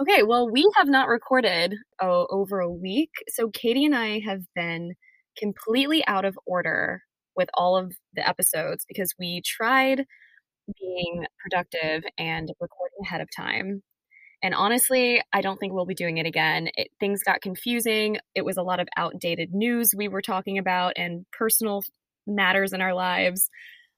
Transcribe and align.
Okay, 0.00 0.22
well, 0.22 0.50
we 0.50 0.68
have 0.76 0.88
not 0.88 1.08
recorded 1.08 1.74
oh, 2.02 2.26
over 2.30 2.60
a 2.60 2.70
week. 2.70 3.10
So 3.28 3.48
Katie 3.48 3.86
and 3.86 3.96
I 3.96 4.20
have 4.20 4.42
been 4.54 4.92
completely 5.38 6.06
out 6.06 6.26
of 6.26 6.38
order 6.46 7.02
with 7.34 7.48
all 7.54 7.76
of 7.78 7.92
the 8.14 8.26
episodes 8.26 8.84
because 8.86 9.14
we 9.18 9.42
tried 9.44 10.04
being 10.80 11.26
productive 11.40 12.04
and 12.18 12.48
recording 12.60 12.98
ahead 13.04 13.20
of 13.22 13.28
time. 13.34 13.82
And 14.42 14.54
honestly, 14.54 15.22
I 15.32 15.40
don't 15.40 15.58
think 15.58 15.72
we'll 15.72 15.86
be 15.86 15.94
doing 15.94 16.18
it 16.18 16.26
again. 16.26 16.68
It, 16.74 16.88
things 17.00 17.22
got 17.24 17.40
confusing. 17.40 18.18
It 18.34 18.44
was 18.44 18.58
a 18.58 18.62
lot 18.62 18.80
of 18.80 18.88
outdated 18.96 19.54
news 19.54 19.94
we 19.96 20.08
were 20.08 20.22
talking 20.22 20.58
about 20.58 20.94
and 20.96 21.24
personal 21.32 21.82
matters 22.26 22.74
in 22.74 22.82
our 22.82 22.94
lives. 22.94 23.48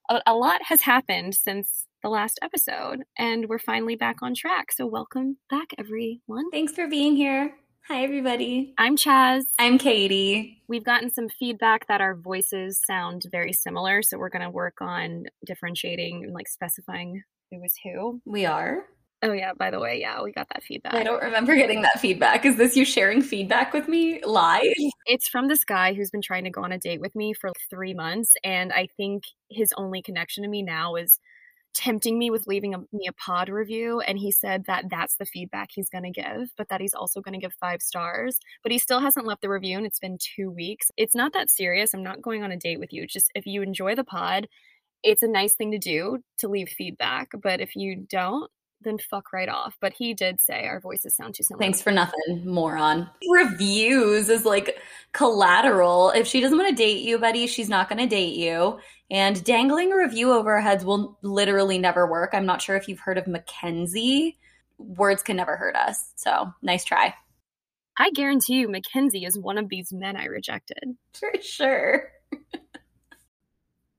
A, 0.09 0.21
a 0.27 0.33
lot 0.33 0.61
has 0.63 0.81
happened 0.81 1.35
since 1.35 1.85
the 2.01 2.09
last 2.09 2.39
episode, 2.41 3.03
and 3.17 3.47
we're 3.49 3.59
finally 3.59 3.95
back 3.95 4.17
on 4.21 4.33
track. 4.33 4.71
So, 4.71 4.85
welcome 4.85 5.37
back, 5.49 5.73
everyone. 5.77 6.49
Thanks 6.51 6.73
for 6.73 6.87
being 6.87 7.15
here. 7.15 7.53
Hi, 7.87 8.03
everybody. 8.03 8.73
I'm 8.77 8.95
Chas. 8.95 9.45
I'm 9.57 9.77
Katie. 9.77 10.61
We've 10.67 10.83
gotten 10.83 11.09
some 11.09 11.27
feedback 11.27 11.87
that 11.87 12.01
our 12.01 12.15
voices 12.15 12.79
sound 12.85 13.25
very 13.31 13.51
similar, 13.51 14.01
so 14.01 14.17
we're 14.17 14.29
going 14.29 14.43
to 14.43 14.49
work 14.49 14.75
on 14.79 15.25
differentiating 15.45 16.23
and 16.23 16.33
like 16.33 16.47
specifying 16.47 17.21
who 17.51 17.63
is 17.63 17.73
who. 17.83 18.21
We 18.25 18.45
are. 18.45 18.85
Oh 19.21 19.33
yeah, 19.33 19.51
by 19.51 19.69
the 19.69 19.81
way, 19.81 19.99
yeah, 19.99 20.21
we 20.21 20.31
got 20.31 20.47
that 20.53 20.63
feedback. 20.63 20.93
I 20.93 21.03
don't 21.03 21.21
remember 21.21 21.53
getting 21.53 21.81
that 21.81 21.99
feedback. 21.99 22.45
Is 22.45 22.55
this 22.55 22.77
you 22.77 22.85
sharing 22.85 23.21
feedback 23.21 23.73
with 23.73 23.89
me 23.89 24.23
live? 24.23 24.71
It's 25.07 25.27
from 25.27 25.49
this 25.49 25.65
guy 25.65 25.93
who's 25.93 26.09
been 26.09 26.21
trying 26.21 26.45
to 26.45 26.49
go 26.49 26.63
on 26.63 26.71
a 26.71 26.77
date 26.77 27.01
with 27.01 27.13
me 27.15 27.33
for 27.33 27.49
like 27.49 27.59
3 27.69 27.93
months 27.95 28.29
and 28.45 28.71
I 28.71 28.87
think 28.95 29.23
his 29.49 29.73
only 29.75 30.01
connection 30.01 30.43
to 30.43 30.49
me 30.49 30.63
now 30.63 30.95
is 30.95 31.19
tempting 31.73 32.17
me 32.17 32.31
with 32.31 32.47
leaving 32.47 32.73
a, 32.73 32.79
me 32.91 33.07
a 33.07 33.13
pod 33.13 33.47
review 33.47 33.99
and 34.01 34.17
he 34.17 34.31
said 34.31 34.65
that 34.65 34.85
that's 34.89 35.15
the 35.15 35.25
feedback 35.25 35.69
he's 35.71 35.89
going 35.89 36.03
to 36.03 36.09
give 36.09 36.49
but 36.57 36.67
that 36.69 36.81
he's 36.81 36.93
also 36.93 37.21
going 37.21 37.33
to 37.33 37.39
give 37.39 37.53
five 37.59 37.81
stars 37.81 38.37
but 38.63 38.71
he 38.71 38.77
still 38.77 38.99
hasn't 38.99 39.25
left 39.25 39.41
the 39.41 39.49
review 39.49 39.77
and 39.77 39.85
it's 39.85 39.99
been 39.99 40.17
two 40.19 40.49
weeks 40.49 40.91
it's 40.97 41.15
not 41.15 41.31
that 41.33 41.49
serious 41.49 41.93
i'm 41.93 42.03
not 42.03 42.21
going 42.21 42.43
on 42.43 42.51
a 42.51 42.57
date 42.57 42.79
with 42.79 42.91
you 42.91 43.05
just 43.05 43.31
if 43.35 43.45
you 43.45 43.61
enjoy 43.61 43.93
the 43.93 44.03
pod 44.03 44.47
it's 45.03 45.23
a 45.23 45.27
nice 45.27 45.53
thing 45.53 45.71
to 45.71 45.77
do 45.77 46.17
to 46.37 46.47
leave 46.47 46.69
feedback 46.69 47.29
but 47.41 47.61
if 47.61 47.75
you 47.75 47.95
don't 48.09 48.49
then 48.81 48.97
fuck 48.97 49.33
right 49.33 49.49
off. 49.49 49.75
But 49.81 49.93
he 49.93 50.13
did 50.13 50.39
say 50.39 50.65
our 50.65 50.79
voices 50.79 51.15
sound 51.15 51.35
too 51.35 51.43
similar. 51.43 51.61
Thanks 51.61 51.81
for 51.81 51.91
nothing, 51.91 52.43
moron. 52.45 53.09
Reviews 53.29 54.29
is 54.29 54.45
like 54.45 54.77
collateral. 55.11 56.11
If 56.11 56.27
she 56.27 56.41
doesn't 56.41 56.57
want 56.57 56.69
to 56.69 56.75
date 56.75 57.01
you, 57.01 57.17
buddy, 57.17 57.47
she's 57.47 57.69
not 57.69 57.89
going 57.89 57.99
to 57.99 58.07
date 58.07 58.35
you. 58.35 58.79
And 59.11 59.43
dangling 59.43 59.91
a 59.91 59.97
review 59.97 60.33
over 60.33 60.53
our 60.53 60.61
heads 60.61 60.85
will 60.85 61.17
literally 61.21 61.79
never 61.79 62.05
work. 62.05 62.31
I'm 62.33 62.45
not 62.45 62.61
sure 62.61 62.75
if 62.75 62.87
you've 62.87 62.99
heard 62.99 63.17
of 63.17 63.27
Mackenzie. 63.27 64.37
Words 64.77 65.23
can 65.23 65.37
never 65.37 65.57
hurt 65.57 65.75
us. 65.75 66.11
So 66.15 66.53
nice 66.61 66.83
try. 66.83 67.15
I 67.97 68.11
guarantee 68.11 68.59
you, 68.59 68.69
Mackenzie 68.69 69.25
is 69.25 69.37
one 69.37 69.57
of 69.57 69.67
these 69.67 69.91
men 69.91 70.15
I 70.15 70.25
rejected. 70.25 70.95
For 71.13 71.31
sure. 71.41 72.11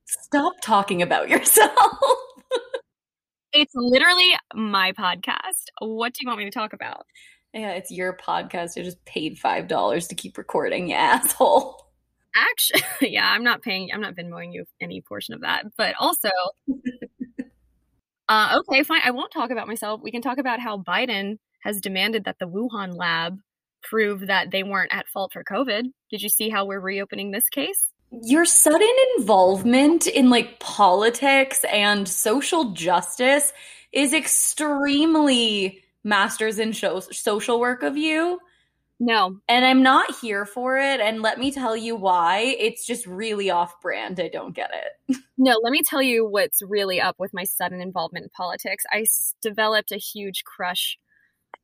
Stop 0.05 0.53
talking 0.61 1.01
about 1.01 1.29
yourself. 1.29 1.71
It's 3.53 3.73
literally 3.75 4.31
my 4.55 4.93
podcast. 4.93 5.65
What 5.79 6.13
do 6.13 6.19
you 6.21 6.27
want 6.27 6.39
me 6.39 6.45
to 6.45 6.51
talk 6.51 6.71
about? 6.71 7.05
Yeah, 7.53 7.71
it's 7.71 7.91
your 7.91 8.15
podcast. 8.15 8.79
I 8.79 8.83
just 8.83 9.03
paid 9.03 9.37
five 9.37 9.67
dollars 9.67 10.07
to 10.07 10.15
keep 10.15 10.37
recording, 10.37 10.87
you 10.87 10.95
asshole. 10.95 11.90
Actually, 12.35 12.81
yeah, 13.13 13.29
I'm 13.29 13.43
not 13.43 13.61
paying. 13.61 13.89
I'm 13.93 14.01
not 14.01 14.15
Venmoing 14.15 14.53
you 14.53 14.65
any 14.79 15.01
portion 15.01 15.33
of 15.33 15.41
that. 15.41 15.65
But 15.77 15.95
also, 15.99 16.29
uh, 18.29 18.59
okay, 18.59 18.83
fine. 18.83 19.01
I 19.03 19.11
won't 19.11 19.31
talk 19.31 19.51
about 19.51 19.67
myself. 19.67 20.01
We 20.03 20.11
can 20.11 20.21
talk 20.21 20.37
about 20.37 20.59
how 20.59 20.77
Biden 20.77 21.37
has 21.63 21.81
demanded 21.81 22.25
that 22.25 22.37
the 22.39 22.47
Wuhan 22.47 22.95
lab 22.95 23.37
prove 23.83 24.27
that 24.27 24.51
they 24.51 24.63
weren't 24.63 24.93
at 24.93 25.07
fault 25.07 25.33
for 25.33 25.43
COVID. 25.43 25.83
Did 26.09 26.21
you 26.21 26.29
see 26.29 26.49
how 26.49 26.65
we're 26.65 26.79
reopening 26.79 27.31
this 27.31 27.49
case? 27.49 27.91
your 28.23 28.45
sudden 28.45 28.95
involvement 29.17 30.07
in 30.07 30.29
like 30.29 30.59
politics 30.59 31.63
and 31.71 32.07
social 32.07 32.71
justice 32.73 33.53
is 33.91 34.13
extremely 34.13 35.81
masters 36.03 36.59
in 36.59 36.71
show- 36.71 36.99
social 36.99 37.59
work 37.59 37.83
of 37.83 37.97
you. 37.97 38.39
No. 39.03 39.39
And 39.49 39.65
I'm 39.65 39.81
not 39.81 40.15
here 40.21 40.45
for 40.45 40.77
it. 40.77 40.99
And 40.99 41.23
let 41.23 41.39
me 41.39 41.51
tell 41.51 41.75
you 41.75 41.95
why. 41.95 42.55
It's 42.59 42.85
just 42.85 43.07
really 43.07 43.49
off 43.49 43.81
brand. 43.81 44.19
I 44.19 44.27
don't 44.27 44.53
get 44.53 44.69
it. 44.75 45.17
no, 45.39 45.55
let 45.63 45.71
me 45.71 45.81
tell 45.81 46.03
you 46.03 46.23
what's 46.23 46.61
really 46.61 47.01
up 47.01 47.15
with 47.17 47.33
my 47.33 47.43
sudden 47.43 47.81
involvement 47.81 48.25
in 48.25 48.29
politics. 48.29 48.83
I 48.93 49.01
s- 49.01 49.33
developed 49.41 49.91
a 49.91 49.97
huge 49.97 50.43
crush 50.43 50.99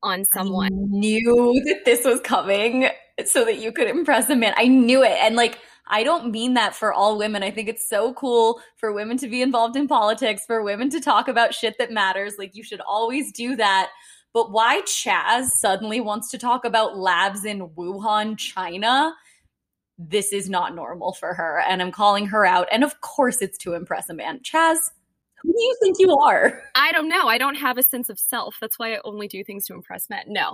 on 0.01 0.25
someone. 0.25 0.65
I 0.65 0.69
knew 0.71 1.61
that 1.67 1.85
this 1.85 2.03
was 2.03 2.19
coming 2.21 2.89
so 3.23 3.45
that 3.45 3.59
you 3.59 3.71
could 3.71 3.87
impress 3.87 4.27
a 4.31 4.35
man. 4.35 4.55
I 4.57 4.67
knew 4.67 5.03
it. 5.03 5.17
And 5.21 5.35
like, 5.35 5.59
I 5.85 6.03
don't 6.03 6.31
mean 6.31 6.55
that 6.55 6.73
for 6.73 6.91
all 6.91 7.19
women. 7.19 7.43
I 7.43 7.51
think 7.51 7.69
it's 7.69 7.87
so 7.87 8.15
cool 8.15 8.59
for 8.77 8.91
women 8.91 9.15
to 9.17 9.27
be 9.27 9.43
involved 9.43 9.75
in 9.75 9.87
politics, 9.87 10.41
for 10.47 10.63
women 10.63 10.89
to 10.89 10.99
talk 10.99 11.27
about 11.27 11.53
shit 11.53 11.77
that 11.77 11.91
matters. 11.91 12.33
Like, 12.39 12.55
you 12.55 12.63
should 12.63 12.81
always 12.81 13.31
do 13.31 13.55
that. 13.57 13.91
But 14.37 14.51
why 14.51 14.81
Chas 14.81 15.59
suddenly 15.59 15.99
wants 15.99 16.29
to 16.29 16.37
talk 16.37 16.63
about 16.63 16.95
labs 16.95 17.43
in 17.43 17.69
Wuhan, 17.69 18.37
China? 18.37 19.15
This 19.97 20.31
is 20.31 20.47
not 20.47 20.75
normal 20.75 21.13
for 21.13 21.33
her. 21.33 21.63
And 21.67 21.81
I'm 21.81 21.91
calling 21.91 22.27
her 22.27 22.45
out. 22.45 22.67
And 22.71 22.83
of 22.83 23.01
course, 23.01 23.41
it's 23.41 23.57
to 23.57 23.73
impress 23.73 24.11
a 24.11 24.13
man. 24.13 24.41
Chas, 24.43 24.91
who 25.41 25.51
do 25.51 25.59
you 25.59 25.75
think 25.81 25.97
you 25.97 26.15
are? 26.15 26.61
I 26.75 26.91
don't 26.91 27.09
know. 27.09 27.27
I 27.27 27.39
don't 27.39 27.55
have 27.55 27.79
a 27.79 27.83
sense 27.83 28.09
of 28.09 28.19
self. 28.19 28.57
That's 28.61 28.77
why 28.77 28.93
I 28.93 28.99
only 29.03 29.27
do 29.27 29.43
things 29.43 29.65
to 29.65 29.73
impress 29.73 30.07
men. 30.07 30.25
No. 30.27 30.53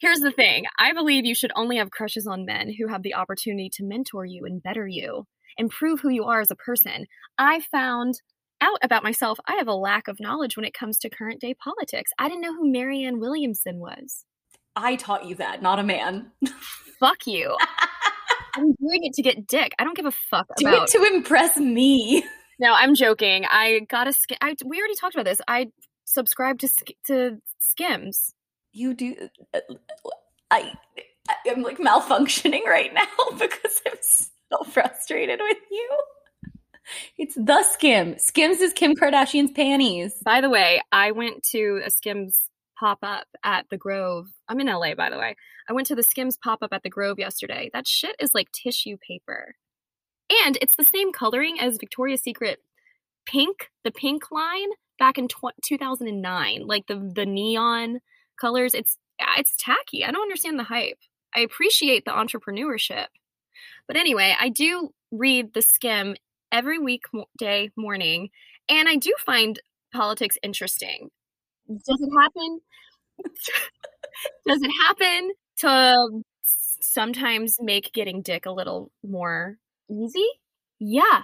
Here's 0.00 0.18
the 0.18 0.32
thing 0.32 0.64
I 0.80 0.92
believe 0.92 1.24
you 1.24 1.36
should 1.36 1.52
only 1.54 1.76
have 1.76 1.92
crushes 1.92 2.26
on 2.26 2.44
men 2.44 2.74
who 2.76 2.88
have 2.88 3.04
the 3.04 3.14
opportunity 3.14 3.70
to 3.74 3.84
mentor 3.84 4.24
you 4.24 4.44
and 4.44 4.60
better 4.60 4.88
you, 4.88 5.24
improve 5.56 6.00
who 6.00 6.08
you 6.08 6.24
are 6.24 6.40
as 6.40 6.50
a 6.50 6.56
person. 6.56 7.06
I 7.38 7.60
found 7.60 8.22
out 8.60 8.78
about 8.82 9.02
myself, 9.02 9.38
I 9.46 9.56
have 9.56 9.68
a 9.68 9.74
lack 9.74 10.08
of 10.08 10.20
knowledge 10.20 10.56
when 10.56 10.64
it 10.64 10.74
comes 10.74 10.98
to 10.98 11.10
current 11.10 11.40
day 11.40 11.54
politics. 11.54 12.10
I 12.18 12.28
didn't 12.28 12.42
know 12.42 12.54
who 12.54 12.70
Marianne 12.70 13.20
Williamson 13.20 13.78
was. 13.78 14.24
I 14.76 14.96
taught 14.96 15.26
you 15.26 15.34
that, 15.36 15.62
not 15.62 15.78
a 15.78 15.82
man. 15.82 16.30
Fuck 16.98 17.26
you. 17.26 17.56
I'm 18.54 18.72
doing 18.72 19.04
it 19.04 19.14
to 19.14 19.22
get 19.22 19.46
dick. 19.46 19.72
I 19.78 19.84
don't 19.84 19.96
give 19.96 20.06
a 20.06 20.12
fuck 20.12 20.46
Do 20.56 20.66
about 20.66 20.88
it 20.88 20.98
to 20.98 21.04
impress 21.04 21.56
me. 21.56 22.24
No, 22.58 22.74
I'm 22.74 22.94
joking. 22.94 23.46
I 23.48 23.80
got 23.88 24.06
a 24.06 24.12
skim. 24.12 24.38
I, 24.40 24.54
we 24.64 24.78
already 24.78 24.94
talked 24.94 25.14
about 25.14 25.24
this. 25.24 25.40
I 25.48 25.68
subscribe 26.04 26.58
to 26.58 26.68
to 27.06 27.38
Skims. 27.58 28.34
You 28.72 28.94
do. 28.94 29.28
Uh, 29.54 29.60
I 30.50 30.72
I'm 31.46 31.62
like 31.62 31.78
malfunctioning 31.78 32.64
right 32.66 32.92
now 32.92 33.06
because 33.38 33.80
I'm 33.86 33.98
so 34.02 34.64
frustrated 34.70 35.40
with 35.42 35.58
you. 35.70 35.90
It's 37.18 37.34
the 37.34 37.62
Skim. 37.64 38.18
Skims 38.18 38.60
is 38.60 38.72
Kim 38.72 38.94
Kardashian's 38.94 39.52
panties. 39.52 40.14
By 40.24 40.40
the 40.40 40.50
way, 40.50 40.82
I 40.92 41.12
went 41.12 41.42
to 41.50 41.80
a 41.84 41.90
Skims 41.90 42.48
pop 42.78 42.98
up 43.02 43.26
at 43.44 43.66
the 43.70 43.76
Grove. 43.76 44.28
I'm 44.48 44.60
in 44.60 44.66
LA, 44.66 44.94
by 44.94 45.10
the 45.10 45.18
way. 45.18 45.36
I 45.68 45.72
went 45.72 45.86
to 45.88 45.94
the 45.94 46.02
Skims 46.02 46.38
pop 46.42 46.62
up 46.62 46.72
at 46.72 46.82
the 46.82 46.90
Grove 46.90 47.18
yesterday. 47.18 47.70
That 47.72 47.86
shit 47.86 48.16
is 48.18 48.34
like 48.34 48.50
tissue 48.52 48.96
paper. 49.06 49.54
And 50.44 50.56
it's 50.60 50.76
the 50.76 50.84
same 50.84 51.12
coloring 51.12 51.60
as 51.60 51.76
Victoria's 51.76 52.22
Secret 52.22 52.60
pink, 53.26 53.68
the 53.84 53.90
pink 53.90 54.30
line 54.30 54.68
back 54.98 55.18
in 55.18 55.28
tw- 55.28 55.54
2009, 55.64 56.66
like 56.66 56.86
the 56.86 57.10
the 57.14 57.26
neon 57.26 58.00
colors. 58.40 58.74
It's 58.74 58.96
it's 59.36 59.54
tacky. 59.58 60.04
I 60.04 60.10
don't 60.10 60.22
understand 60.22 60.58
the 60.58 60.64
hype. 60.64 60.98
I 61.34 61.40
appreciate 61.40 62.04
the 62.04 62.12
entrepreneurship. 62.12 63.06
But 63.86 63.96
anyway, 63.96 64.34
I 64.38 64.48
do 64.48 64.90
read 65.10 65.52
the 65.52 65.60
Skimm 65.60 66.16
every 66.52 66.78
weekday 66.78 67.70
morning 67.76 68.30
and 68.68 68.88
I 68.88 68.96
do 68.96 69.14
find 69.24 69.58
politics 69.92 70.36
interesting. 70.42 71.10
Does 71.68 72.00
it 72.00 72.10
happen? 72.20 72.60
Does 74.46 74.62
it 74.62 74.70
happen 74.82 75.32
to 75.58 76.22
sometimes 76.80 77.56
make 77.60 77.92
getting 77.92 78.22
dick 78.22 78.46
a 78.46 78.52
little 78.52 78.90
more 79.04 79.56
easy? 79.90 80.26
Yeah. 80.78 81.22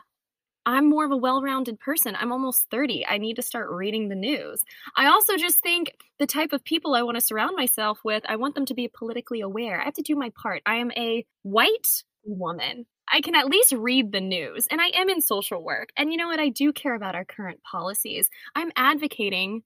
I'm 0.66 0.88
more 0.90 1.04
of 1.04 1.12
a 1.12 1.16
well 1.16 1.42
rounded 1.42 1.80
person. 1.80 2.16
I'm 2.18 2.32
almost 2.32 2.66
30. 2.70 3.06
I 3.06 3.18
need 3.18 3.36
to 3.36 3.42
start 3.42 3.70
reading 3.70 4.08
the 4.08 4.16
news. 4.16 4.62
I 4.96 5.06
also 5.06 5.36
just 5.36 5.58
think 5.60 5.92
the 6.18 6.26
type 6.26 6.52
of 6.52 6.64
people 6.64 6.94
I 6.94 7.02
want 7.02 7.16
to 7.16 7.20
surround 7.20 7.56
myself 7.56 8.00
with, 8.04 8.24
I 8.28 8.36
want 8.36 8.54
them 8.56 8.66
to 8.66 8.74
be 8.74 8.88
politically 8.88 9.40
aware. 9.40 9.80
I 9.80 9.84
have 9.84 9.94
to 9.94 10.02
do 10.02 10.16
my 10.16 10.30
part. 10.40 10.62
I 10.66 10.76
am 10.76 10.90
a 10.96 11.24
white 11.42 12.02
woman. 12.24 12.86
I 13.12 13.20
can 13.20 13.34
at 13.34 13.46
least 13.46 13.72
read 13.72 14.12
the 14.12 14.20
news, 14.20 14.66
and 14.70 14.80
I 14.80 14.88
am 14.88 15.08
in 15.08 15.20
social 15.20 15.62
work. 15.62 15.90
And 15.96 16.10
you 16.10 16.16
know 16.16 16.28
what? 16.28 16.40
I 16.40 16.48
do 16.48 16.72
care 16.72 16.94
about 16.94 17.14
our 17.14 17.24
current 17.24 17.62
policies. 17.62 18.28
I'm 18.54 18.72
advocating 18.76 19.62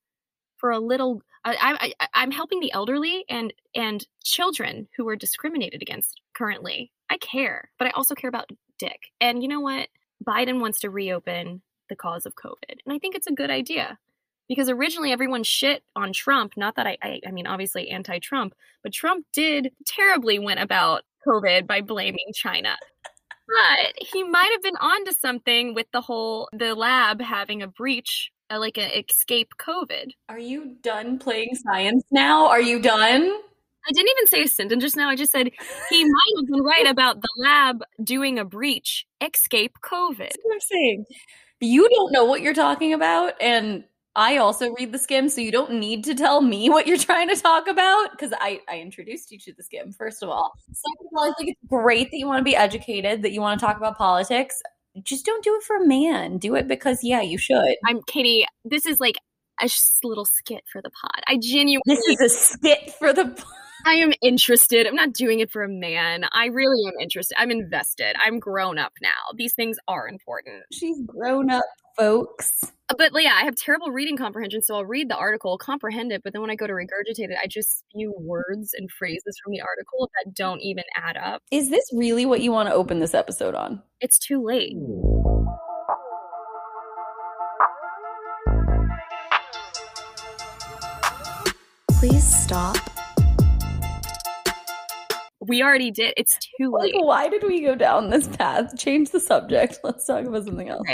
for 0.58 0.70
a 0.70 0.78
little. 0.78 1.22
I, 1.44 1.92
I, 1.98 2.08
I'm 2.12 2.30
helping 2.30 2.60
the 2.60 2.72
elderly 2.72 3.24
and 3.28 3.52
and 3.74 4.06
children 4.22 4.88
who 4.96 5.08
are 5.08 5.16
discriminated 5.16 5.80
against 5.80 6.20
currently. 6.34 6.92
I 7.08 7.16
care, 7.16 7.70
but 7.78 7.88
I 7.88 7.90
also 7.90 8.14
care 8.14 8.28
about 8.28 8.50
dick. 8.78 9.10
And 9.20 9.42
you 9.42 9.48
know 9.48 9.60
what? 9.60 9.88
Biden 10.26 10.60
wants 10.60 10.80
to 10.80 10.90
reopen 10.90 11.62
the 11.88 11.96
cause 11.96 12.26
of 12.26 12.34
COVID. 12.34 12.78
And 12.84 12.94
I 12.94 12.98
think 12.98 13.14
it's 13.14 13.26
a 13.26 13.32
good 13.32 13.50
idea 13.50 13.98
because 14.48 14.68
originally 14.68 15.12
everyone 15.12 15.44
shit 15.44 15.82
on 15.96 16.12
Trump. 16.12 16.54
Not 16.56 16.76
that 16.76 16.86
I, 16.86 16.98
I, 17.02 17.20
I 17.26 17.30
mean, 17.30 17.46
obviously 17.46 17.88
anti-Trump, 17.88 18.54
but 18.82 18.92
Trump 18.92 19.24
did 19.32 19.72
terribly 19.86 20.38
went 20.38 20.60
about 20.60 21.04
COVID 21.26 21.66
by 21.66 21.80
blaming 21.80 22.32
China. 22.34 22.76
But 23.50 23.94
he 23.98 24.22
might 24.22 24.50
have 24.52 24.62
been 24.62 24.76
onto 24.76 25.12
something 25.12 25.74
with 25.74 25.86
the 25.92 26.00
whole 26.00 26.48
the 26.52 26.74
lab 26.74 27.20
having 27.20 27.62
a 27.62 27.66
breach, 27.66 28.30
uh, 28.50 28.58
like 28.60 28.78
an 28.78 28.90
escape 28.92 29.48
COVID. 29.60 30.12
Are 30.28 30.38
you 30.38 30.76
done 30.82 31.18
playing 31.18 31.56
science 31.56 32.04
now? 32.12 32.46
Are 32.46 32.60
you 32.60 32.80
done? 32.80 33.22
I 33.88 33.92
didn't 33.92 34.10
even 34.10 34.26
say 34.26 34.42
a 34.42 34.48
sentence 34.48 34.82
just 34.82 34.96
now. 34.96 35.08
I 35.08 35.16
just 35.16 35.32
said 35.32 35.50
he 35.88 36.04
might 36.04 36.32
have 36.36 36.46
been 36.46 36.62
right 36.62 36.86
about 36.86 37.22
the 37.22 37.28
lab 37.38 37.82
doing 38.04 38.38
a 38.38 38.44
breach, 38.44 39.06
escape 39.20 39.72
COVID. 39.82 40.18
That's 40.18 40.36
what 40.42 40.54
I'm 40.54 40.60
saying. 40.60 41.04
You 41.60 41.88
don't 41.88 42.12
know 42.12 42.24
what 42.24 42.40
you're 42.40 42.54
talking 42.54 42.92
about, 42.92 43.34
and 43.40 43.84
I 44.16 44.38
also 44.38 44.72
read 44.72 44.92
the 44.92 44.98
Skimm, 44.98 45.30
so 45.30 45.40
you 45.40 45.52
don't 45.52 45.74
need 45.74 46.04
to 46.04 46.14
tell 46.14 46.40
me 46.40 46.68
what 46.68 46.86
you're 46.86 46.98
trying 46.98 47.28
to 47.28 47.36
talk 47.36 47.68
about 47.68 48.10
because 48.10 48.32
I, 48.40 48.60
I 48.68 48.80
introduced 48.80 49.30
you 49.30 49.38
to 49.38 49.52
the 49.52 49.62
Skimm, 49.62 49.94
first 49.94 50.22
of 50.22 50.28
all. 50.28 50.52
Second 50.72 51.06
of 51.12 51.18
all, 51.18 51.30
I 51.30 51.34
think 51.38 51.50
it's 51.50 51.60
great 51.68 52.10
that 52.10 52.18
you 52.18 52.26
want 52.26 52.40
to 52.40 52.44
be 52.44 52.56
educated, 52.56 53.22
that 53.22 53.32
you 53.32 53.40
want 53.40 53.60
to 53.60 53.64
talk 53.64 53.76
about 53.76 53.96
politics. 53.96 54.60
Just 55.04 55.24
don't 55.24 55.44
do 55.44 55.54
it 55.54 55.62
for 55.62 55.76
a 55.76 55.86
man. 55.86 56.38
Do 56.38 56.56
it 56.56 56.66
because, 56.66 57.04
yeah, 57.04 57.20
you 57.20 57.38
should. 57.38 57.76
I'm 57.86 58.02
Katie. 58.08 58.44
This 58.64 58.84
is 58.84 58.98
like 58.98 59.14
a 59.62 59.68
little 60.02 60.24
skit 60.24 60.64
for 60.72 60.82
the 60.82 60.90
pod. 60.90 61.22
I 61.28 61.38
genuinely. 61.40 61.82
This 61.86 62.00
is 62.08 62.20
a 62.20 62.28
skit 62.28 62.92
for 62.98 63.12
the 63.12 63.26
pod. 63.26 63.54
I 63.86 63.94
am 63.94 64.12
interested. 64.22 64.86
I'm 64.86 64.94
not 64.94 65.12
doing 65.12 65.40
it 65.40 65.50
for 65.50 65.62
a 65.62 65.68
man. 65.68 66.24
I 66.32 66.46
really 66.46 66.86
am 66.86 66.94
interested. 67.00 67.34
I'm 67.38 67.50
invested. 67.50 68.16
I'm 68.22 68.38
grown 68.38 68.78
up 68.78 68.92
now. 69.02 69.10
These 69.36 69.54
things 69.54 69.78
are 69.88 70.06
important. 70.08 70.62
She's 70.72 71.00
grown 71.06 71.50
up, 71.50 71.64
folks. 71.96 72.52
Uh, 72.88 72.94
but 72.98 73.12
yeah, 73.22 73.34
I 73.34 73.44
have 73.44 73.54
terrible 73.54 73.90
reading 73.90 74.16
comprehension, 74.16 74.62
so 74.62 74.74
I'll 74.76 74.84
read 74.84 75.08
the 75.08 75.16
article, 75.16 75.56
comprehend 75.56 76.12
it, 76.12 76.22
but 76.22 76.32
then 76.32 76.42
when 76.42 76.50
I 76.50 76.56
go 76.56 76.66
to 76.66 76.72
regurgitate 76.72 77.30
it, 77.30 77.38
I 77.42 77.46
just 77.46 77.78
spew 77.78 78.12
words 78.18 78.74
and 78.74 78.90
phrases 78.90 79.38
from 79.42 79.52
the 79.52 79.60
article 79.60 80.10
that 80.16 80.34
don't 80.34 80.60
even 80.60 80.84
add 80.96 81.16
up. 81.16 81.42
Is 81.50 81.70
this 81.70 81.84
really 81.92 82.26
what 82.26 82.40
you 82.40 82.52
want 82.52 82.68
to 82.68 82.74
open 82.74 82.98
this 82.98 83.14
episode 83.14 83.54
on? 83.54 83.82
It's 84.00 84.18
too 84.18 84.44
late. 84.44 84.76
Please 92.00 92.24
stop 92.44 92.76
we 95.50 95.64
already 95.64 95.90
did. 95.90 96.14
It's 96.16 96.38
too 96.38 96.72
late. 96.72 96.94
Like, 96.94 97.04
why 97.04 97.28
did 97.28 97.42
we 97.42 97.60
go 97.60 97.74
down 97.74 98.08
this 98.08 98.28
path? 98.28 98.78
Change 98.78 99.10
the 99.10 99.18
subject. 99.18 99.80
Let's 99.84 100.06
talk 100.06 100.24
about 100.24 100.44
something 100.44 100.68
else. 100.68 100.86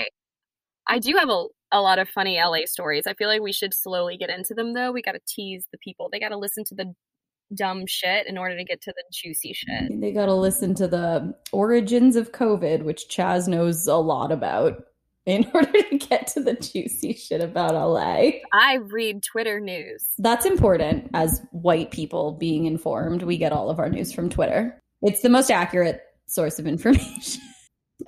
I 0.88 0.98
do 0.98 1.14
have 1.18 1.28
a, 1.28 1.44
a 1.72 1.82
lot 1.82 1.98
of 1.98 2.08
funny 2.08 2.40
LA 2.42 2.64
stories. 2.64 3.06
I 3.06 3.12
feel 3.12 3.28
like 3.28 3.42
we 3.42 3.52
should 3.52 3.74
slowly 3.74 4.16
get 4.16 4.30
into 4.30 4.54
them, 4.54 4.72
though. 4.72 4.92
We 4.92 5.02
got 5.02 5.12
to 5.12 5.20
tease 5.28 5.66
the 5.72 5.78
people. 5.84 6.08
They 6.10 6.18
got 6.18 6.30
to 6.30 6.38
listen 6.38 6.64
to 6.68 6.74
the 6.74 6.94
dumb 7.54 7.84
shit 7.86 8.26
in 8.26 8.38
order 8.38 8.56
to 8.56 8.64
get 8.64 8.80
to 8.80 8.94
the 8.96 9.04
juicy 9.12 9.52
shit. 9.52 10.00
They 10.00 10.12
got 10.12 10.26
to 10.26 10.34
listen 10.34 10.74
to 10.76 10.88
the 10.88 11.34
origins 11.52 12.16
of 12.16 12.32
COVID, 12.32 12.82
which 12.82 13.08
Chas 13.10 13.46
knows 13.46 13.86
a 13.86 13.96
lot 13.96 14.32
about 14.32 14.82
in 15.26 15.50
order 15.54 15.82
to 15.82 15.98
get 15.98 16.28
to 16.28 16.40
the 16.40 16.54
juicy 16.54 17.12
shit 17.12 17.40
about 17.40 17.74
LA. 17.74 18.30
I 18.52 18.76
read 18.76 19.22
Twitter 19.22 19.60
news. 19.60 20.06
That's 20.18 20.46
important 20.46 21.10
as 21.12 21.42
white 21.50 21.90
people 21.90 22.32
being 22.32 22.64
informed. 22.64 23.22
We 23.22 23.36
get 23.36 23.52
all 23.52 23.68
of 23.68 23.78
our 23.78 23.90
news 23.90 24.12
from 24.12 24.30
Twitter. 24.30 24.80
It's 25.02 25.20
the 25.20 25.28
most 25.28 25.50
accurate 25.50 26.00
source 26.26 26.58
of 26.58 26.66
information. 26.66 27.42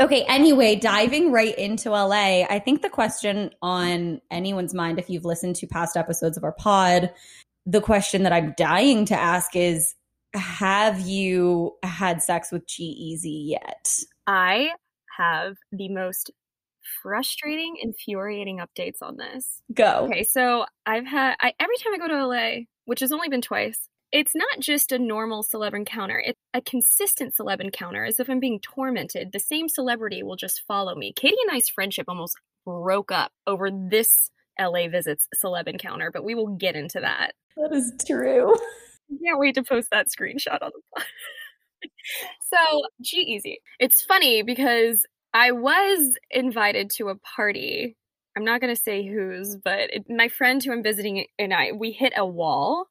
okay, 0.00 0.24
anyway, 0.24 0.76
diving 0.76 1.32
right 1.32 1.56
into 1.58 1.90
LA, 1.90 2.44
I 2.48 2.60
think 2.64 2.82
the 2.82 2.88
question 2.88 3.50
on 3.60 4.20
anyone's 4.30 4.74
mind, 4.74 4.98
if 4.98 5.10
you've 5.10 5.24
listened 5.24 5.56
to 5.56 5.66
past 5.66 5.96
episodes 5.96 6.36
of 6.36 6.44
our 6.44 6.52
pod, 6.52 7.12
the 7.66 7.80
question 7.80 8.22
that 8.22 8.32
I'm 8.32 8.54
dying 8.56 9.04
to 9.06 9.14
ask 9.14 9.54
is 9.54 9.94
Have 10.34 11.00
you 11.00 11.76
had 11.82 12.22
sex 12.22 12.50
with 12.52 12.66
G-Eazy 12.66 13.50
yet? 13.50 13.98
I 14.26 14.70
have 15.18 15.56
the 15.72 15.88
most 15.88 16.30
frustrating, 17.02 17.76
infuriating 17.80 18.58
updates 18.58 19.02
on 19.02 19.16
this. 19.16 19.60
Go. 19.72 20.08
Okay, 20.10 20.24
so 20.24 20.66
I've 20.86 21.06
had 21.06 21.36
I, 21.40 21.52
every 21.60 21.76
time 21.76 21.94
I 21.94 21.98
go 21.98 22.08
to 22.08 22.26
LA, 22.26 22.64
which 22.84 23.00
has 23.00 23.12
only 23.12 23.28
been 23.28 23.42
twice, 23.42 23.88
it's 24.10 24.34
not 24.34 24.60
just 24.60 24.92
a 24.92 24.98
normal 24.98 25.44
celeb 25.44 25.74
encounter. 25.74 26.22
It's 26.24 26.40
a 26.54 26.62
consistent 26.62 27.34
celeb 27.36 27.60
encounter, 27.60 28.04
as 28.04 28.18
if 28.18 28.30
I'm 28.30 28.40
being 28.40 28.60
tormented. 28.60 29.32
The 29.32 29.40
same 29.40 29.68
celebrity 29.68 30.22
will 30.22 30.36
just 30.36 30.62
follow 30.66 30.94
me. 30.94 31.12
Katie 31.14 31.36
and 31.46 31.56
I's 31.56 31.68
friendship 31.68 32.06
almost 32.08 32.36
broke 32.64 33.12
up 33.12 33.32
over 33.46 33.70
this 33.70 34.30
LA 34.58 34.88
visits 34.88 35.28
celeb 35.42 35.68
encounter, 35.68 36.10
but 36.10 36.24
we 36.24 36.34
will 36.34 36.56
get 36.56 36.74
into 36.74 37.00
that. 37.00 37.32
That 37.56 37.72
is 37.72 37.92
true. 38.06 38.54
Can't 39.24 39.38
wait 39.38 39.54
to 39.54 39.62
post 39.62 39.88
that 39.90 40.06
screenshot 40.08 40.62
on 40.62 40.70
the 40.94 41.02
so 42.40 42.82
G-Eazy. 43.00 43.56
It's 43.78 44.02
funny 44.02 44.42
because 44.42 45.06
I 45.34 45.52
was 45.52 46.14
invited 46.30 46.90
to 46.96 47.08
a 47.08 47.16
party. 47.16 47.96
I'm 48.36 48.44
not 48.44 48.60
going 48.60 48.74
to 48.74 48.80
say 48.80 49.06
whose, 49.06 49.56
but 49.56 49.92
it, 49.92 50.04
my 50.08 50.28
friend 50.28 50.62
who 50.62 50.72
I'm 50.72 50.82
visiting 50.82 51.26
and 51.38 51.52
I, 51.52 51.72
we 51.72 51.92
hit 51.92 52.12
a 52.16 52.26
wall 52.26 52.86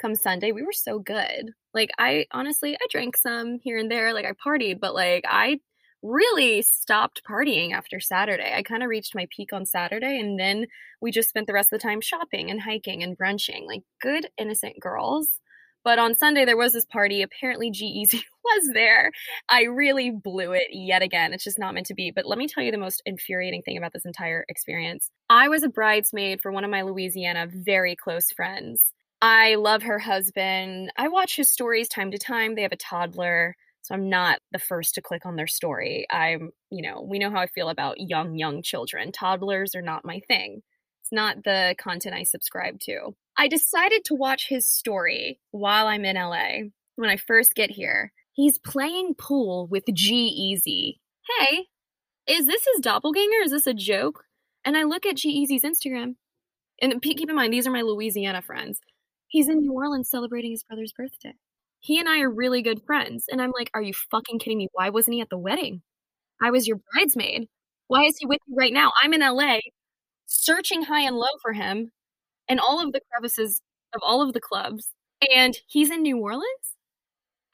come 0.00 0.14
Sunday. 0.14 0.52
We 0.52 0.62
were 0.62 0.72
so 0.72 0.98
good. 0.98 1.52
Like, 1.74 1.90
I 1.98 2.26
honestly, 2.32 2.74
I 2.74 2.86
drank 2.90 3.16
some 3.16 3.58
here 3.62 3.78
and 3.78 3.90
there. 3.90 4.12
Like, 4.12 4.26
I 4.26 4.32
partied, 4.32 4.80
but 4.80 4.94
like, 4.94 5.24
I 5.28 5.60
really 6.02 6.62
stopped 6.62 7.22
partying 7.28 7.72
after 7.72 8.00
Saturday. 8.00 8.52
I 8.54 8.62
kind 8.62 8.82
of 8.82 8.88
reached 8.88 9.14
my 9.14 9.26
peak 9.34 9.52
on 9.52 9.66
Saturday, 9.66 10.18
and 10.20 10.38
then 10.38 10.66
we 11.00 11.10
just 11.10 11.28
spent 11.28 11.46
the 11.46 11.52
rest 11.52 11.72
of 11.72 11.80
the 11.80 11.82
time 11.86 12.00
shopping 12.00 12.50
and 12.50 12.60
hiking 12.62 13.02
and 13.02 13.16
brunching. 13.16 13.66
Like, 13.66 13.82
good, 14.00 14.28
innocent 14.38 14.80
girls. 14.80 15.28
But 15.84 15.98
on 15.98 16.14
Sunday, 16.14 16.44
there 16.44 16.56
was 16.56 16.72
this 16.72 16.84
party. 16.84 17.22
Apparently, 17.22 17.70
G-Eazy 17.70 18.22
was 18.44 18.70
there. 18.74 19.10
I 19.48 19.62
really 19.64 20.10
blew 20.10 20.52
it 20.52 20.68
yet 20.70 21.02
again. 21.02 21.32
It's 21.32 21.44
just 21.44 21.58
not 21.58 21.74
meant 21.74 21.86
to 21.86 21.94
be. 21.94 22.10
But 22.10 22.26
let 22.26 22.38
me 22.38 22.48
tell 22.48 22.62
you 22.62 22.70
the 22.70 22.78
most 22.78 23.02
infuriating 23.06 23.62
thing 23.62 23.76
about 23.76 23.92
this 23.92 24.04
entire 24.04 24.44
experience. 24.48 25.10
I 25.30 25.48
was 25.48 25.62
a 25.62 25.68
bridesmaid 25.68 26.40
for 26.40 26.52
one 26.52 26.64
of 26.64 26.70
my 26.70 26.82
Louisiana 26.82 27.46
very 27.50 27.96
close 27.96 28.30
friends. 28.30 28.92
I 29.20 29.56
love 29.56 29.82
her 29.82 29.98
husband. 29.98 30.92
I 30.96 31.08
watch 31.08 31.36
his 31.36 31.50
stories 31.50 31.88
time 31.88 32.10
to 32.12 32.18
time. 32.18 32.54
They 32.54 32.62
have 32.62 32.72
a 32.72 32.76
toddler. 32.76 33.56
So 33.82 33.94
I'm 33.94 34.08
not 34.08 34.40
the 34.52 34.58
first 34.58 34.94
to 34.94 35.02
click 35.02 35.24
on 35.24 35.36
their 35.36 35.46
story. 35.46 36.06
I'm, 36.10 36.50
you 36.70 36.82
know, 36.82 37.00
we 37.00 37.18
know 37.18 37.30
how 37.30 37.40
I 37.40 37.46
feel 37.46 37.68
about 37.68 37.96
young, 37.98 38.36
young 38.36 38.62
children. 38.62 39.12
Toddlers 39.12 39.74
are 39.74 39.82
not 39.82 40.04
my 40.04 40.20
thing. 40.28 40.62
It's 41.08 41.12
not 41.14 41.42
the 41.42 41.74
content 41.78 42.14
I 42.14 42.24
subscribe 42.24 42.80
to. 42.80 43.14
I 43.38 43.48
decided 43.48 44.04
to 44.04 44.14
watch 44.14 44.46
his 44.46 44.68
story 44.68 45.40
while 45.52 45.86
I'm 45.86 46.04
in 46.04 46.16
LA 46.16 46.68
when 46.96 47.08
I 47.08 47.16
first 47.16 47.54
get 47.54 47.70
here. 47.70 48.12
He's 48.34 48.58
playing 48.58 49.14
pool 49.14 49.66
with 49.70 49.84
G-Eazy. 49.90 50.98
Hey, 51.26 51.68
is 52.26 52.44
this 52.44 52.62
his 52.74 52.82
doppelganger? 52.82 53.38
Is 53.42 53.52
this 53.52 53.66
a 53.66 53.72
joke? 53.72 54.24
And 54.66 54.76
I 54.76 54.82
look 54.82 55.06
at 55.06 55.16
G-Eazy's 55.16 55.62
Instagram. 55.62 56.16
And 56.82 57.00
keep 57.00 57.26
in 57.26 57.34
mind, 57.34 57.54
these 57.54 57.66
are 57.66 57.72
my 57.72 57.80
Louisiana 57.80 58.42
friends. 58.42 58.78
He's 59.28 59.48
in 59.48 59.60
New 59.60 59.72
Orleans 59.72 60.10
celebrating 60.10 60.50
his 60.50 60.62
brother's 60.62 60.92
birthday. 60.92 61.32
He 61.80 61.98
and 61.98 62.06
I 62.06 62.20
are 62.20 62.30
really 62.30 62.60
good 62.60 62.82
friends. 62.84 63.24
And 63.30 63.40
I'm 63.40 63.52
like, 63.58 63.70
are 63.72 63.80
you 63.80 63.94
fucking 64.10 64.40
kidding 64.40 64.58
me? 64.58 64.68
Why 64.72 64.90
wasn't 64.90 65.14
he 65.14 65.22
at 65.22 65.30
the 65.30 65.38
wedding? 65.38 65.80
I 66.42 66.50
was 66.50 66.68
your 66.68 66.80
bridesmaid. 66.92 67.48
Why 67.86 68.04
is 68.04 68.18
he 68.18 68.26
with 68.26 68.40
you 68.46 68.56
right 68.58 68.74
now? 68.74 68.92
I'm 69.02 69.14
in 69.14 69.22
LA 69.22 69.60
searching 70.28 70.82
high 70.82 71.02
and 71.02 71.16
low 71.16 71.26
for 71.42 71.52
him 71.52 71.90
in 72.48 72.60
all 72.60 72.80
of 72.80 72.92
the 72.92 73.00
crevices 73.10 73.60
of 73.94 74.00
all 74.06 74.22
of 74.22 74.32
the 74.32 74.40
clubs. 74.40 74.88
And 75.34 75.58
he's 75.66 75.90
in 75.90 76.02
New 76.02 76.18
Orleans 76.18 76.44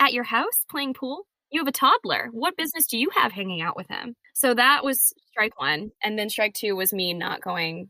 at 0.01 0.13
your 0.13 0.25
house 0.25 0.67
playing 0.71 0.95
pool. 0.95 1.27
You 1.51 1.61
have 1.61 1.69
a 1.69 1.73
toddler. 1.73 2.29
What 2.33 2.57
business 2.57 2.87
do 2.87 2.99
you 2.99 3.09
have 3.15 3.33
hanging 3.33 3.63
out 3.63 3.77
with 3.77 3.89
him? 3.89 4.15
So 4.35 4.55
that 4.55 4.85
was 4.85 5.13
strike 5.31 5.59
one. 5.59 5.93
And 6.03 6.19
then 6.19 6.29
strike 6.29 6.55
two 6.55 6.77
was 6.77 6.93
me 6.93 7.15
not 7.15 7.41
going 7.41 7.89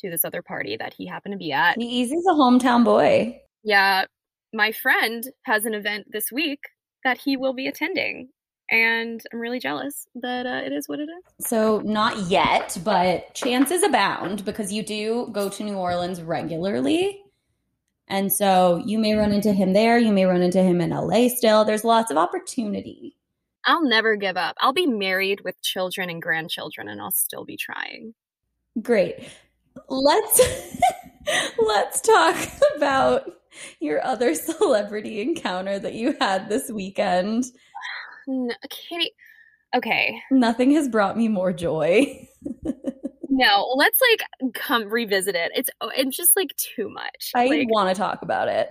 to 0.00 0.10
this 0.10 0.24
other 0.24 0.42
party 0.42 0.76
that 0.78 0.94
he 0.94 1.06
happened 1.06 1.32
to 1.32 1.38
be 1.38 1.52
at. 1.52 1.78
Eazy's 1.78 2.26
a 2.26 2.32
hometown 2.32 2.84
boy. 2.84 3.38
Yeah. 3.62 4.06
My 4.54 4.72
friend 4.72 5.24
has 5.44 5.66
an 5.66 5.74
event 5.74 6.06
this 6.10 6.32
week 6.32 6.60
that 7.04 7.18
he 7.18 7.36
will 7.36 7.52
be 7.52 7.66
attending 7.66 8.30
and 8.72 9.20
I'm 9.30 9.38
really 9.38 9.60
jealous 9.60 10.06
that 10.14 10.46
uh, 10.46 10.62
it 10.64 10.72
is 10.72 10.88
what 10.88 10.98
it 10.98 11.08
is. 11.08 11.46
So, 11.46 11.80
not 11.84 12.30
yet, 12.30 12.78
but 12.82 13.34
chances 13.34 13.82
abound 13.82 14.46
because 14.46 14.72
you 14.72 14.82
do 14.82 15.28
go 15.30 15.50
to 15.50 15.62
New 15.62 15.76
Orleans 15.76 16.22
regularly. 16.22 17.20
And 18.08 18.32
so 18.32 18.82
you 18.84 18.98
may 18.98 19.14
run 19.14 19.32
into 19.32 19.52
him 19.52 19.74
there. 19.74 19.98
You 19.98 20.12
may 20.12 20.24
run 20.24 20.42
into 20.42 20.62
him 20.62 20.80
in 20.80 20.90
LA 20.90 21.28
still. 21.28 21.64
There's 21.64 21.84
lots 21.84 22.10
of 22.10 22.16
opportunity. 22.16 23.16
I'll 23.64 23.84
never 23.84 24.16
give 24.16 24.36
up. 24.36 24.56
I'll 24.60 24.72
be 24.72 24.86
married 24.86 25.42
with 25.44 25.60
children 25.62 26.10
and 26.10 26.20
grandchildren 26.20 26.88
and 26.88 27.00
I'll 27.00 27.12
still 27.12 27.44
be 27.44 27.56
trying. 27.56 28.14
Great. 28.82 29.28
Let's 29.88 30.40
let's 31.58 32.00
talk 32.00 32.36
about 32.76 33.30
your 33.80 34.04
other 34.04 34.34
celebrity 34.34 35.20
encounter 35.20 35.78
that 35.78 35.94
you 35.94 36.16
had 36.20 36.48
this 36.48 36.70
weekend 36.70 37.44
no, 38.26 38.54
Katie. 38.70 39.12
Okay. 39.74 40.20
Nothing 40.30 40.72
has 40.72 40.88
brought 40.88 41.16
me 41.16 41.28
more 41.28 41.52
joy. 41.52 42.28
No, 43.34 43.72
let's 43.76 43.98
like 44.10 44.52
come 44.54 44.90
revisit 44.90 45.34
it. 45.34 45.52
It's 45.54 45.70
oh, 45.80 45.90
it's 45.96 46.14
just 46.14 46.36
like 46.36 46.54
too 46.56 46.90
much. 46.90 47.30
I 47.34 47.46
like, 47.46 47.70
want 47.70 47.88
to 47.88 47.94
talk 47.98 48.20
about 48.20 48.48
it. 48.48 48.70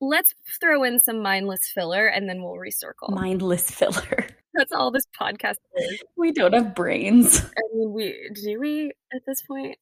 let's 0.00 0.34
throw 0.60 0.84
in 0.84 1.00
some 1.00 1.20
mindless 1.20 1.66
filler 1.66 2.06
and 2.06 2.28
then 2.28 2.42
we'll 2.42 2.54
recircle. 2.54 3.10
Mindless 3.10 3.68
filler. 3.68 4.28
That's 4.54 4.70
all 4.72 4.92
this 4.92 5.06
podcast 5.20 5.56
is. 5.76 6.02
We 6.16 6.30
don't 6.30 6.52
have 6.52 6.76
brains. 6.76 7.40
I 7.40 7.60
mean, 7.74 7.92
we 7.92 8.30
do 8.40 8.60
we 8.60 8.92
at 9.12 9.22
this 9.26 9.42
point? 9.42 9.76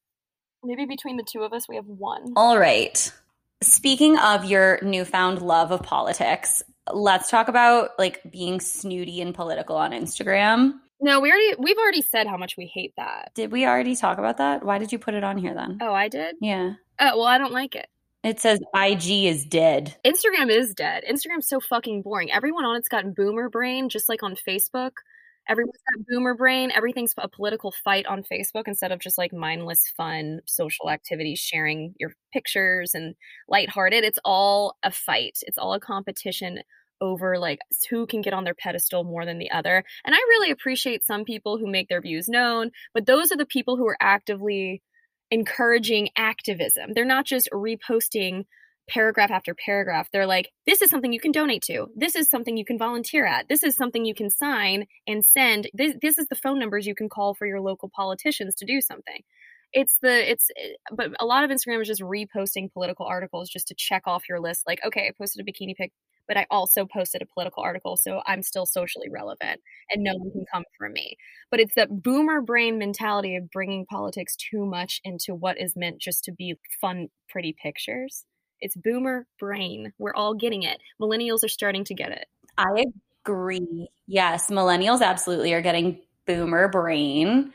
Maybe 0.65 0.87
between 0.87 1.19
the 1.19 1.25
two 1.31 1.43
of 1.43 1.53
us, 1.53 1.69
we 1.69 1.77
have 1.77 1.87
one. 1.87 2.33
All 2.37 2.59
right. 2.59 3.13
Speaking 3.63 4.19
of 4.19 4.47
your 4.47 4.79
newfound 4.83 5.43
love 5.43 5.73
of 5.73 5.83
politics, 5.83 6.63
let's 6.95 7.31
talk 7.31 7.49
about 7.49 7.91
like 7.99 8.21
being 8.31 8.61
snooty 8.61 9.21
and 9.21 9.35
political 9.35 9.77
on 9.77 9.93
Instagram. 9.93 10.75
No, 11.01 11.21
we 11.21 11.31
already 11.31 11.55
we've 11.59 11.79
already 11.79 12.03
said 12.03 12.27
how 12.27 12.37
much 12.37 12.57
we 12.57 12.67
hate 12.67 12.93
that. 12.97 13.33
Did 13.35 13.53
we 13.53 13.67
already 13.67 13.97
talk 13.97 14.19
about 14.19 14.37
that? 14.39 14.65
Why 14.65 14.79
did 14.79 14.93
you 14.93 14.99
put 14.99 15.15
it 15.15 15.25
on 15.25 15.39
here 15.39 15.55
then? 15.55 15.79
Oh, 15.81 15.93
I 15.93 16.09
did. 16.09 16.37
Yeah. 16.41 16.75
Oh, 16.99 17.19
well, 17.19 17.27
I 17.27 17.39
don't 17.39 17.53
like 17.53 17.75
it. 17.75 17.89
It 18.23 18.39
says 18.39 18.61
IG 18.75 19.25
is 19.25 19.47
dead. 19.47 19.97
Instagram 20.05 20.51
is 20.51 20.75
dead. 20.75 21.05
Instagram's 21.11 21.49
so 21.49 21.59
fucking 21.59 22.03
boring. 22.03 22.31
Everyone 22.31 22.67
on 22.67 22.77
it's 22.77 22.89
got 22.89 23.15
boomer 23.15 23.49
brain, 23.49 23.89
just 23.89 24.11
like 24.11 24.23
on 24.23 24.37
Facebook. 24.37 24.93
Everyone's 25.49 25.81
got 25.91 26.07
boomer 26.07 26.35
brain. 26.35 26.71
Everything's 26.71 27.15
a 27.17 27.29
political 27.29 27.73
fight 27.83 28.05
on 28.07 28.23
Facebook 28.31 28.65
instead 28.67 28.93
of 28.93 29.01
just 29.01 29.17
like 29.17 29.33
mindless, 29.33 29.83
fun 29.97 30.41
social 30.45 30.91
activities, 30.91 31.39
sharing 31.39 31.95
your 31.99 32.13
pictures 32.33 32.95
and 32.95 33.15
lighthearted. 33.49 34.05
It's 34.05 34.19
all 34.25 34.77
a 34.83 34.91
fight. 34.91 35.39
It's 35.43 35.59
all 35.59 35.73
a 35.73 35.81
competition 35.81 36.61
over 37.01 37.39
like 37.39 37.61
who 37.89 38.07
can 38.07 38.21
get 38.21 38.35
on 38.35 38.45
their 38.45 38.55
pedestal 38.55 39.05
more 39.05 39.25
than 39.25 39.39
the 39.39 39.51
other. 39.51 39.85
And 40.05 40.15
I 40.15 40.19
really 40.19 40.51
appreciate 40.51 41.05
some 41.05 41.25
people 41.25 41.59
who 41.59 41.71
make 41.71 41.89
their 41.89 42.01
views 42.01 42.29
known, 42.29 42.71
but 42.95 43.07
those 43.07 43.33
are 43.33 43.37
the 43.37 43.47
people 43.47 43.77
who 43.77 43.87
are 43.87 43.97
actively 44.01 44.83
encouraging 45.31 46.11
activism. 46.17 46.93
They're 46.95 47.05
not 47.05 47.25
just 47.25 47.49
reposting 47.53 48.45
paragraph 48.89 49.31
after 49.31 49.55
paragraph. 49.55 50.09
They're 50.13 50.27
like, 50.27 50.51
this 50.67 50.83
is 50.83 50.91
something 50.91 51.13
you 51.13 51.21
can 51.21 51.33
donate 51.33 51.63
to. 51.63 51.87
This 51.97 52.17
is 52.17 52.29
something 52.29 52.57
you 52.57 52.65
can 52.65 52.79
volunteer 52.79 53.25
at. 53.25 53.49
This 53.49 53.63
is 53.63 53.77
something 53.77 54.05
you 54.05 54.15
can 54.15 54.31
sign 54.31 54.87
and 55.07 55.25
send. 55.25 55.71
This, 55.73 55.95
this 56.03 56.19
is 56.19 56.27
the 56.29 56.35
phone 56.35 56.59
numbers 56.59 56.87
you 56.87 56.95
can 56.95 57.09
call 57.09 57.35
for 57.35 57.47
your 57.47 57.61
local 57.61 57.91
politicians 57.95 58.57
to 58.57 58.67
do 58.67 58.81
something. 58.81 59.23
It's 59.73 59.99
the, 60.03 60.31
it's, 60.31 60.49
eh, 60.57 60.73
but 60.93 61.11
a 61.21 61.25
lot 61.25 61.45
of 61.45 61.51
Instagram 61.51 61.81
is 61.81 61.87
just 61.87 62.03
reposting 62.03 62.73
political 62.73 63.07
articles 63.07 63.49
just 63.49 63.69
to 63.69 63.75
check 63.77 64.03
off 64.07 64.29
your 64.29 64.41
list. 64.41 64.63
Like, 64.67 64.81
okay, 64.85 65.07
I 65.07 65.13
posted 65.17 65.47
a 65.47 65.51
bikini 65.51 65.77
pic, 65.77 65.93
but 66.29 66.37
I 66.37 66.47
also 66.51 66.87
posted 66.87 67.23
a 67.23 67.27
political 67.27 67.63
article, 67.63 67.97
so 67.97 68.23
I'm 68.27 68.43
still 68.43 68.67
socially 68.67 69.09
relevant 69.11 69.61
and 69.91 70.03
no 70.03 70.15
one 70.15 70.31
can 70.31 70.45
come 70.53 70.65
for 70.79 70.89
me. 70.89 71.17
But 71.51 71.61
it's 71.61 71.75
that 71.75 72.03
boomer 72.03 72.41
brain 72.41 72.79
mentality 72.79 73.37
of 73.37 73.51
bringing 73.51 73.87
politics 73.87 74.37
too 74.37 74.65
much 74.65 75.01
into 75.05 75.35
what 75.35 75.61
is 75.61 75.75
meant 75.77 76.01
just 76.01 76.25
to 76.25 76.33
be 76.33 76.55
fun, 76.81 77.09
pretty 77.29 77.55
pictures. 77.61 78.25
It's 78.61 78.77
boomer 78.77 79.27
brain. 79.39 79.93
We're 79.99 80.15
all 80.15 80.35
getting 80.35 80.63
it. 80.63 80.81
Millennials 81.01 81.45
are 81.45 81.49
starting 81.49 81.85
to 81.85 81.95
get 81.95 82.13
it. 82.13 82.27
I 82.59 82.85
agree. 83.25 83.89
Yes, 84.07 84.51
millennials 84.51 85.03
absolutely 85.03 85.53
are 85.53 85.63
getting 85.63 86.01
boomer 86.27 86.69
brain, 86.69 87.53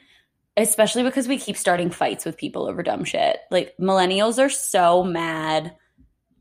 especially 0.58 1.04
because 1.04 1.28
we 1.28 1.38
keep 1.38 1.58
starting 1.58 1.90
fights 1.90 2.26
with 2.26 2.38
people 2.38 2.68
over 2.68 2.84
dumb 2.84 3.04
shit. 3.04 3.40
Like 3.52 3.76
millennials 3.80 4.44
are 4.44 4.50
so 4.50 5.04
mad 5.04 5.76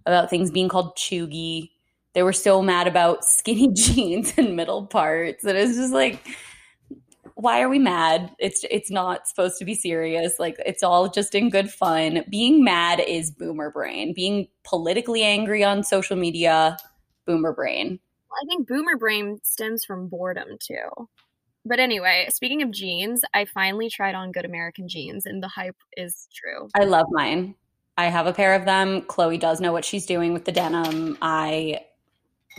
about 0.06 0.30
things 0.30 0.50
being 0.50 0.68
called 0.68 0.96
cheugy. 0.96 1.70
They 2.14 2.22
were 2.22 2.32
so 2.32 2.62
mad 2.62 2.86
about 2.86 3.24
skinny 3.24 3.72
jeans 3.74 4.32
and 4.36 4.56
middle 4.56 4.86
parts. 4.86 5.44
And 5.44 5.56
it's 5.56 5.76
just 5.76 5.92
like 5.92 6.26
why 7.36 7.60
are 7.60 7.68
we 7.68 7.78
mad? 7.78 8.34
It's 8.38 8.64
it's 8.70 8.90
not 8.90 9.26
supposed 9.26 9.58
to 9.58 9.64
be 9.64 9.74
serious. 9.74 10.38
Like 10.38 10.56
it's 10.64 10.82
all 10.82 11.08
just 11.08 11.34
in 11.34 11.50
good 11.50 11.70
fun. 11.70 12.24
Being 12.30 12.64
mad 12.64 13.00
is 13.00 13.30
boomer 13.30 13.70
brain. 13.70 14.14
Being 14.14 14.48
politically 14.62 15.22
angry 15.22 15.64
on 15.64 15.82
social 15.82 16.16
media, 16.16 16.76
boomer 17.26 17.52
brain. 17.52 17.98
I 18.32 18.46
think 18.46 18.68
boomer 18.68 18.96
brain 18.96 19.38
stems 19.42 19.84
from 19.84 20.08
boredom 20.08 20.56
too. 20.60 21.08
But 21.66 21.80
anyway, 21.80 22.28
speaking 22.30 22.62
of 22.62 22.70
jeans, 22.70 23.22
I 23.32 23.46
finally 23.46 23.88
tried 23.88 24.14
on 24.14 24.32
good 24.32 24.44
American 24.44 24.86
jeans 24.86 25.24
and 25.26 25.42
the 25.42 25.48
hype 25.48 25.76
is 25.96 26.28
true. 26.34 26.68
I 26.74 26.84
love 26.84 27.06
mine. 27.10 27.54
I 27.96 28.06
have 28.06 28.26
a 28.26 28.32
pair 28.32 28.54
of 28.54 28.64
them. 28.64 29.02
Khloe 29.02 29.40
does 29.40 29.60
know 29.60 29.72
what 29.72 29.84
she's 29.84 30.04
doing 30.04 30.32
with 30.32 30.44
the 30.44 30.52
denim. 30.52 31.16
I 31.22 31.80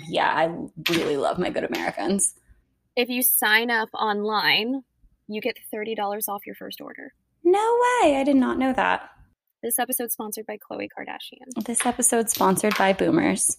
yeah, 0.08 0.32
I 0.32 0.54
really 0.92 1.18
love 1.18 1.40
my 1.40 1.50
good 1.50 1.64
Americans. 1.64 2.34
If 2.96 3.10
you 3.10 3.22
sign 3.22 3.72
up 3.72 3.90
online, 3.94 4.84
you 5.28 5.42
get 5.42 5.58
$30 5.74 5.98
off 6.28 6.46
your 6.46 6.56
first 6.56 6.82
order. 6.82 7.14
No 7.44 7.60
way. 7.60 8.18
I 8.18 8.24
did 8.24 8.36
not 8.36 8.58
know 8.58 8.74
that. 8.74 9.10
This 9.64 9.80
episode 9.80 10.12
sponsored 10.12 10.46
by 10.46 10.58
Khloe 10.58 10.88
Kardashian. 10.98 11.66
This 11.66 11.86
episode 11.86 12.30
sponsored 12.30 12.78
by 12.78 12.94
Boomers. 12.94 13.58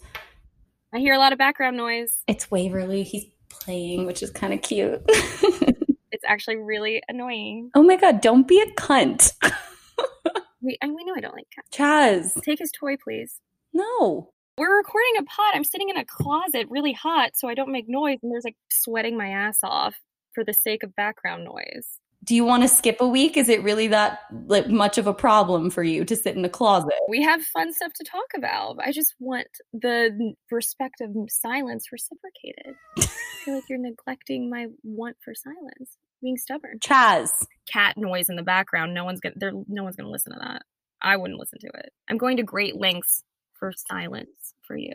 I 0.94 0.98
hear 0.98 1.14
a 1.14 1.18
lot 1.18 1.32
of 1.32 1.38
background 1.38 1.76
noise. 1.76 2.22
It's 2.26 2.50
Waverly. 2.50 3.02
He's 3.02 3.26
playing, 3.48 4.06
which 4.06 4.22
is 4.22 4.30
kind 4.30 4.54
of 4.54 4.62
cute. 4.62 5.02
it's 5.08 6.24
actually 6.26 6.56
really 6.56 7.02
annoying. 7.08 7.70
Oh 7.74 7.82
my 7.82 7.96
god, 7.96 8.20
don't 8.20 8.46
be 8.46 8.60
a 8.60 8.66
cunt. 8.80 9.32
we, 10.60 10.78
I, 10.80 10.88
we 10.88 11.04
know 11.04 11.14
I 11.16 11.20
don't 11.20 11.34
like 11.34 11.48
cats. 11.54 11.68
Chas. 11.72 12.34
Take 12.44 12.60
his 12.60 12.70
toy, 12.72 12.96
please. 13.02 13.40
No. 13.72 14.32
We're 14.58 14.78
recording 14.78 15.12
a 15.18 15.22
pod. 15.24 15.54
I'm 15.54 15.64
sitting 15.64 15.90
in 15.90 15.98
a 15.98 16.04
closet 16.06 16.66
really 16.70 16.94
hot 16.94 17.32
so 17.34 17.46
I 17.46 17.52
don't 17.52 17.70
make 17.70 17.90
noise 17.90 18.16
and 18.22 18.32
there's 18.32 18.44
like 18.44 18.56
sweating 18.70 19.14
my 19.14 19.28
ass 19.28 19.58
off 19.62 19.94
for 20.34 20.44
the 20.44 20.54
sake 20.54 20.82
of 20.82 20.96
background 20.96 21.44
noise. 21.44 21.86
Do 22.24 22.34
you 22.34 22.42
want 22.42 22.62
to 22.62 22.68
skip 22.68 22.96
a 23.00 23.06
week? 23.06 23.36
Is 23.36 23.50
it 23.50 23.62
really 23.62 23.86
that 23.88 24.20
like 24.46 24.68
much 24.68 24.96
of 24.96 25.06
a 25.06 25.12
problem 25.12 25.68
for 25.68 25.82
you 25.82 26.06
to 26.06 26.16
sit 26.16 26.36
in 26.36 26.44
a 26.46 26.48
closet? 26.48 26.94
We 27.06 27.22
have 27.22 27.42
fun 27.42 27.74
stuff 27.74 27.92
to 27.96 28.04
talk 28.04 28.24
about. 28.34 28.78
I 28.82 28.92
just 28.92 29.14
want 29.20 29.46
the 29.74 30.34
respect 30.50 31.02
of 31.02 31.14
silence 31.28 31.92
reciprocated. 31.92 32.76
I 32.98 33.02
feel 33.44 33.54
like 33.56 33.64
you're 33.68 33.78
neglecting 33.78 34.48
my 34.48 34.68
want 34.82 35.18
for 35.22 35.34
silence, 35.34 35.98
being 36.22 36.38
stubborn. 36.38 36.78
Chas. 36.80 37.46
Cat 37.70 37.98
noise 37.98 38.30
in 38.30 38.36
the 38.36 38.42
background. 38.42 38.94
No 38.94 39.04
one's 39.04 39.20
gonna. 39.20 39.34
There. 39.36 39.52
No 39.68 39.84
one's 39.84 39.96
gonna 39.96 40.08
listen 40.08 40.32
to 40.32 40.38
that. 40.38 40.62
I 41.02 41.18
wouldn't 41.18 41.38
listen 41.38 41.58
to 41.60 41.70
it. 41.78 41.92
I'm 42.08 42.16
going 42.16 42.38
to 42.38 42.42
great 42.42 42.80
lengths 42.80 43.22
for 43.58 43.72
silence 43.72 44.54
for 44.66 44.76
you. 44.76 44.92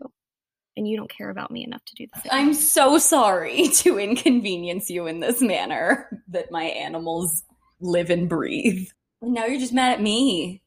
And 0.77 0.87
you 0.87 0.95
don't 0.95 1.11
care 1.11 1.29
about 1.29 1.51
me 1.51 1.65
enough 1.65 1.83
to 1.85 1.95
do 1.95 2.07
same. 2.15 2.31
I'm 2.31 2.53
so 2.53 2.97
sorry 2.97 3.67
to 3.75 3.99
inconvenience 3.99 4.89
you 4.89 5.07
in 5.07 5.19
this 5.19 5.41
manner 5.41 6.23
that 6.29 6.51
my 6.51 6.63
animals 6.63 7.43
live 7.79 8.09
and 8.09 8.29
breathe. 8.29 8.87
And 9.21 9.33
now 9.33 9.45
you're 9.45 9.59
just 9.59 9.73
mad 9.73 9.93
at 9.93 10.01
me. 10.01 10.63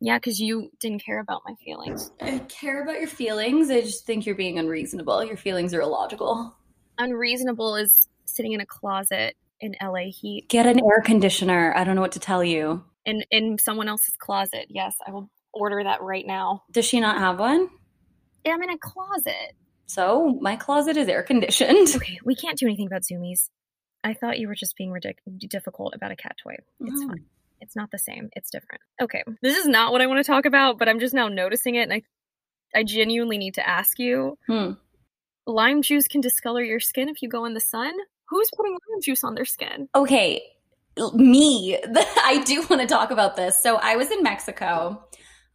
Yeah, 0.00 0.18
because 0.18 0.38
you 0.38 0.70
didn't 0.78 1.02
care 1.04 1.20
about 1.20 1.42
my 1.46 1.54
feelings. 1.64 2.10
I 2.20 2.38
care 2.40 2.82
about 2.82 2.98
your 2.98 3.08
feelings. 3.08 3.70
I 3.70 3.80
just 3.80 4.04
think 4.04 4.26
you're 4.26 4.34
being 4.34 4.58
unreasonable. 4.58 5.24
Your 5.24 5.38
feelings 5.38 5.72
are 5.72 5.80
illogical. 5.80 6.54
Unreasonable 6.98 7.76
is 7.76 8.06
sitting 8.26 8.52
in 8.52 8.60
a 8.60 8.66
closet 8.66 9.36
in 9.60 9.74
LA 9.82 10.10
heat. 10.10 10.48
Get 10.48 10.66
an 10.66 10.80
air 10.80 11.00
conditioner. 11.02 11.72
I 11.74 11.84
don't 11.84 11.94
know 11.94 12.02
what 12.02 12.12
to 12.12 12.20
tell 12.20 12.44
you. 12.44 12.84
In 13.06 13.22
in 13.30 13.58
someone 13.58 13.88
else's 13.88 14.14
closet. 14.18 14.66
Yes, 14.68 14.94
I 15.06 15.12
will 15.12 15.30
order 15.56 15.82
that 15.82 16.02
right 16.02 16.26
now. 16.26 16.62
Does 16.70 16.84
she 16.84 17.00
not 17.00 17.18
have 17.18 17.38
one? 17.38 17.68
Yeah, 18.44 18.52
I'm 18.52 18.62
in 18.62 18.70
a 18.70 18.78
closet. 18.78 19.54
So 19.86 20.38
my 20.40 20.56
closet 20.56 20.96
is 20.96 21.08
air 21.08 21.22
conditioned. 21.22 21.88
Okay, 21.96 22.18
we 22.24 22.34
can't 22.34 22.58
do 22.58 22.66
anything 22.66 22.86
about 22.86 23.02
zoomies. 23.02 23.50
I 24.04 24.14
thought 24.14 24.38
you 24.38 24.46
were 24.48 24.54
just 24.54 24.76
being 24.76 24.90
ridic- 24.90 25.16
difficult 25.48 25.94
about 25.94 26.12
a 26.12 26.16
cat 26.16 26.36
toy. 26.42 26.56
It's 26.80 27.02
fine. 27.04 27.24
It's 27.60 27.74
not 27.74 27.90
the 27.90 27.98
same. 27.98 28.28
It's 28.36 28.50
different. 28.50 28.82
Okay, 29.00 29.22
this 29.42 29.56
is 29.56 29.66
not 29.66 29.92
what 29.92 30.00
I 30.00 30.06
want 30.06 30.18
to 30.24 30.30
talk 30.30 30.44
about, 30.44 30.78
but 30.78 30.88
I'm 30.88 31.00
just 31.00 31.14
now 31.14 31.28
noticing 31.28 31.74
it, 31.76 31.82
and 31.82 31.92
I, 31.92 32.02
I 32.74 32.84
genuinely 32.84 33.38
need 33.38 33.54
to 33.54 33.68
ask 33.68 33.98
you: 33.98 34.38
Hmm. 34.46 34.72
lime 35.46 35.82
juice 35.82 36.06
can 36.08 36.20
discolor 36.20 36.62
your 36.62 36.80
skin 36.80 37.08
if 37.08 37.22
you 37.22 37.28
go 37.28 37.44
in 37.44 37.54
the 37.54 37.60
sun. 37.60 37.92
Who's 38.28 38.50
putting 38.56 38.72
lime 38.72 39.00
juice 39.02 39.24
on 39.24 39.34
their 39.34 39.44
skin? 39.44 39.88
Okay, 39.94 40.42
me. 41.14 41.78
I 41.96 42.42
do 42.44 42.64
want 42.68 42.82
to 42.82 42.88
talk 42.88 43.10
about 43.10 43.36
this. 43.36 43.62
So 43.62 43.76
I 43.76 43.96
was 43.96 44.10
in 44.10 44.22
Mexico 44.22 45.04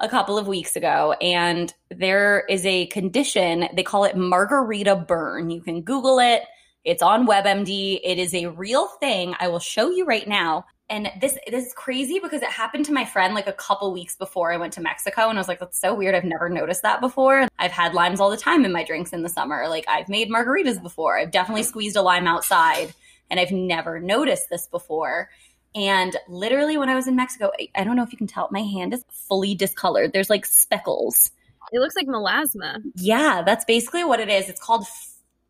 a 0.02 0.10
couple 0.10 0.38
of 0.38 0.48
weeks 0.48 0.76
ago, 0.76 1.14
and 1.22 1.74
there 1.90 2.44
is 2.50 2.66
a 2.66 2.88
condition, 2.88 3.70
they 3.74 3.84
call 3.84 4.04
it 4.04 4.18
margarita 4.18 4.96
burn. 4.96 5.52
You 5.52 5.62
can 5.62 5.82
Google 5.82 6.20
it. 6.20 6.42
It's 6.84 7.04
on 7.04 7.28
WebMD. 7.28 8.00
It 8.04 8.18
is 8.18 8.34
a 8.34 8.48
real 8.48 8.88
thing. 8.88 9.36
I 9.40 9.48
will 9.48 9.60
show 9.60 9.92
you 9.92 10.06
right 10.06 10.28
now. 10.28 10.66
And 10.90 11.10
this 11.22 11.38
this 11.48 11.68
is 11.68 11.74
crazy 11.74 12.20
because 12.20 12.42
it 12.42 12.50
happened 12.50 12.86
to 12.86 12.92
my 12.92 13.06
friend 13.06 13.34
like 13.34 13.48
a 13.48 13.54
couple 13.54 13.94
weeks 13.94 14.18
before 14.18 14.52
I 14.52 14.58
went 14.58 14.74
to 14.74 14.82
Mexico, 14.82 15.30
and 15.30 15.38
I 15.38 15.40
was 15.40 15.48
like, 15.48 15.60
"That's 15.60 15.80
so 15.80 15.94
weird. 15.94 16.16
I've 16.16 16.26
never 16.26 16.50
noticed 16.50 16.82
that 16.82 17.00
before." 17.00 17.48
I've 17.60 17.72
had 17.72 17.94
limes 17.94 18.20
all 18.20 18.30
the 18.30 18.36
time 18.36 18.66
in 18.66 18.74
my 18.74 18.84
drinks 18.84 19.14
in 19.14 19.22
the 19.22 19.30
summer. 19.30 19.70
Like 19.70 19.86
I've 19.88 20.10
made 20.10 20.30
margaritas 20.30 20.82
before. 20.82 21.18
I've 21.18 21.32
definitely 21.32 21.64
squeezed 21.64 21.96
a 21.96 22.02
lime 22.02 22.28
outside, 22.28 22.94
and 23.30 23.40
I've 23.40 23.52
never 23.52 24.02
noticed 24.02 24.50
this 24.50 24.68
before. 24.68 25.30
And 25.74 26.16
literally, 26.28 26.78
when 26.78 26.90
I 26.90 26.96
was 26.96 27.08
in 27.08 27.16
Mexico, 27.16 27.52
I, 27.60 27.70
I 27.76 27.84
don't 27.84 27.96
know 27.96 28.04
if 28.04 28.12
you 28.12 28.18
can 28.18 28.28
tell, 28.28 28.50
my 28.52 28.62
hand 28.62 28.94
is 28.94 29.04
fully 29.10 29.56
discolored. 29.56 30.14
There's 30.14 30.30
like 30.30 30.46
speckles. 30.46 31.32
It 31.72 31.80
looks 31.80 31.96
like 31.96 32.06
melasma. 32.08 32.84
Yeah, 32.96 33.42
that's 33.46 33.66
basically 33.66 34.04
what 34.04 34.20
it 34.20 34.30
is. 34.30 34.50
It's 34.50 34.62
called 34.62 34.86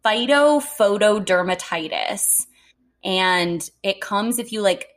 phytophotodermatitis. 0.05 2.45
And 3.03 3.67
it 3.81 3.99
comes 4.01 4.37
if 4.37 4.51
you 4.51 4.61
like 4.61 4.87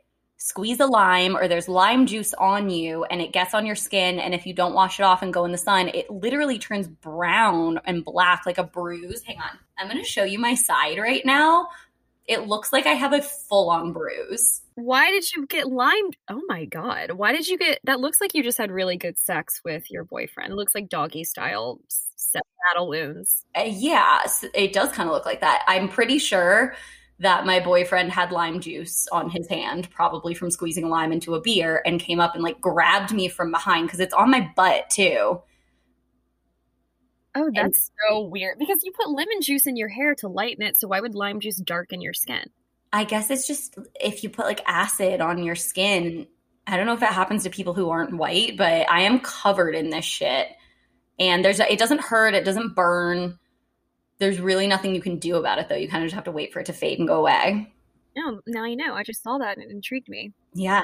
squeeze 0.45 0.79
a 0.79 0.85
lime 0.85 1.35
or 1.35 1.47
there's 1.47 1.67
lime 1.67 2.05
juice 2.05 2.31
on 2.35 2.69
you 2.69 3.03
and 3.05 3.19
it 3.19 3.33
gets 3.33 3.55
on 3.55 3.65
your 3.65 3.75
skin 3.75 4.19
and 4.19 4.35
if 4.35 4.45
you 4.45 4.53
don't 4.53 4.75
wash 4.75 4.99
it 4.99 5.03
off 5.03 5.23
and 5.23 5.33
go 5.33 5.43
in 5.43 5.51
the 5.51 5.57
sun 5.57 5.87
it 5.87 6.07
literally 6.11 6.59
turns 6.59 6.87
brown 6.87 7.79
and 7.85 8.05
black 8.05 8.45
like 8.45 8.59
a 8.59 8.63
bruise 8.63 9.23
hang 9.23 9.37
on 9.37 9.57
i'm 9.79 9.87
going 9.87 9.97
to 9.97 10.07
show 10.07 10.23
you 10.23 10.37
my 10.37 10.53
side 10.53 10.99
right 10.99 11.25
now 11.25 11.67
it 12.27 12.47
looks 12.47 12.73
like 12.73 12.85
i 12.85 12.93
have 12.93 13.13
a 13.13 13.21
full 13.21 13.69
on 13.69 13.93
bruise. 13.93 14.61
Why 14.75 15.09
did 15.09 15.31
you 15.33 15.45
get 15.45 15.67
limed 15.67 16.17
oh 16.29 16.41
my 16.47 16.65
god. 16.65 17.11
Why 17.11 17.31
did 17.31 17.47
you 17.47 17.57
get 17.57 17.79
that 17.83 17.99
looks 17.99 18.19
like 18.19 18.33
you 18.33 18.43
just 18.43 18.57
had 18.57 18.71
really 18.71 18.97
good 18.97 19.17
sex 19.17 19.61
with 19.63 19.89
your 19.89 20.03
boyfriend. 20.03 20.51
It 20.51 20.55
looks 20.55 20.75
like 20.75 20.89
doggy 20.89 21.23
style 21.23 21.79
battle 22.73 22.89
wounds. 22.89 23.45
Uh, 23.55 23.63
yeah 23.67 24.23
it 24.53 24.73
does 24.73 24.91
kind 24.91 25.07
of 25.07 25.13
look 25.13 25.25
like 25.25 25.41
that. 25.41 25.63
I'm 25.67 25.87
pretty 25.87 26.19
sure 26.19 26.75
that 27.19 27.45
my 27.45 27.59
boyfriend 27.59 28.11
had 28.11 28.31
lime 28.31 28.59
juice 28.59 29.07
on 29.11 29.29
his 29.29 29.47
hand, 29.47 29.89
probably 29.89 30.33
from 30.33 30.51
squeezing 30.51 30.83
a 30.83 30.89
lime 30.89 31.11
into 31.11 31.35
a 31.35 31.41
beer, 31.41 31.81
and 31.85 31.99
came 31.99 32.19
up 32.19 32.35
and 32.35 32.43
like 32.43 32.59
grabbed 32.59 33.13
me 33.13 33.27
from 33.29 33.51
behind 33.51 33.87
because 33.87 33.99
it's 33.99 34.13
on 34.13 34.29
my 34.29 34.51
butt 34.55 34.89
too. 34.89 35.41
Oh, 37.35 37.51
that's 37.53 37.91
so 38.07 38.21
weird. 38.21 38.57
Because 38.59 38.83
you 38.83 38.91
put 38.91 39.09
lemon 39.09 39.41
juice 39.41 39.67
in 39.67 39.75
your 39.75 39.89
hair 39.89 40.15
to 40.15 40.27
lighten 40.27 40.63
it, 40.65 40.77
so 40.77 40.87
why 40.87 41.01
would 41.01 41.15
lime 41.15 41.39
juice 41.39 41.57
darken 41.57 42.01
your 42.01 42.13
skin? 42.13 42.49
I 42.93 43.03
guess 43.03 43.29
it's 43.29 43.45
just 43.45 43.77
if 43.99 44.23
you 44.23 44.29
put 44.29 44.45
like 44.45 44.61
acid 44.65 45.21
on 45.21 45.43
your 45.43 45.55
skin. 45.55 46.27
I 46.67 46.77
don't 46.77 46.87
know 46.87 46.93
if 46.93 47.03
it 47.03 47.09
happens 47.09 47.43
to 47.43 47.49
people 47.49 47.73
who 47.73 47.89
aren't 47.89 48.17
white, 48.17 48.57
but 48.57 48.89
I 48.89 49.01
am 49.01 49.19
covered 49.19 49.75
in 49.75 49.89
this 49.89 50.05
shit. 50.05 50.47
And 51.19 51.45
there's 51.45 51.59
it 51.59 51.77
doesn't 51.77 52.01
hurt, 52.01 52.33
it 52.33 52.45
doesn't 52.45 52.75
burn 52.75 53.37
there's 54.17 54.39
really 54.39 54.67
nothing 54.67 54.95
you 54.95 55.01
can 55.01 55.19
do 55.19 55.35
about 55.35 55.59
it 55.59 55.69
though. 55.69 55.75
You 55.75 55.89
kind 55.89 56.03
of 56.03 56.07
just 56.07 56.15
have 56.15 56.25
to 56.25 56.31
wait 56.31 56.53
for 56.53 56.59
it 56.59 56.67
to 56.67 56.73
fade 56.73 56.99
and 56.99 57.07
go 57.07 57.19
away. 57.19 57.73
No, 58.15 58.39
now 58.47 58.65
you 58.65 58.77
know. 58.77 58.93
I 58.93 59.03
just 59.03 59.23
saw 59.23 59.37
that 59.39 59.57
and 59.57 59.65
it 59.65 59.71
intrigued 59.71 60.07
me. 60.07 60.31
Yeah. 60.53 60.81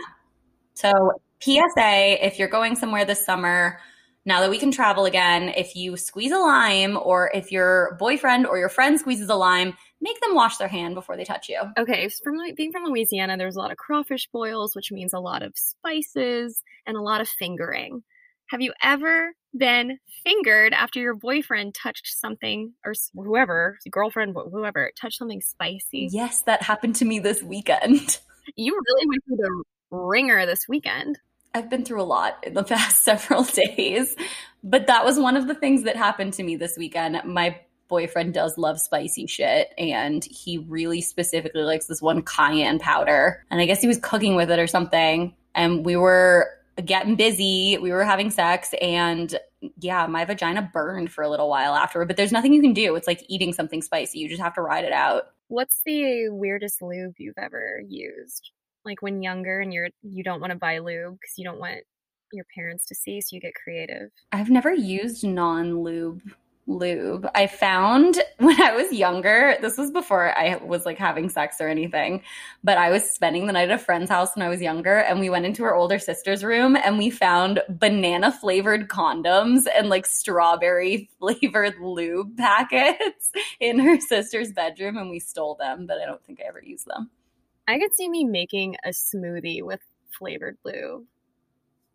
So, 0.74 1.14
PSA 1.42 2.26
if 2.26 2.38
you're 2.40 2.50
going 2.50 2.76
somewhere 2.76 3.06
this 3.06 3.26
summer, 3.26 3.80
now 4.26 4.42
that 4.42 4.50
we 4.50 4.60
can 4.60 4.72
travel 4.72 5.06
again, 5.06 5.50
if 5.50 5.76
you 5.76 5.98
squeeze 5.98 6.32
a 6.32 6.38
lime 6.38 6.98
or 7.02 7.32
if 7.34 7.52
your 7.52 7.96
boyfriend 8.00 8.46
or 8.46 8.58
your 8.58 8.70
friend 8.70 9.00
squeezes 9.00 9.30
a 9.30 9.36
lime, 9.36 9.76
make 10.00 10.20
them 10.22 10.36
wash 10.36 10.58
their 10.58 10.68
hand 10.68 10.96
before 10.96 11.18
they 11.18 11.24
touch 11.24 11.50
you. 11.50 11.60
Okay, 11.78 12.10
from 12.24 12.38
being 12.56 12.72
from 12.72 12.86
Louisiana, 12.86 13.38
there's 13.38 13.56
a 13.56 13.60
lot 13.60 13.72
of 13.72 13.78
crawfish 13.78 14.28
boils, 14.32 14.76
which 14.76 14.92
means 14.92 15.14
a 15.14 15.20
lot 15.20 15.42
of 15.42 15.54
spices 15.56 16.62
and 16.86 16.96
a 16.96 17.02
lot 17.02 17.22
of 17.22 17.28
fingering. 17.28 18.04
Have 18.50 18.62
you 18.62 18.74
ever 18.84 19.32
been 19.58 19.98
fingered 20.24 20.74
after 20.74 21.00
your 21.00 21.16
boyfriend 21.16 21.74
touched 21.74 22.08
something 22.08 22.74
or 22.86 22.94
whoever, 23.16 23.78
girlfriend, 23.90 24.36
whoever, 24.52 24.92
touched 25.00 25.18
something 25.18 25.42
spicy? 25.42 26.10
Yes, 26.12 26.42
that 26.44 26.62
happened 26.62 26.96
to 26.98 27.06
me 27.06 27.20
this 27.20 27.42
weekend. 27.42 28.20
You 28.56 28.74
really 28.74 29.06
went 29.08 29.24
through 29.24 29.38
the 29.38 29.64
ringer 29.96 30.48
this 30.48 30.68
weekend. 30.68 31.20
I've 31.54 31.70
been 31.70 31.84
through 31.84 32.02
a 32.02 32.04
lot 32.04 32.38
in 32.44 32.54
the 32.54 32.64
past 32.66 33.04
several 33.04 33.44
days, 33.44 34.16
but 34.64 34.88
that 34.88 35.06
was 35.06 35.20
one 35.20 35.38
of 35.38 35.48
the 35.48 35.56
things 35.56 35.84
that 35.84 35.96
happened 35.96 36.34
to 36.34 36.44
me 36.44 36.56
this 36.56 36.78
weekend. 36.78 37.22
My 37.26 37.60
boyfriend 37.88 38.34
does 38.34 38.58
love 38.58 38.80
spicy 38.80 39.28
shit 39.28 39.74
and 39.78 40.24
he 40.24 40.60
really 40.70 41.02
specifically 41.02 41.64
likes 41.64 41.88
this 41.88 42.02
one 42.02 42.22
cayenne 42.22 42.80
powder. 42.80 43.46
And 43.52 43.60
I 43.60 43.66
guess 43.66 43.82
he 43.82 43.88
was 43.88 43.98
cooking 43.98 44.36
with 44.36 44.50
it 44.50 44.60
or 44.60 44.68
something. 44.68 45.36
And 45.54 45.84
we 45.84 45.98
were 45.98 46.50
getting 46.86 47.16
busy. 47.16 47.78
We 47.78 47.92
were 47.92 48.04
having 48.04 48.30
sex, 48.30 48.74
and 48.82 49.36
yeah, 49.80 50.08
my 50.08 50.26
vagina 50.26 50.70
burned 50.74 51.12
for 51.12 51.24
a 51.24 51.30
little 51.30 51.50
while 51.50 51.76
afterward. 51.76 52.08
But 52.08 52.18
there's 52.18 52.32
nothing 52.32 52.54
you 52.54 52.62
can 52.62 52.74
do. 52.74 52.96
It's 52.96 53.08
like 53.08 53.24
eating 53.28 53.54
something 53.54 53.82
spicy. 53.82 54.20
You 54.20 54.30
just 54.30 54.42
have 54.42 54.56
to 54.56 54.62
ride 54.62 54.86
it 54.86 54.94
out. 54.94 55.32
What's 55.48 55.82
the 55.86 56.30
weirdest 56.30 56.82
lube 56.82 57.16
you've 57.18 57.38
ever 57.38 57.82
used? 57.88 58.52
Like 58.86 59.02
when 59.02 59.22
younger 59.22 59.60
and 59.60 59.74
you're 59.74 59.90
you 60.04 60.24
don't 60.24 60.42
want 60.42 60.52
to 60.52 60.58
buy 60.58 60.80
lube 60.80 61.18
because 61.20 61.38
you 61.38 61.46
don't 61.46 61.60
want 61.60 61.80
your 62.34 62.46
parents 62.56 62.86
to 62.88 62.96
see, 62.96 63.22
so 63.22 63.36
you 63.36 63.42
get 63.42 63.54
creative. 63.62 64.10
I've 64.32 64.50
never 64.50 64.74
used 64.74 65.24
non 65.24 65.84
lube 65.84 66.22
lube. 66.68 67.28
I 67.36 67.48
found 67.48 68.22
when 68.38 68.60
I 68.62 68.76
was 68.76 68.92
younger, 68.92 69.58
this 69.62 69.78
was 69.78 69.92
before 69.92 70.38
I 70.38 70.56
was 70.58 70.86
like 70.86 70.98
having 70.98 71.30
sex 71.30 71.58
or 71.60 71.68
anything, 71.68 72.24
but 72.64 72.78
I 72.78 72.90
was 72.90 73.10
spending 73.10 73.48
the 73.48 73.54
night 73.54 73.70
at 73.70 73.80
a 73.80 73.84
friend's 73.84 74.10
house 74.10 74.36
when 74.36 74.46
I 74.46 74.50
was 74.50 74.62
younger 74.62 74.98
and 74.98 75.20
we 75.20 75.30
went 75.30 75.46
into 75.46 75.64
her 75.64 75.76
older 75.76 76.00
sister's 76.00 76.44
room 76.44 76.76
and 76.76 76.98
we 76.98 77.10
found 77.10 77.62
banana 77.70 78.32
flavored 78.32 78.88
condoms 78.88 79.66
and 79.76 79.90
like 79.90 80.06
strawberry 80.06 81.10
flavored 81.20 81.76
lube 81.80 82.38
packets 82.38 83.32
in 83.60 83.80
her 83.80 84.00
sister's 84.00 84.52
bedroom 84.52 84.98
and 84.98 85.10
we 85.10 85.20
stole 85.20 85.56
them, 85.56 85.86
but 85.86 86.00
I 86.00 86.06
don't 86.06 86.24
think 86.26 86.40
I 86.42 86.48
ever 86.48 86.62
used 86.64 86.88
them. 86.88 87.10
I 87.72 87.80
could 87.80 87.96
see 87.96 88.10
me 88.10 88.26
making 88.26 88.76
a 88.84 88.90
smoothie 88.90 89.64
with 89.64 89.80
flavored 90.18 90.58
lube. 90.66 91.06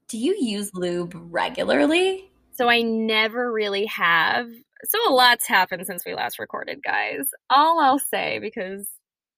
Do 0.09 0.17
you 0.17 0.35
use 0.39 0.75
lube 0.75 1.15
regularly? 1.31 2.31
So 2.53 2.69
I 2.69 2.81
never 2.81 3.53
really 3.53 3.85
have. 3.87 4.49
So 4.85 4.99
a 5.09 5.12
lot's 5.12 5.47
happened 5.47 5.87
since 5.87 6.07
we 6.07 6.15
last 6.15 6.39
recorded, 6.39 6.83
guys. 6.83 7.29
All 7.51 7.79
I'll 7.81 7.99
say 7.99 8.39
because 8.39 8.89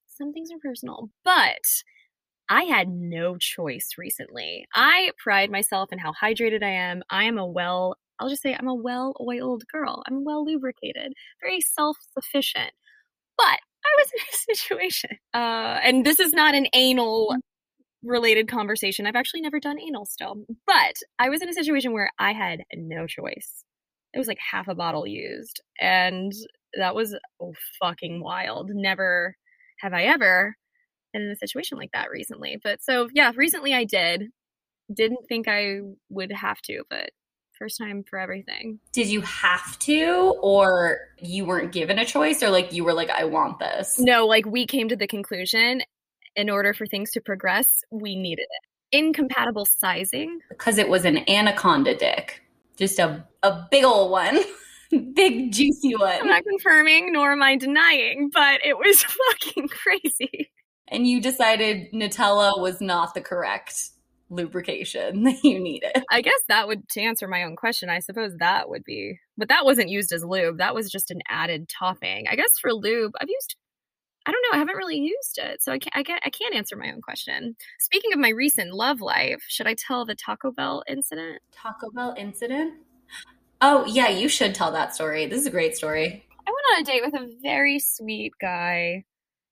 some 0.07 0.33
things 0.33 0.53
are 0.53 0.59
personal, 0.59 1.11
but 1.25 1.65
I 2.49 2.63
had 2.65 2.89
no 2.89 3.37
choice 3.37 3.95
recently. 3.99 4.67
I 4.75 5.11
pride 5.23 5.51
myself 5.51 5.93
in 5.93 5.99
how 5.99 6.13
hydrated 6.13 6.63
I 6.63 6.71
am. 6.71 7.03
I 7.11 7.25
am 7.25 7.39
a 7.39 7.47
well, 7.47 7.97
I'll 8.21 8.29
just 8.29 8.43
say 8.43 8.55
I'm 8.55 8.69
a 8.69 8.75
well 8.75 9.15
oiled 9.21 9.65
girl. 9.73 10.05
I'm 10.07 10.25
well 10.25 10.45
lubricated, 10.45 11.15
very 11.41 11.61
self 11.61 11.97
sufficient. 12.15 12.71
But 13.37 13.59
I 13.85 14.03
was 14.03 14.13
in 14.13 14.21
a 14.21 14.37
situation, 14.57 15.11
uh, 15.35 15.81
and 15.83 16.05
this 16.05 16.21
is 16.21 16.33
not 16.33 16.55
an 16.55 16.67
anal 16.73 17.37
related 18.03 18.49
conversation. 18.49 19.07
I've 19.07 19.17
actually 19.17 19.41
never 19.41 19.61
done 19.61 19.81
anal 19.81 20.07
still, 20.07 20.45
but 20.67 20.97
I 21.19 21.29
was 21.29 21.43
in 21.43 21.49
a 21.49 21.55
situation 21.55 21.93
where 21.93 22.11
I 22.19 22.33
had 22.33 22.63
no 22.75 23.07
choice. 23.07 23.65
It 24.15 24.19
was 24.19 24.29
like 24.29 24.39
half 24.39 24.69
a 24.69 24.75
bottle 24.75 25.07
used, 25.07 25.61
and 25.81 26.33
that 26.75 26.95
was 26.95 27.17
oh, 27.41 27.55
fucking 27.81 28.23
wild. 28.23 28.71
Never 28.73 29.37
have 29.81 29.93
I 29.93 30.05
ever 30.05 30.57
been 31.13 31.23
in 31.23 31.31
a 31.31 31.37
situation 31.37 31.79
like 31.79 31.91
that 31.93 32.11
recently. 32.11 32.59
But 32.63 32.83
so, 32.83 33.09
yeah, 33.13 33.33
recently 33.35 33.75
I 33.75 33.85
did. 33.85 34.25
Didn't 34.95 35.27
think 35.29 35.49
I 35.49 35.81
would 36.09 36.33
have 36.33 36.61
to, 36.63 36.83
but 36.89 37.11
first 37.59 37.79
time 37.79 38.05
for 38.09 38.19
everything. 38.19 38.79
Did 38.93 39.09
you 39.09 39.21
have 39.23 39.79
to, 39.81 40.37
or 40.41 40.99
you 41.19 41.45
weren't 41.45 41.73
given 41.73 41.99
a 41.99 42.05
choice, 42.05 42.43
or 42.43 42.51
like 42.51 42.73
you 42.73 42.85
were 42.85 42.95
like, 42.95 43.11
I 43.11 43.25
want 43.25 43.59
this? 43.59 43.99
No, 43.99 44.27
like 44.27 44.47
we 44.47 44.67
came 44.67 44.89
to 44.89 44.97
the 44.97 45.07
conclusion 45.07 45.83
in 46.37 46.49
order 46.49 46.73
for 46.73 46.87
things 46.87 47.11
to 47.11 47.21
progress, 47.21 47.83
we 47.91 48.15
needed 48.15 48.47
it. 48.49 48.97
Incompatible 48.97 49.67
sizing. 49.67 50.39
Because 50.49 50.79
it 50.79 50.89
was 50.89 51.05
an 51.05 51.29
anaconda 51.29 51.97
dick. 51.97 52.41
Just 52.77 52.99
a, 53.01 53.27
a 53.43 53.67
big 53.71 53.85
old 53.85 54.13
one. 54.13 54.39
big 55.15 55.53
juicy 55.53 55.97
one. 55.97 56.21
I'm 56.21 56.29
not 56.29 56.45
confirming 56.45 57.13
nor 57.13 57.33
am 57.33 57.43
I 57.43 57.57
denying, 57.57 58.31
but 58.33 58.61
it 58.65 58.79
was 58.79 59.03
fucking 59.31 59.69
crazy. 59.69 60.51
And 60.87 61.07
you 61.07 61.21
decided 61.21 61.93
Nutella 61.93 62.61
was 62.61 62.81
not 62.81 63.15
the 63.15 63.21
correct 63.21 63.91
lubrication 64.31 65.23
that 65.25 65.43
you 65.45 65.59
needed. 65.59 66.05
I 66.11 66.21
guess 66.21 66.41
that 66.49 66.69
would 66.69 66.89
to 66.91 67.01
answer 67.01 67.29
my 67.29 67.45
own 67.45 67.57
question. 67.57 67.91
I 67.91 68.01
suppose 68.01 68.37
that 68.39 68.69
would 68.69 68.85
be, 68.85 69.19
but 69.37 69.49
that 69.49 69.65
wasn't 69.65 69.91
used 69.91 70.13
as 70.13 70.25
lube. 70.25 70.59
That 70.59 70.75
was 70.75 70.91
just 70.91 71.11
an 71.11 71.21
added 71.29 71.69
topping. 71.69 72.27
I 72.29 72.37
guess 72.37 72.59
for 72.61 72.73
lube, 72.73 73.13
I've 73.21 73.29
used 73.29 73.57
I 74.27 74.31
don't 74.31 74.43
know. 74.43 74.57
I 74.57 74.59
haven't 74.59 74.77
really 74.77 74.99
used 74.99 75.39
it, 75.39 75.63
so 75.63 75.73
I 75.73 75.79
can't. 75.79 75.97
I 75.97 76.03
can't. 76.03 76.21
I 76.23 76.29
can't 76.29 76.55
answer 76.55 76.77
my 76.77 76.93
own 76.93 77.01
question. 77.01 77.57
Speaking 77.79 78.13
of 78.13 78.19
my 78.19 78.29
recent 78.29 78.75
love 78.75 79.01
life, 79.01 79.43
should 79.49 79.67
I 79.67 79.75
tell 79.75 80.05
the 80.05 80.15
Taco 80.15 80.51
Bell 80.51 80.83
incident? 80.87 81.41
Taco 81.51 81.91
Bell 81.91 82.15
incident? 82.19 82.75
Oh 83.63 83.87
yeah, 83.87 84.09
you 84.09 84.29
should 84.29 84.55
tell 84.55 84.71
that 84.73 84.95
story. 84.95 85.25
This 85.25 85.41
is 85.41 85.47
a 85.47 85.51
great 85.51 85.77
story. 85.77 86.27
I 86.47 86.51
went 86.51 86.67
on 86.77 86.83
a 86.83 86.85
date 86.85 87.03
with 87.05 87.15
a 87.15 87.41
very 87.43 87.79
sweet 87.79 88.33
guy. 88.39 89.05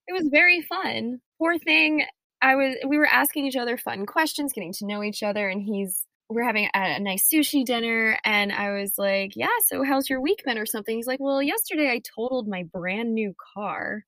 It 0.08 0.12
was 0.12 0.28
very 0.30 0.60
fun. 0.60 1.20
Poor 1.38 1.58
thing. 1.58 2.04
I 2.42 2.54
was. 2.56 2.76
We 2.86 2.98
were 2.98 3.06
asking 3.06 3.46
each 3.46 3.56
other 3.56 3.76
fun 3.76 4.06
questions, 4.06 4.52
getting 4.52 4.72
to 4.74 4.86
know 4.86 5.02
each 5.02 5.22
other, 5.22 5.48
and 5.48 5.62
he's 5.62 6.04
we're 6.28 6.44
having 6.44 6.68
a, 6.74 6.96
a, 6.96 7.00
nice 7.00 7.28
sushi 7.32 7.64
dinner 7.64 8.18
and 8.24 8.52
I 8.52 8.72
was 8.72 8.94
like, 8.98 9.32
"Yeah, 9.36 9.46
so 9.66 9.84
how's 9.84 10.10
your 10.10 10.20
week 10.20 10.42
been 10.44 10.58
or 10.58 10.66
something?" 10.66 10.96
He's 10.96 11.06
like, 11.06 11.20
"Well, 11.20 11.42
yesterday 11.42 11.90
I 11.90 12.00
totaled 12.16 12.48
my 12.48 12.64
brand 12.72 13.14
new 13.14 13.34
car." 13.54 14.04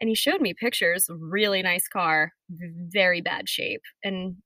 and 0.00 0.08
he 0.08 0.14
showed 0.14 0.40
me 0.40 0.54
pictures 0.54 1.06
really 1.08 1.62
nice 1.62 1.88
car 1.88 2.32
very 2.50 3.20
bad 3.20 3.48
shape 3.48 3.82
and 4.02 4.36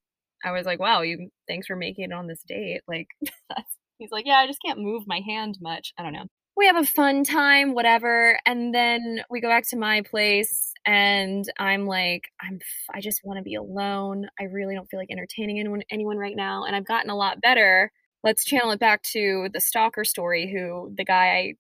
i 0.45 0.53
was 0.53 0.67
like 0.67 0.79
wow 0.79 1.03
you 1.03 1.31
thanks 1.49 1.67
for 1.67 1.77
making 1.77 2.05
it 2.05 2.13
on 2.13 2.27
this 2.27 2.43
date 2.47 2.81
like 2.87 3.09
he's 3.99 4.11
like 4.11 4.27
yeah 4.27 4.39
i 4.39 4.47
just 4.47 4.61
can't 4.65 4.79
move 4.79 5.03
my 5.07 5.21
hand 5.27 5.59
much 5.61 5.93
i 5.99 6.03
don't 6.03 6.13
know 6.13 6.27
we 6.59 6.67
have 6.67 6.77
a 6.77 6.85
fun 6.85 7.25
time 7.25 7.73
whatever 7.73 8.39
and 8.45 8.75
then 8.75 9.23
we 9.31 9.41
go 9.41 9.49
back 9.49 9.67
to 9.69 9.77
my 9.77 10.03
place 10.03 10.73
and 10.85 11.45
i'm 11.59 11.87
like 11.87 12.25
i'm 12.43 12.59
i 12.93 13.01
just 13.01 13.25
want 13.25 13.39
to 13.39 13.43
be 13.43 13.55
alone 13.55 14.29
i 14.41 14.45
really 14.45 14.75
don't 14.75 14.91
feel 14.91 15.01
like 15.01 15.11
entertaining 15.11 15.59
anyone 15.59 15.83
anyone 15.91 16.19
right 16.19 16.37
now 16.37 16.65
and 16.65 16.75
i've 16.75 16.87
gotten 16.87 17.11
a 17.11 17.17
lot 17.17 17.41
better 17.41 17.91
let's 18.25 18.45
channel 18.45 18.73
it 18.73 18.81
back 18.81 19.03
to 19.03 19.49
the 19.53 19.61
stalker 19.61 20.05
story 20.05 20.51
who 20.53 20.93
the 20.97 21.05
guy 21.05 21.29
i 21.29 21.55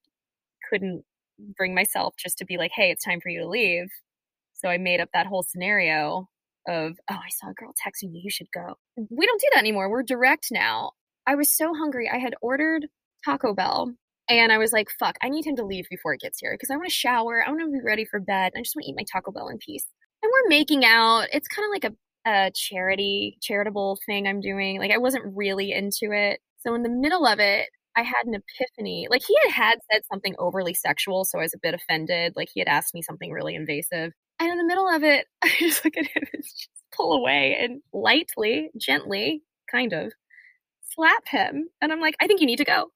couldn't 0.68 1.04
bring 1.38 1.74
myself 1.74 2.14
just 2.16 2.38
to 2.38 2.44
be 2.44 2.56
like, 2.56 2.72
hey, 2.74 2.90
it's 2.90 3.04
time 3.04 3.20
for 3.20 3.28
you 3.28 3.40
to 3.40 3.48
leave. 3.48 3.88
So 4.54 4.68
I 4.68 4.78
made 4.78 5.00
up 5.00 5.10
that 5.12 5.26
whole 5.26 5.42
scenario. 5.42 6.28
of, 6.68 6.98
oh, 7.10 7.14
I 7.14 7.30
saw 7.30 7.50
a 7.50 7.54
girl 7.54 7.72
texting 7.72 8.12
you, 8.12 8.20
you 8.24 8.30
should 8.30 8.50
go. 8.52 8.74
We 8.96 9.26
don't 9.26 9.40
do 9.40 9.48
that 9.54 9.60
anymore. 9.60 9.88
We're 9.88 10.02
direct 10.02 10.48
now. 10.50 10.92
I 11.26 11.34
was 11.34 11.56
so 11.56 11.72
hungry. 11.74 12.10
I 12.12 12.18
had 12.18 12.34
ordered 12.42 12.88
Taco 13.24 13.54
Bell 13.54 13.94
and 14.28 14.52
I 14.52 14.58
was 14.58 14.72
like, 14.72 14.88
fuck, 14.98 15.16
I 15.22 15.28
need 15.28 15.46
him 15.46 15.56
to 15.56 15.64
leave 15.64 15.86
before 15.88 16.14
it 16.14 16.20
gets 16.20 16.38
here 16.38 16.52
because 16.54 16.70
I 16.70 16.76
want 16.76 16.88
to 16.88 16.94
shower. 16.94 17.42
I 17.44 17.50
want 17.50 17.62
to 17.62 17.70
be 17.70 17.84
ready 17.84 18.04
for 18.04 18.20
bed. 18.20 18.52
I 18.54 18.60
just 18.60 18.76
want 18.76 18.84
to 18.84 18.90
eat 18.90 18.96
my 18.96 19.04
Taco 19.10 19.32
Bell 19.32 19.48
in 19.48 19.58
peace. 19.58 19.86
And 20.22 20.30
we're 20.30 20.48
making 20.48 20.84
out. 20.84 21.28
It's 21.32 21.48
kind 21.48 21.64
of 21.64 21.70
like 21.72 21.92
a, 21.92 22.30
a 22.30 22.50
charity, 22.54 23.38
charitable 23.40 23.98
thing 24.04 24.26
I'm 24.26 24.40
doing. 24.40 24.78
Like 24.78 24.90
I 24.90 24.98
wasn't 24.98 25.36
really 25.36 25.72
into 25.72 26.12
it. 26.12 26.40
So 26.58 26.74
in 26.74 26.82
the 26.82 26.90
middle 26.90 27.26
of 27.26 27.40
it, 27.40 27.68
I 27.96 28.02
had 28.02 28.26
an 28.26 28.34
epiphany. 28.34 29.06
Like 29.10 29.22
he 29.26 29.36
had 29.44 29.52
had 29.52 29.78
said 29.90 30.02
something 30.10 30.34
overly 30.38 30.74
sexual, 30.74 31.24
so 31.24 31.38
I 31.38 31.42
was 31.42 31.54
a 31.54 31.60
bit 31.62 31.74
offended. 31.74 32.34
Like 32.36 32.48
he 32.52 32.60
had 32.60 32.68
asked 32.68 32.94
me 32.94 33.02
something 33.02 33.32
really 33.32 33.54
invasive. 33.54 34.12
And 34.40 34.52
in 34.52 34.58
the 34.58 34.66
middle 34.66 34.88
of 34.88 35.02
it, 35.02 35.26
I 35.42 35.50
just 35.58 35.84
look 35.84 35.96
at 35.96 36.06
him 36.06 36.22
and 36.32 36.42
just 36.42 36.68
pull 36.94 37.14
away 37.14 37.56
and 37.58 37.80
lightly, 37.92 38.70
gently, 38.76 39.42
kind 39.70 39.92
of 39.92 40.12
slap 40.82 41.26
him. 41.26 41.68
And 41.80 41.92
I'm 41.92 42.00
like, 42.00 42.14
I 42.20 42.26
think 42.26 42.40
you 42.40 42.46
need 42.46 42.58
to 42.58 42.64
go 42.64 42.90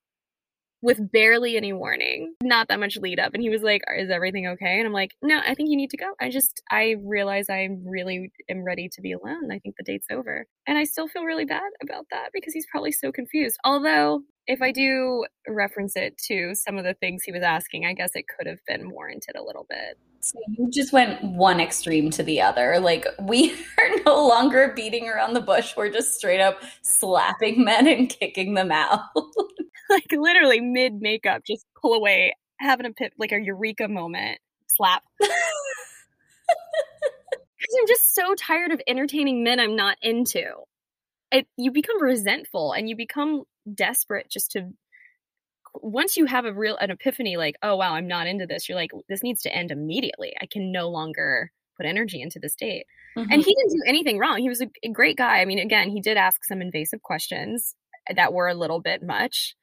with 0.82 1.12
barely 1.12 1.56
any 1.56 1.72
warning, 1.72 2.34
not 2.42 2.68
that 2.68 2.80
much 2.80 2.96
lead 2.96 3.20
up. 3.20 3.32
And 3.34 3.42
he 3.42 3.48
was 3.48 3.62
like, 3.62 3.82
Is 3.96 4.10
everything 4.10 4.48
okay? 4.48 4.78
And 4.78 4.86
I'm 4.86 4.92
like, 4.92 5.12
No, 5.22 5.40
I 5.46 5.54
think 5.54 5.70
you 5.70 5.76
need 5.76 5.90
to 5.90 5.96
go. 5.96 6.12
I 6.20 6.28
just, 6.28 6.62
I 6.70 6.96
realize 7.02 7.46
I 7.48 7.68
really 7.84 8.32
am 8.50 8.64
ready 8.64 8.88
to 8.92 9.00
be 9.00 9.12
alone. 9.12 9.50
I 9.50 9.60
think 9.60 9.76
the 9.76 9.84
date's 9.84 10.08
over. 10.10 10.46
And 10.66 10.76
I 10.76 10.84
still 10.84 11.08
feel 11.08 11.24
really 11.24 11.44
bad 11.44 11.70
about 11.82 12.06
that 12.10 12.30
because 12.34 12.52
he's 12.52 12.66
probably 12.66 12.92
so 12.92 13.12
confused. 13.12 13.56
Although, 13.64 14.22
if 14.46 14.60
I 14.60 14.72
do 14.72 15.24
reference 15.48 15.94
it 15.94 16.18
to 16.26 16.54
some 16.54 16.76
of 16.76 16.84
the 16.84 16.94
things 16.94 17.22
he 17.22 17.32
was 17.32 17.42
asking, 17.42 17.86
I 17.86 17.94
guess 17.94 18.10
it 18.14 18.24
could 18.26 18.48
have 18.48 18.58
been 18.66 18.90
warranted 18.90 19.36
a 19.36 19.42
little 19.42 19.66
bit. 19.68 19.98
So 20.20 20.38
you 20.56 20.68
just 20.72 20.92
went 20.92 21.22
one 21.22 21.60
extreme 21.60 22.10
to 22.12 22.22
the 22.22 22.40
other. 22.40 22.78
Like 22.80 23.06
we 23.20 23.52
are 23.78 24.02
no 24.04 24.26
longer 24.26 24.72
beating 24.74 25.08
around 25.08 25.34
the 25.34 25.40
bush. 25.40 25.74
We're 25.76 25.90
just 25.90 26.16
straight 26.16 26.40
up 26.40 26.60
slapping 26.82 27.64
men 27.64 27.86
and 27.86 28.08
kicking 28.08 28.54
them 28.54 28.72
out. 28.72 29.00
like 29.92 30.12
literally 30.12 30.60
mid 30.60 31.00
makeup, 31.00 31.42
just 31.46 31.66
pull 31.80 31.94
away, 31.94 32.34
having 32.58 32.86
a 32.86 32.92
pit 32.92 33.12
like 33.18 33.32
a 33.32 33.40
eureka 33.40 33.88
moment, 33.88 34.38
slap. 34.68 35.02
Because 37.62 37.76
I'm 37.80 37.86
just 37.86 38.14
so 38.14 38.34
tired 38.34 38.72
of 38.72 38.82
entertaining 38.88 39.44
men 39.44 39.60
I'm 39.60 39.76
not 39.76 39.96
into. 40.02 40.42
It, 41.30 41.46
you 41.56 41.70
become 41.70 42.02
resentful 42.02 42.72
and 42.72 42.88
you 42.88 42.96
become 42.96 43.44
desperate 43.72 44.28
just 44.28 44.50
to 44.52 44.70
once 45.74 46.16
you 46.16 46.26
have 46.26 46.44
a 46.44 46.52
real 46.52 46.76
an 46.76 46.90
epiphany 46.90 47.36
like 47.36 47.56
oh 47.62 47.76
wow 47.76 47.94
i'm 47.94 48.06
not 48.06 48.26
into 48.26 48.46
this 48.46 48.68
you're 48.68 48.76
like 48.76 48.90
this 49.08 49.22
needs 49.22 49.40
to 49.40 49.56
end 49.56 49.70
immediately 49.70 50.34
i 50.42 50.46
can 50.46 50.70
no 50.70 50.90
longer 50.90 51.50
put 51.76 51.86
energy 51.86 52.20
into 52.20 52.38
this 52.38 52.54
date 52.56 52.84
mm-hmm. 53.16 53.30
and 53.30 53.42
he 53.42 53.54
didn't 53.54 53.70
do 53.70 53.82
anything 53.86 54.18
wrong 54.18 54.38
he 54.38 54.48
was 54.48 54.60
a, 54.60 54.68
a 54.82 54.90
great 54.90 55.16
guy 55.16 55.40
i 55.40 55.44
mean 55.44 55.58
again 55.58 55.88
he 55.88 56.00
did 56.00 56.16
ask 56.18 56.44
some 56.44 56.60
invasive 56.60 57.00
questions 57.00 57.74
that 58.14 58.34
were 58.34 58.48
a 58.48 58.54
little 58.54 58.80
bit 58.80 59.02
much 59.02 59.54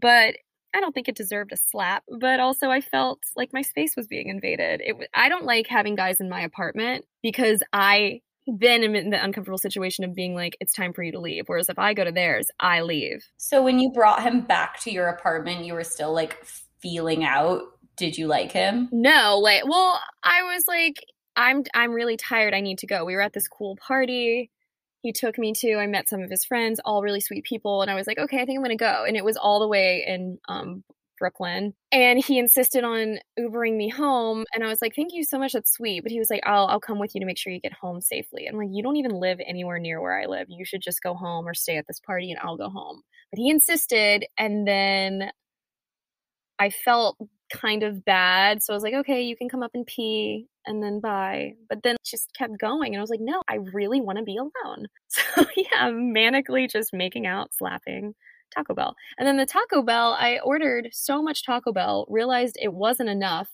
but 0.00 0.36
I 0.74 0.80
don't 0.80 0.92
think 0.92 1.08
it 1.08 1.16
deserved 1.16 1.52
a 1.52 1.56
slap, 1.56 2.04
but 2.08 2.40
also 2.40 2.70
I 2.70 2.80
felt 2.80 3.20
like 3.36 3.52
my 3.52 3.62
space 3.62 3.96
was 3.96 4.06
being 4.06 4.28
invaded. 4.28 4.80
It, 4.84 4.96
I 5.14 5.28
don't 5.28 5.44
like 5.44 5.66
having 5.66 5.96
guys 5.96 6.20
in 6.20 6.28
my 6.28 6.42
apartment 6.42 7.04
because 7.22 7.62
I 7.72 8.20
then 8.46 8.82
am 8.82 8.94
in 8.94 9.10
the 9.10 9.22
uncomfortable 9.22 9.58
situation 9.58 10.04
of 10.04 10.14
being 10.14 10.34
like, 10.34 10.56
it's 10.60 10.74
time 10.74 10.92
for 10.92 11.02
you 11.02 11.12
to 11.12 11.20
leave. 11.20 11.44
Whereas 11.46 11.68
if 11.68 11.78
I 11.78 11.94
go 11.94 12.04
to 12.04 12.12
theirs, 12.12 12.48
I 12.58 12.82
leave. 12.82 13.24
So 13.36 13.62
when 13.62 13.78
you 13.78 13.90
brought 13.92 14.22
him 14.22 14.42
back 14.42 14.80
to 14.82 14.90
your 14.90 15.08
apartment, 15.08 15.64
you 15.64 15.74
were 15.74 15.84
still 15.84 16.12
like 16.12 16.44
feeling 16.80 17.24
out. 17.24 17.62
Did 17.96 18.16
you 18.16 18.28
like 18.28 18.52
him? 18.52 18.88
No, 18.92 19.38
like, 19.38 19.66
well, 19.66 20.00
I 20.22 20.42
was 20.54 20.64
like, 20.66 21.04
I'm 21.36 21.64
I'm 21.74 21.92
really 21.92 22.16
tired. 22.16 22.54
I 22.54 22.60
need 22.60 22.78
to 22.78 22.86
go. 22.86 23.04
We 23.04 23.14
were 23.14 23.20
at 23.20 23.32
this 23.32 23.48
cool 23.48 23.76
party. 23.76 24.50
He 25.02 25.12
took 25.12 25.38
me 25.38 25.52
to. 25.54 25.76
I 25.76 25.86
met 25.86 26.08
some 26.08 26.22
of 26.22 26.30
his 26.30 26.44
friends, 26.44 26.80
all 26.84 27.02
really 27.02 27.20
sweet 27.20 27.44
people, 27.44 27.82
and 27.82 27.90
I 27.90 27.94
was 27.94 28.06
like, 28.06 28.18
okay, 28.18 28.40
I 28.40 28.44
think 28.44 28.58
I'm 28.58 28.62
gonna 28.62 28.76
go. 28.76 29.04
And 29.06 29.16
it 29.16 29.24
was 29.24 29.36
all 29.36 29.60
the 29.60 29.68
way 29.68 30.04
in 30.06 30.38
um, 30.48 30.84
Brooklyn. 31.20 31.74
And 31.92 32.24
he 32.24 32.38
insisted 32.38 32.82
on 32.82 33.18
Ubering 33.38 33.76
me 33.76 33.88
home. 33.88 34.44
And 34.52 34.64
I 34.64 34.68
was 34.68 34.82
like, 34.82 34.96
thank 34.96 35.12
you 35.12 35.22
so 35.22 35.38
much. 35.38 35.52
That's 35.52 35.72
sweet. 35.72 36.02
But 36.02 36.10
he 36.10 36.18
was 36.18 36.30
like, 36.30 36.40
I'll, 36.44 36.66
I'll 36.66 36.80
come 36.80 36.98
with 36.98 37.14
you 37.14 37.20
to 37.20 37.26
make 37.26 37.38
sure 37.38 37.52
you 37.52 37.60
get 37.60 37.74
home 37.74 38.00
safely. 38.00 38.46
I'm 38.46 38.56
like, 38.56 38.70
you 38.72 38.82
don't 38.82 38.96
even 38.96 39.12
live 39.12 39.38
anywhere 39.46 39.78
near 39.78 40.00
where 40.00 40.18
I 40.18 40.26
live. 40.26 40.46
You 40.48 40.64
should 40.64 40.80
just 40.82 41.02
go 41.02 41.14
home 41.14 41.46
or 41.46 41.54
stay 41.54 41.76
at 41.76 41.86
this 41.86 42.00
party 42.00 42.32
and 42.32 42.40
I'll 42.40 42.56
go 42.56 42.70
home. 42.70 43.02
But 43.30 43.38
he 43.38 43.50
insisted. 43.50 44.24
And 44.38 44.66
then 44.66 45.30
I 46.58 46.70
felt 46.70 47.16
kind 47.52 47.82
of 47.82 48.04
bad. 48.04 48.62
So 48.62 48.72
I 48.72 48.76
was 48.76 48.82
like, 48.82 48.94
okay, 48.94 49.22
you 49.22 49.36
can 49.36 49.48
come 49.48 49.62
up 49.62 49.72
and 49.74 49.86
pee 49.86 50.46
and 50.66 50.82
then 50.82 51.00
bye. 51.00 51.54
But 51.68 51.82
then 51.82 51.96
just 52.04 52.32
kept 52.36 52.58
going. 52.58 52.94
And 52.94 53.00
I 53.00 53.02
was 53.02 53.10
like, 53.10 53.20
no, 53.20 53.42
I 53.48 53.56
really 53.72 54.00
want 54.00 54.18
to 54.18 54.24
be 54.24 54.36
alone. 54.36 54.86
So 55.08 55.44
yeah, 55.56 55.90
manically 55.90 56.70
just 56.70 56.92
making 56.92 57.26
out, 57.26 57.52
slapping. 57.54 58.14
Taco 58.54 58.74
Bell. 58.74 58.94
And 59.18 59.26
then 59.26 59.36
the 59.36 59.46
Taco 59.46 59.82
Bell, 59.82 60.16
I 60.18 60.38
ordered 60.42 60.88
so 60.92 61.22
much 61.22 61.44
Taco 61.44 61.72
Bell, 61.72 62.06
realized 62.08 62.56
it 62.60 62.72
wasn't 62.72 63.08
enough, 63.08 63.48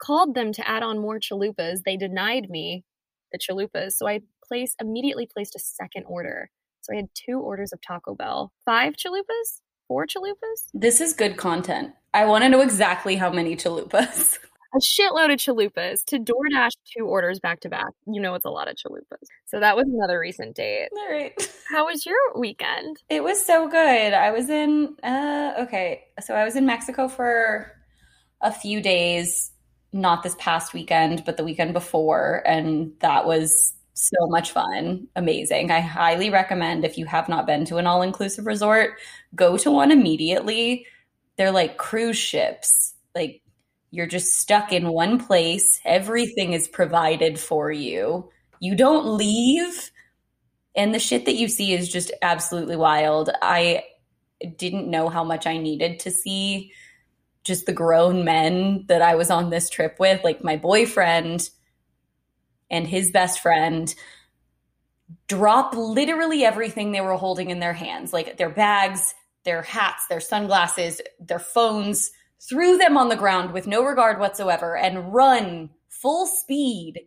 called 0.00 0.34
them 0.34 0.52
to 0.52 0.68
add 0.68 0.82
on 0.82 0.98
more 0.98 1.18
chalupas. 1.18 1.80
They 1.84 1.96
denied 1.96 2.50
me 2.50 2.84
the 3.32 3.38
chalupas. 3.38 3.92
So 3.92 4.08
I 4.08 4.20
placed 4.46 4.76
immediately 4.80 5.26
placed 5.26 5.54
a 5.54 5.58
second 5.58 6.04
order. 6.06 6.50
So 6.82 6.92
I 6.92 6.96
had 6.96 7.08
two 7.14 7.38
orders 7.38 7.72
of 7.72 7.80
Taco 7.80 8.14
Bell. 8.14 8.52
Five 8.64 8.94
chalupas? 8.94 9.60
Four 9.88 10.06
chalupas? 10.06 10.68
This 10.72 11.00
is 11.00 11.12
good 11.12 11.36
content. 11.36 11.92
I 12.14 12.24
want 12.24 12.44
to 12.44 12.48
know 12.48 12.60
exactly 12.60 13.16
how 13.16 13.30
many 13.30 13.56
chalupas. 13.56 14.38
a 14.74 14.78
shitload 14.78 15.32
of 15.32 15.38
chalupas 15.38 16.04
to 16.06 16.18
DoorDash 16.18 16.70
two 16.96 17.04
orders 17.04 17.40
back 17.40 17.60
to 17.60 17.68
back. 17.68 17.92
You 18.06 18.20
know, 18.20 18.34
it's 18.34 18.44
a 18.44 18.50
lot 18.50 18.68
of 18.68 18.76
chalupas. 18.76 19.26
So 19.46 19.60
that 19.60 19.76
was 19.76 19.86
another 19.86 20.18
recent 20.18 20.56
date. 20.56 20.88
All 20.92 21.10
right. 21.10 21.32
How 21.68 21.86
was 21.86 22.06
your 22.06 22.16
weekend? 22.36 22.98
It 23.08 23.24
was 23.24 23.44
so 23.44 23.68
good. 23.68 24.12
I 24.12 24.30
was 24.30 24.48
in, 24.48 24.96
uh, 25.02 25.54
okay. 25.60 26.04
So 26.20 26.34
I 26.34 26.44
was 26.44 26.56
in 26.56 26.66
Mexico 26.66 27.08
for 27.08 27.72
a 28.40 28.52
few 28.52 28.80
days, 28.80 29.50
not 29.92 30.22
this 30.22 30.36
past 30.38 30.72
weekend, 30.72 31.24
but 31.24 31.36
the 31.36 31.44
weekend 31.44 31.72
before. 31.72 32.42
And 32.46 32.92
that 33.00 33.26
was 33.26 33.74
so 33.94 34.26
much 34.28 34.52
fun. 34.52 35.08
Amazing. 35.16 35.70
I 35.70 35.80
highly 35.80 36.30
recommend 36.30 36.84
if 36.84 36.96
you 36.96 37.06
have 37.06 37.28
not 37.28 37.46
been 37.46 37.64
to 37.66 37.76
an 37.76 37.86
all 37.86 38.02
inclusive 38.02 38.46
resort, 38.46 38.92
go 39.34 39.56
to 39.58 39.70
one 39.70 39.90
immediately. 39.90 40.86
They're 41.36 41.50
like 41.50 41.76
cruise 41.76 42.16
ships. 42.16 42.94
Like 43.14 43.42
you're 43.90 44.06
just 44.06 44.34
stuck 44.34 44.72
in 44.72 44.92
one 44.92 45.18
place. 45.18 45.80
Everything 45.84 46.52
is 46.52 46.68
provided 46.68 47.38
for 47.38 47.72
you. 47.72 48.30
You 48.60 48.74
don't 48.76 49.16
leave. 49.16 49.90
And 50.76 50.94
the 50.94 51.00
shit 51.00 51.24
that 51.24 51.34
you 51.34 51.48
see 51.48 51.72
is 51.72 51.88
just 51.88 52.12
absolutely 52.22 52.76
wild. 52.76 53.30
I 53.42 53.84
didn't 54.56 54.88
know 54.88 55.08
how 55.08 55.24
much 55.24 55.46
I 55.46 55.58
needed 55.58 56.00
to 56.00 56.10
see 56.10 56.72
just 57.42 57.66
the 57.66 57.72
grown 57.72 58.24
men 58.24 58.84
that 58.88 59.02
I 59.02 59.14
was 59.14 59.30
on 59.30 59.50
this 59.50 59.68
trip 59.70 59.96
with, 59.98 60.22
like 60.22 60.44
my 60.44 60.56
boyfriend 60.56 61.48
and 62.70 62.86
his 62.86 63.10
best 63.10 63.40
friend, 63.40 63.92
drop 65.26 65.74
literally 65.74 66.44
everything 66.44 66.92
they 66.92 67.00
were 67.00 67.16
holding 67.16 67.50
in 67.50 67.58
their 67.58 67.72
hands, 67.72 68.12
like 68.12 68.36
their 68.36 68.50
bags, 68.50 69.14
their 69.44 69.62
hats, 69.62 70.06
their 70.08 70.20
sunglasses, 70.20 71.00
their 71.18 71.38
phones 71.38 72.12
threw 72.48 72.76
them 72.76 72.96
on 72.96 73.08
the 73.08 73.16
ground 73.16 73.52
with 73.52 73.66
no 73.66 73.84
regard 73.84 74.18
whatsoever, 74.18 74.76
and 74.76 75.12
run 75.12 75.70
full 75.88 76.26
speed 76.26 77.02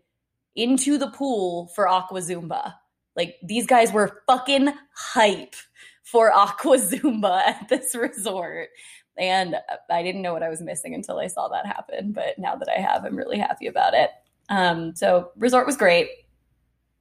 into 0.55 0.97
the 0.97 1.09
pool 1.09 1.71
for 1.75 1.87
Aqua 1.87 2.21
Zumba. 2.21 2.75
Like 3.15 3.35
these 3.43 3.65
guys 3.65 3.91
were 3.91 4.21
fucking 4.27 4.73
hype 4.95 5.55
for 6.03 6.31
Aqua 6.31 6.77
Zumba 6.79 7.41
at 7.41 7.69
this 7.69 7.95
resort. 7.95 8.69
And 9.17 9.55
I 9.91 10.01
didn't 10.01 10.23
know 10.23 10.33
what 10.33 10.43
I 10.43 10.49
was 10.49 10.61
missing 10.61 10.95
until 10.95 11.19
I 11.19 11.27
saw 11.27 11.47
that 11.49 11.67
happen. 11.67 12.13
But 12.13 12.39
now 12.39 12.55
that 12.55 12.69
I 12.69 12.79
have, 12.81 13.05
I'm 13.05 13.15
really 13.15 13.37
happy 13.37 13.67
about 13.67 13.93
it. 13.93 14.09
Um, 14.49 14.95
so 14.95 15.31
resort 15.37 15.67
was 15.67 15.77
great. 15.77 16.09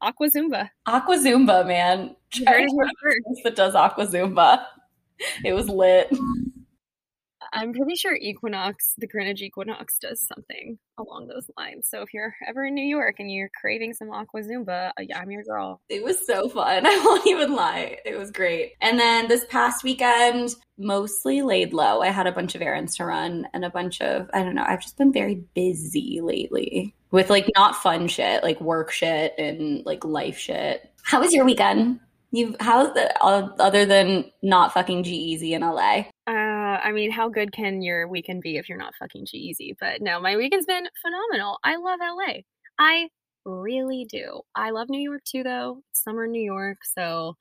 Aqua 0.03 0.29
Zumba. 0.29 0.71
Aqua 0.87 1.17
Zumba, 1.17 1.67
man. 1.67 2.17
That 3.45 3.57
does 3.57 3.75
Aqua 3.75 4.07
Zumba. 4.07 4.65
It 5.45 5.53
was 5.53 5.69
lit. 5.69 6.11
I'm 7.53 7.75
pretty 7.75 7.97
sure 7.97 8.15
Equinox, 8.15 8.95
the 8.97 9.07
Greenwich 9.07 9.43
Equinox, 9.43 9.99
does 9.99 10.27
something 10.27 10.79
along 10.99 11.27
those 11.27 11.51
lines. 11.59 11.87
So 11.89 12.01
if 12.01 12.15
you're 12.15 12.35
ever 12.49 12.65
in 12.65 12.75
New 12.75 12.85
York 12.85 13.17
and 13.19 13.31
you're 13.31 13.51
craving 13.61 13.93
some 13.93 14.11
Aqua 14.11 14.41
Zumba, 14.41 14.91
uh, 14.99 15.05
I'm 15.15 15.31
your 15.31 15.45
girl. 15.45 15.83
It 15.91 16.03
was 16.03 16.27
so 16.27 16.49
fun. 16.49 16.87
I 16.87 17.03
won't 17.05 17.27
even 17.27 17.55
lie. 17.55 17.99
It 18.07 18.19
was 18.19 18.31
great. 18.31 18.73
And 18.81 18.99
then 18.99 19.29
this 19.29 19.45
past 19.51 19.85
weekend, 19.85 20.55
mostly 20.79 21.43
laid 21.43 21.75
low. 21.75 22.01
I 22.01 22.09
had 22.09 22.27
a 22.27 22.33
bunch 22.33 22.55
of 22.55 22.63
errands 22.63 22.97
to 22.97 23.05
run 23.05 23.47
and 23.53 23.65
a 23.65 23.71
bunch 23.71 24.01
of, 24.01 24.31
I 24.33 24.43
don't 24.43 24.55
know, 24.55 24.65
I've 24.67 24.81
just 24.81 24.97
been 24.97 25.13
very 25.13 25.45
busy 25.55 26.21
lately 26.23 26.95
with 27.11 27.29
like 27.29 27.51
not 27.55 27.77
fun 27.77 28.09
shit, 28.09 28.43
like 28.43 28.61
work 28.63 28.91
shit 28.91 29.35
and 29.37 29.85
like 29.85 30.07
life 30.07 30.39
shit. 30.39 30.91
How 31.03 31.21
was 31.21 31.33
your 31.33 31.45
weekend? 31.45 32.01
you've 32.33 32.57
how 32.61 32.93
other 33.21 33.87
than 33.87 34.25
not 34.43 34.73
fucking 34.73 35.05
G-Eazy 35.05 35.53
in 35.53 35.61
LA? 35.61 36.07
Uh, 36.27 36.52
I 36.83 36.93
mean, 36.93 37.11
how 37.11 37.29
good 37.29 37.53
can 37.53 37.83
your 37.83 38.07
weekend 38.09 38.43
be 38.43 38.57
if 38.57 38.69
you're 38.69 38.79
not 38.79 38.95
fucking 38.99 39.27
G-Eazy? 39.27 39.77
But 39.79 40.01
no, 40.01 40.21
my 40.21 40.37
weekend's 40.37 40.67
been 40.67 40.87
phenomenal. 41.01 41.59
I 41.65 41.77
love 41.77 42.01
LA. 42.01 42.43
I 42.79 43.09
really 43.45 44.07
do. 44.09 44.43
I 44.55 44.71
love 44.71 44.89
New 44.89 45.01
York 45.01 45.23
too, 45.25 45.43
though. 45.43 45.83
Summer 45.93 46.25
in 46.25 46.33
New 46.33 46.43
York, 46.43 46.79
so 46.85 47.37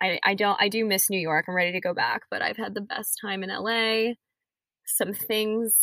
I, 0.00 0.18
I 0.24 0.34
don't 0.34 0.60
I 0.60 0.68
do 0.68 0.84
miss 0.84 1.10
New 1.10 1.18
York. 1.18 1.46
I'm 1.48 1.54
ready 1.54 1.72
to 1.72 1.80
go 1.80 1.94
back, 1.94 2.22
but 2.30 2.42
I've 2.42 2.56
had 2.56 2.74
the 2.74 2.80
best 2.80 3.18
time 3.20 3.42
in 3.42 3.50
LA. 3.50 4.14
Some 4.86 5.12
things, 5.12 5.74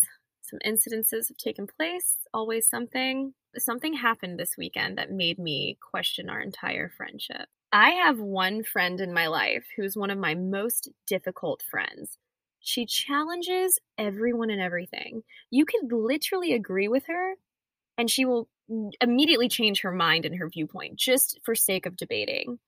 some 0.42 0.60
incidences 0.66 1.28
have 1.30 1.38
taken 1.38 1.68
place. 1.68 2.18
Always 2.34 2.68
something. 2.68 3.34
Something 3.58 3.94
happened 3.94 4.40
this 4.40 4.56
weekend 4.58 4.98
that 4.98 5.12
made 5.12 5.40
me 5.40 5.78
question 5.82 6.30
our 6.30 6.42
entire 6.42 6.92
friendship. 6.96 7.48
I 7.72 7.92
have 7.92 8.20
one 8.20 8.64
friend 8.64 9.00
in 9.02 9.14
my 9.14 9.28
life 9.28 9.66
who's 9.76 9.98
one 9.98 10.10
of 10.10 10.18
my 10.18 10.36
most 10.36 10.90
difficult 11.06 11.64
friends. 11.70 12.18
She 12.60 12.86
challenges 12.86 13.80
everyone 13.98 14.50
and 14.50 14.62
everything. 14.62 15.24
You 15.50 15.66
could 15.66 15.92
literally 15.92 16.54
agree 16.54 16.88
with 16.88 17.06
her, 17.08 17.36
and 17.98 18.10
she 18.10 18.26
will 18.26 18.48
immediately 19.02 19.48
change 19.48 19.82
her 19.82 19.92
mind 19.92 20.26
and 20.26 20.36
her 20.38 20.50
viewpoint 20.50 20.98
just 20.98 21.40
for 21.46 21.56
sake 21.56 21.86
of 21.86 21.96
debating. 21.96 22.60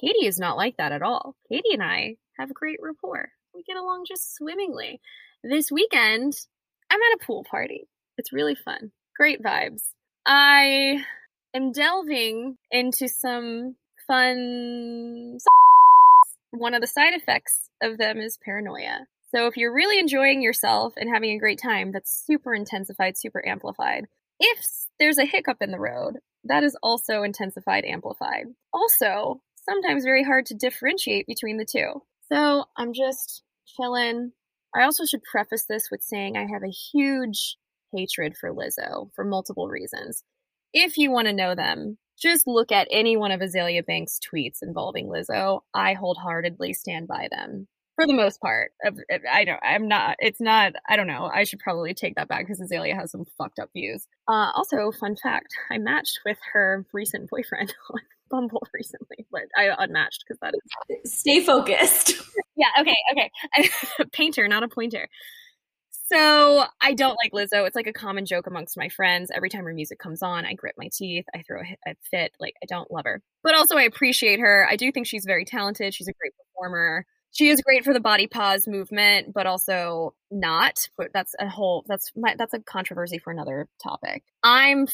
Katie 0.00 0.26
is 0.26 0.38
not 0.38 0.56
like 0.56 0.76
that 0.78 0.92
at 0.92 1.02
all. 1.02 1.36
Katie 1.48 1.72
and 1.72 1.82
I 1.82 2.16
have 2.38 2.52
great 2.52 2.78
rapport. 2.82 3.30
We 3.54 3.62
get 3.62 3.76
along 3.76 4.04
just 4.08 4.34
swimmingly. 4.34 5.00
This 5.44 5.70
weekend, 5.70 6.34
I'm 6.90 7.00
at 7.00 7.22
a 7.22 7.24
pool 7.24 7.44
party. 7.48 7.86
It's 8.18 8.32
really 8.32 8.56
fun. 8.56 8.90
Great 9.16 9.42
vibes. 9.42 9.82
I 10.26 11.04
am 11.54 11.70
delving 11.70 12.56
into 12.72 13.08
some 13.08 13.76
fun. 14.08 15.38
One 16.50 16.74
of 16.74 16.80
the 16.80 16.86
side 16.86 17.14
effects 17.14 17.70
of 17.82 17.98
them 17.98 18.18
is 18.18 18.38
paranoia. 18.44 19.06
So 19.34 19.48
if 19.48 19.56
you're 19.56 19.74
really 19.74 19.98
enjoying 19.98 20.42
yourself 20.42 20.94
and 20.96 21.10
having 21.10 21.30
a 21.30 21.38
great 21.38 21.60
time, 21.60 21.90
that's 21.90 22.24
super 22.24 22.54
intensified, 22.54 23.18
super 23.18 23.44
amplified. 23.46 24.06
If 24.38 24.64
there's 25.00 25.18
a 25.18 25.24
hiccup 25.24 25.56
in 25.60 25.72
the 25.72 25.78
road, 25.80 26.18
that 26.44 26.62
is 26.62 26.76
also 26.82 27.24
intensified, 27.24 27.84
amplified. 27.84 28.46
Also, 28.72 29.40
sometimes 29.68 30.04
very 30.04 30.22
hard 30.22 30.46
to 30.46 30.54
differentiate 30.54 31.26
between 31.26 31.56
the 31.56 31.64
two. 31.64 32.02
So 32.32 32.66
I'm 32.76 32.92
just 32.92 33.42
chilling. 33.66 34.32
I 34.72 34.84
also 34.84 35.04
should 35.04 35.22
preface 35.24 35.64
this 35.68 35.88
with 35.90 36.02
saying 36.02 36.36
I 36.36 36.46
have 36.52 36.62
a 36.62 36.70
huge 36.70 37.56
hatred 37.92 38.36
for 38.36 38.52
Lizzo 38.52 39.10
for 39.16 39.24
multiple 39.24 39.68
reasons. 39.68 40.22
If 40.72 40.96
you 40.96 41.10
want 41.10 41.26
to 41.26 41.32
know 41.32 41.56
them, 41.56 41.98
just 42.16 42.46
look 42.46 42.70
at 42.70 42.88
any 42.90 43.16
one 43.16 43.32
of 43.32 43.40
Azealia 43.40 43.84
Banks' 43.84 44.20
tweets 44.20 44.58
involving 44.62 45.08
Lizzo. 45.08 45.62
I 45.72 45.94
wholeheartedly 45.94 46.74
stand 46.74 47.08
by 47.08 47.26
them 47.32 47.66
for 47.94 48.06
the 48.06 48.12
most 48.12 48.40
part. 48.40 48.72
I 49.30 49.44
don't. 49.44 49.60
I'm 49.62 49.88
not. 49.88 50.16
It's 50.18 50.40
not. 50.40 50.72
I 50.88 50.96
don't 50.96 51.06
know. 51.06 51.30
I 51.32 51.44
should 51.44 51.60
probably 51.60 51.94
take 51.94 52.16
that 52.16 52.28
back 52.28 52.46
because 52.46 52.60
Azealia 52.60 52.94
has 52.96 53.10
some 53.10 53.24
fucked 53.38 53.58
up 53.58 53.70
views. 53.72 54.06
Uh, 54.28 54.50
also, 54.54 54.90
fun 54.92 55.16
fact: 55.16 55.54
I 55.70 55.78
matched 55.78 56.20
with 56.24 56.38
her 56.52 56.84
recent 56.92 57.30
boyfriend 57.30 57.74
on 57.90 58.00
Bumble 58.30 58.66
recently, 58.72 59.26
but 59.30 59.42
I 59.56 59.70
unmatched 59.78 60.24
because 60.26 60.40
that 60.40 60.54
is. 61.02 61.12
Stay 61.12 61.44
focused. 61.44 62.14
yeah. 62.56 62.66
Okay. 62.80 62.96
Okay. 63.12 63.70
Painter, 64.12 64.48
not 64.48 64.62
a 64.62 64.68
pointer. 64.68 65.08
So 66.12 66.64
I 66.82 66.92
don't 66.92 67.16
like 67.22 67.32
Lizzo. 67.32 67.66
It's 67.66 67.74
like 67.74 67.86
a 67.86 67.92
common 67.92 68.26
joke 68.26 68.46
amongst 68.46 68.76
my 68.76 68.88
friends. 68.88 69.30
Every 69.34 69.48
time 69.48 69.64
her 69.64 69.72
music 69.72 69.98
comes 69.98 70.22
on, 70.22 70.44
I 70.44 70.52
grit 70.52 70.74
my 70.76 70.90
teeth. 70.92 71.24
I 71.34 71.42
throw 71.42 71.60
a, 71.60 71.90
a 71.90 71.94
fit. 72.10 72.32
Like 72.38 72.54
I 72.62 72.66
don't 72.66 72.90
love 72.90 73.04
her, 73.04 73.22
but 73.42 73.54
also 73.54 73.76
I 73.76 73.82
appreciate 73.82 74.40
her. 74.40 74.66
I 74.68 74.76
do 74.76 74.92
think 74.92 75.06
she's 75.06 75.24
very 75.24 75.44
talented. 75.44 75.94
She's 75.94 76.08
a 76.08 76.12
great 76.12 76.32
performer 76.36 77.06
she 77.34 77.48
is 77.48 77.60
great 77.60 77.84
for 77.84 77.92
the 77.92 78.00
body 78.00 78.26
pos 78.26 78.66
movement, 78.66 79.34
but 79.34 79.46
also 79.46 80.14
not. 80.30 80.88
But 80.96 81.10
that's 81.12 81.34
a 81.38 81.48
whole 81.48 81.84
that's 81.86 82.12
my 82.16 82.34
that's 82.38 82.54
a 82.54 82.60
controversy 82.60 83.18
for 83.18 83.32
another 83.32 83.68
topic. 83.82 84.22
I'm 84.42 84.86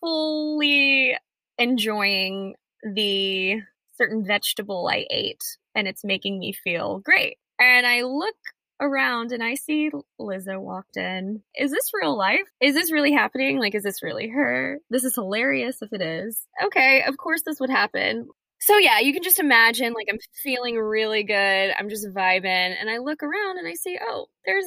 fully 0.00 1.16
enjoying 1.58 2.54
the 2.82 3.60
certain 3.96 4.24
vegetable 4.26 4.88
I 4.90 5.06
ate, 5.10 5.44
and 5.74 5.86
it's 5.86 6.02
making 6.02 6.38
me 6.38 6.52
feel 6.52 6.98
great. 6.98 7.36
And 7.60 7.86
I 7.86 8.02
look 8.02 8.36
around 8.80 9.30
and 9.30 9.44
I 9.44 9.54
see 9.54 9.90
Lizzo 10.18 10.58
walked 10.60 10.96
in. 10.96 11.42
Is 11.54 11.70
this 11.70 11.90
real 11.94 12.16
life? 12.16 12.48
Is 12.60 12.74
this 12.74 12.90
really 12.90 13.12
happening? 13.12 13.60
Like, 13.60 13.76
is 13.76 13.84
this 13.84 14.02
really 14.02 14.28
her? 14.28 14.78
This 14.90 15.04
is 15.04 15.14
hilarious 15.14 15.82
if 15.82 15.92
it 15.92 16.00
is. 16.00 16.48
Okay, 16.64 17.02
of 17.06 17.16
course 17.16 17.42
this 17.46 17.60
would 17.60 17.70
happen 17.70 18.28
so 18.64 18.78
yeah, 18.78 19.00
you 19.00 19.12
can 19.12 19.22
just 19.22 19.40
imagine 19.40 19.92
like 19.92 20.06
I'm 20.10 20.18
feeling 20.42 20.76
really 20.76 21.24
good. 21.24 21.72
I'm 21.78 21.88
just 21.88 22.06
vibing, 22.08 22.74
and 22.78 22.88
I 22.88 22.98
look 22.98 23.22
around 23.22 23.58
and 23.58 23.66
I 23.66 23.74
see, 23.74 23.98
oh, 24.00 24.26
there's 24.46 24.66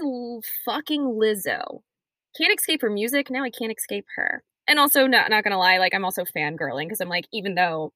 fucking 0.65 1.01
Lizzo. 1.01 1.81
Can't 2.37 2.53
escape 2.57 2.81
her 2.81 2.89
music. 2.89 3.29
Now 3.29 3.43
I 3.43 3.49
can't 3.49 3.71
escape 3.75 4.05
her. 4.17 4.43
And 4.67 4.79
also, 4.79 5.07
not 5.07 5.29
not 5.29 5.43
gonna 5.43 5.57
lie, 5.57 5.77
like 5.77 5.93
I'm 5.93 6.05
also 6.05 6.25
fangirling 6.25 6.85
because 6.85 6.99
I'm 6.99 7.09
like, 7.09 7.25
even 7.31 7.55
though 7.55 7.93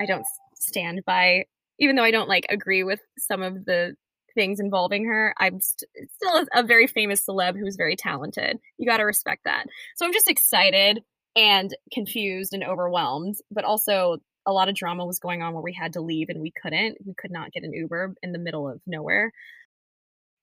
I 0.00 0.06
don't 0.06 0.24
stand 0.54 1.02
by, 1.04 1.46
even 1.80 1.96
though 1.96 2.04
I 2.04 2.12
don't 2.12 2.28
like 2.28 2.46
agree 2.48 2.84
with 2.84 3.00
some 3.18 3.42
of 3.42 3.64
the 3.64 3.96
things 4.34 4.60
involving 4.60 5.06
her, 5.06 5.34
I'm 5.38 5.60
st- 5.60 5.90
still 6.14 6.46
a, 6.54 6.62
very 6.62 6.86
famous 6.86 7.24
celeb 7.26 7.58
who's 7.58 7.74
very 7.74 7.96
talented. 7.96 8.58
You 8.78 8.86
got 8.86 8.98
to 8.98 9.04
respect 9.04 9.42
that. 9.44 9.66
So 9.96 10.06
I'm 10.06 10.12
just 10.12 10.30
excited 10.30 11.00
and 11.34 11.74
confused 11.92 12.52
and 12.52 12.62
overwhelmed, 12.62 13.36
but 13.50 13.64
also 13.64 14.18
a 14.48 14.52
lot 14.52 14.70
of 14.70 14.74
drama 14.74 15.04
was 15.04 15.18
going 15.18 15.42
on 15.42 15.52
where 15.52 15.62
we 15.62 15.74
had 15.74 15.92
to 15.92 16.00
leave 16.00 16.30
and 16.30 16.40
we 16.40 16.50
couldn't. 16.50 16.96
We 17.04 17.12
could 17.14 17.30
not 17.30 17.52
get 17.52 17.64
an 17.64 17.74
Uber 17.74 18.14
in 18.22 18.32
the 18.32 18.38
middle 18.38 18.66
of 18.66 18.80
nowhere. 18.86 19.30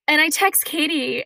And 0.08 0.22
I 0.22 0.30
text 0.30 0.63
Katie 0.63 1.26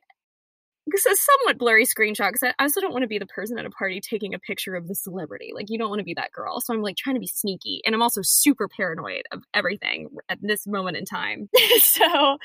because 0.86 1.06
a 1.06 1.14
somewhat 1.14 1.58
blurry 1.58 1.86
screenshot 1.86 2.32
because 2.32 2.54
I 2.58 2.64
also 2.64 2.80
don't 2.80 2.94
want 2.94 3.04
to 3.04 3.08
be 3.08 3.20
the 3.20 3.26
person 3.26 3.60
at 3.60 3.66
a 3.66 3.70
party 3.70 4.00
taking 4.00 4.34
a 4.34 4.40
picture 4.40 4.76
of 4.76 4.88
the 4.88 4.96
celebrity. 4.96 5.52
Like 5.54 5.70
you 5.70 5.78
don't 5.78 5.90
want 5.90 6.00
to 6.00 6.06
be 6.06 6.14
that 6.14 6.32
girl. 6.32 6.62
So 6.62 6.74
I'm 6.74 6.82
like 6.82 6.96
trying 6.96 7.18
to 7.18 7.20
be 7.20 7.28
sneaky, 7.28 7.82
and 7.86 7.94
I'm 7.94 8.02
also 8.02 8.22
super 8.24 8.70
paranoid 8.70 9.24
of 9.34 9.44
everything 9.54 10.10
at 10.30 10.40
this 10.42 10.66
moment 10.66 10.96
in 10.96 11.04
time. 11.04 11.50
so 11.80 12.38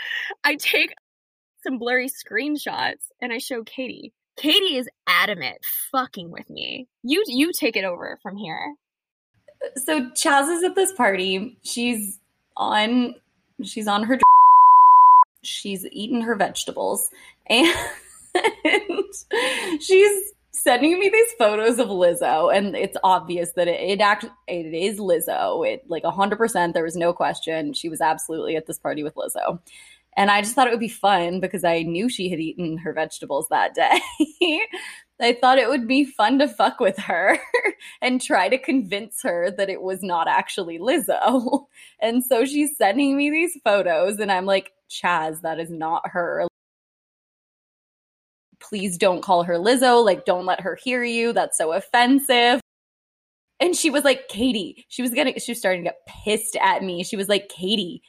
I 0.42 0.56
take 0.56 0.94
some 1.62 1.78
blurry 1.78 2.08
screenshots 2.08 3.06
and 3.22 3.32
I 3.32 3.38
show 3.38 3.62
Katie. 3.62 4.12
Katie 4.36 4.76
is 4.76 4.88
adamant, 5.06 5.58
fucking 5.92 6.30
with 6.30 6.50
me. 6.50 6.88
You 7.04 7.22
you 7.28 7.52
take 7.52 7.76
it 7.76 7.84
over 7.84 8.18
from 8.20 8.36
here 8.36 8.74
so 9.76 10.10
Chas 10.10 10.48
is 10.48 10.64
at 10.64 10.74
this 10.74 10.92
party. 10.92 11.56
She's 11.62 12.20
on 12.56 13.14
she's 13.62 13.88
on 13.88 14.02
her 14.04 14.18
she's 15.42 15.86
eaten 15.92 16.20
her 16.20 16.34
vegetables 16.34 17.10
and 17.46 17.74
she's 19.80 20.32
sending 20.50 20.98
me 20.98 21.08
these 21.08 21.32
photos 21.38 21.78
of 21.78 21.88
Lizzo 21.88 22.54
and 22.56 22.74
it's 22.74 22.96
obvious 23.04 23.52
that 23.52 23.68
it, 23.68 23.80
it 23.80 24.00
actually 24.00 24.32
it 24.48 24.74
is 24.74 24.98
Lizzo. 24.98 25.66
It 25.68 25.88
like 25.88 26.04
100% 26.04 26.72
there 26.72 26.84
was 26.84 26.96
no 26.96 27.12
question. 27.12 27.72
She 27.72 27.88
was 27.88 28.00
absolutely 28.00 28.56
at 28.56 28.66
this 28.66 28.78
party 28.78 29.02
with 29.02 29.14
Lizzo. 29.14 29.60
And 30.16 30.30
I 30.30 30.42
just 30.42 30.54
thought 30.54 30.68
it 30.68 30.70
would 30.70 30.78
be 30.78 30.88
fun 30.88 31.40
because 31.40 31.64
I 31.64 31.82
knew 31.82 32.08
she 32.08 32.28
had 32.28 32.38
eaten 32.38 32.78
her 32.78 32.92
vegetables 32.92 33.48
that 33.48 33.74
day. 34.40 34.60
I 35.20 35.32
thought 35.32 35.58
it 35.58 35.68
would 35.68 35.86
be 35.86 36.04
fun 36.04 36.38
to 36.40 36.48
fuck 36.48 36.80
with 36.80 36.98
her 36.98 37.38
and 38.02 38.20
try 38.20 38.48
to 38.48 38.58
convince 38.58 39.22
her 39.22 39.50
that 39.56 39.70
it 39.70 39.80
was 39.80 40.02
not 40.02 40.28
actually 40.28 40.78
Lizzo. 40.78 41.66
And 42.00 42.22
so 42.22 42.44
she's 42.44 42.76
sending 42.76 43.16
me 43.16 43.30
these 43.30 43.58
photos, 43.64 44.18
and 44.18 44.30
I'm 44.30 44.44
like, 44.44 44.72
Chas, 44.90 45.40
that 45.40 45.58
is 45.58 45.70
not 45.70 46.02
her. 46.10 46.46
Please 48.60 48.98
don't 48.98 49.22
call 49.22 49.44
her 49.44 49.54
Lizzo. 49.54 50.04
Like, 50.04 50.26
don't 50.26 50.44
let 50.44 50.60
her 50.60 50.76
hear 50.82 51.02
you. 51.02 51.32
That's 51.32 51.56
so 51.56 51.72
offensive. 51.72 52.60
And 53.58 53.74
she 53.74 53.88
was 53.88 54.04
like, 54.04 54.28
Katie, 54.28 54.84
she 54.88 55.00
was 55.00 55.12
getting, 55.12 55.38
she 55.38 55.52
was 55.52 55.58
starting 55.58 55.84
to 55.84 55.90
get 55.90 56.06
pissed 56.06 56.56
at 56.56 56.82
me. 56.82 57.04
She 57.04 57.16
was 57.16 57.28
like, 57.28 57.48
Katie, 57.48 58.02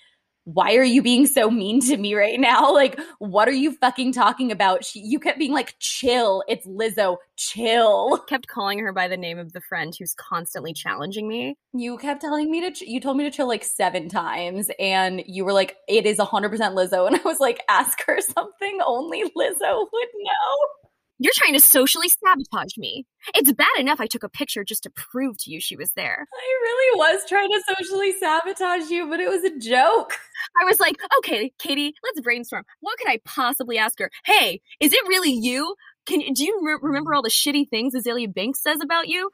why 0.46 0.76
are 0.76 0.84
you 0.84 1.02
being 1.02 1.26
so 1.26 1.50
mean 1.50 1.82
to 1.82 1.98
me 1.98 2.14
right 2.16 2.40
now? 2.40 2.74
Like, 2.86 3.00
what 3.20 3.48
are 3.48 3.54
you 3.54 3.72
fucking 3.72 4.12
talking 4.12 4.52
about? 4.52 4.84
She, 4.84 5.00
you 5.00 5.18
kept 5.18 5.40
being 5.40 5.54
like, 5.54 5.76
chill. 5.80 6.44
It's 6.48 6.68
Lizzo. 6.68 7.18
Chill. 7.38 8.18
Kept 8.28 8.48
calling 8.48 8.80
her 8.80 8.92
by 8.92 9.08
the 9.08 9.16
name 9.16 9.40
of 9.40 9.54
the 9.54 9.62
friend 9.62 9.96
who's 9.98 10.14
constantly 10.14 10.74
challenging 10.74 11.28
me. 11.28 11.56
You 11.74 11.98
kept 11.98 12.20
telling 12.20 12.52
me 12.52 12.62
to, 12.62 12.72
ch- 12.72 12.82
you 12.82 13.00
told 13.00 13.16
me 13.16 13.24
to 13.24 13.32
chill 13.32 13.48
like 13.48 13.64
seven 13.64 14.10
times. 14.10 14.70
And 14.78 15.24
you 15.26 15.46
were 15.46 15.54
like, 15.54 15.78
it 15.88 16.06
is 16.06 16.18
100% 16.18 16.52
Lizzo. 16.52 17.08
And 17.08 17.16
I 17.16 17.22
was 17.24 17.40
like, 17.40 17.62
ask 17.70 18.04
her 18.06 18.20
something 18.20 18.80
only 18.86 19.24
Lizzo 19.24 19.88
would 19.92 20.10
know. 20.18 20.85
You're 21.18 21.34
trying 21.36 21.54
to 21.54 21.62
socially 21.62 22.10
sabotage 22.10 22.78
me. 22.78 23.06
It's 23.34 23.52
bad 23.54 23.68
enough 23.80 24.02
I 24.02 24.06
took 24.06 24.24
a 24.24 24.30
picture 24.30 24.64
just 24.66 24.84
to 24.84 24.90
prove 24.90 25.38
to 25.40 25.52
you 25.52 25.62
she 25.62 25.78
was 25.78 25.92
there. 25.96 26.28
I 26.34 26.60
really 26.62 26.98
was 27.00 27.22
trying 27.28 27.50
to 27.50 27.62
socially 27.76 28.14
sabotage 28.20 28.90
you, 28.90 29.08
but 29.10 29.20
it 29.22 29.30
was 29.30 29.44
a 29.44 29.58
joke. 29.58 30.14
I 30.62 30.66
was 30.66 30.80
like, 30.80 30.98
okay, 31.20 31.52
Katie, 31.58 31.94
let's 32.04 32.20
brainstorm. 32.20 32.66
What 32.82 32.98
could 32.98 33.10
I 33.10 33.20
possibly 33.24 33.78
ask 33.78 33.98
her? 34.00 34.12
Hey, 34.26 34.62
is 34.80 34.92
it 34.92 35.08
really 35.08 35.32
you? 35.32 35.76
Can 36.06 36.20
do 36.34 36.44
you 36.44 36.60
re- 36.64 36.78
remember 36.82 37.16
all 37.16 37.24
the 37.24 37.30
shitty 37.30 37.68
things 37.70 37.96
Azealia 37.96 38.32
Banks 38.32 38.62
says 38.62 38.78
about 38.84 39.08
you? 39.08 39.32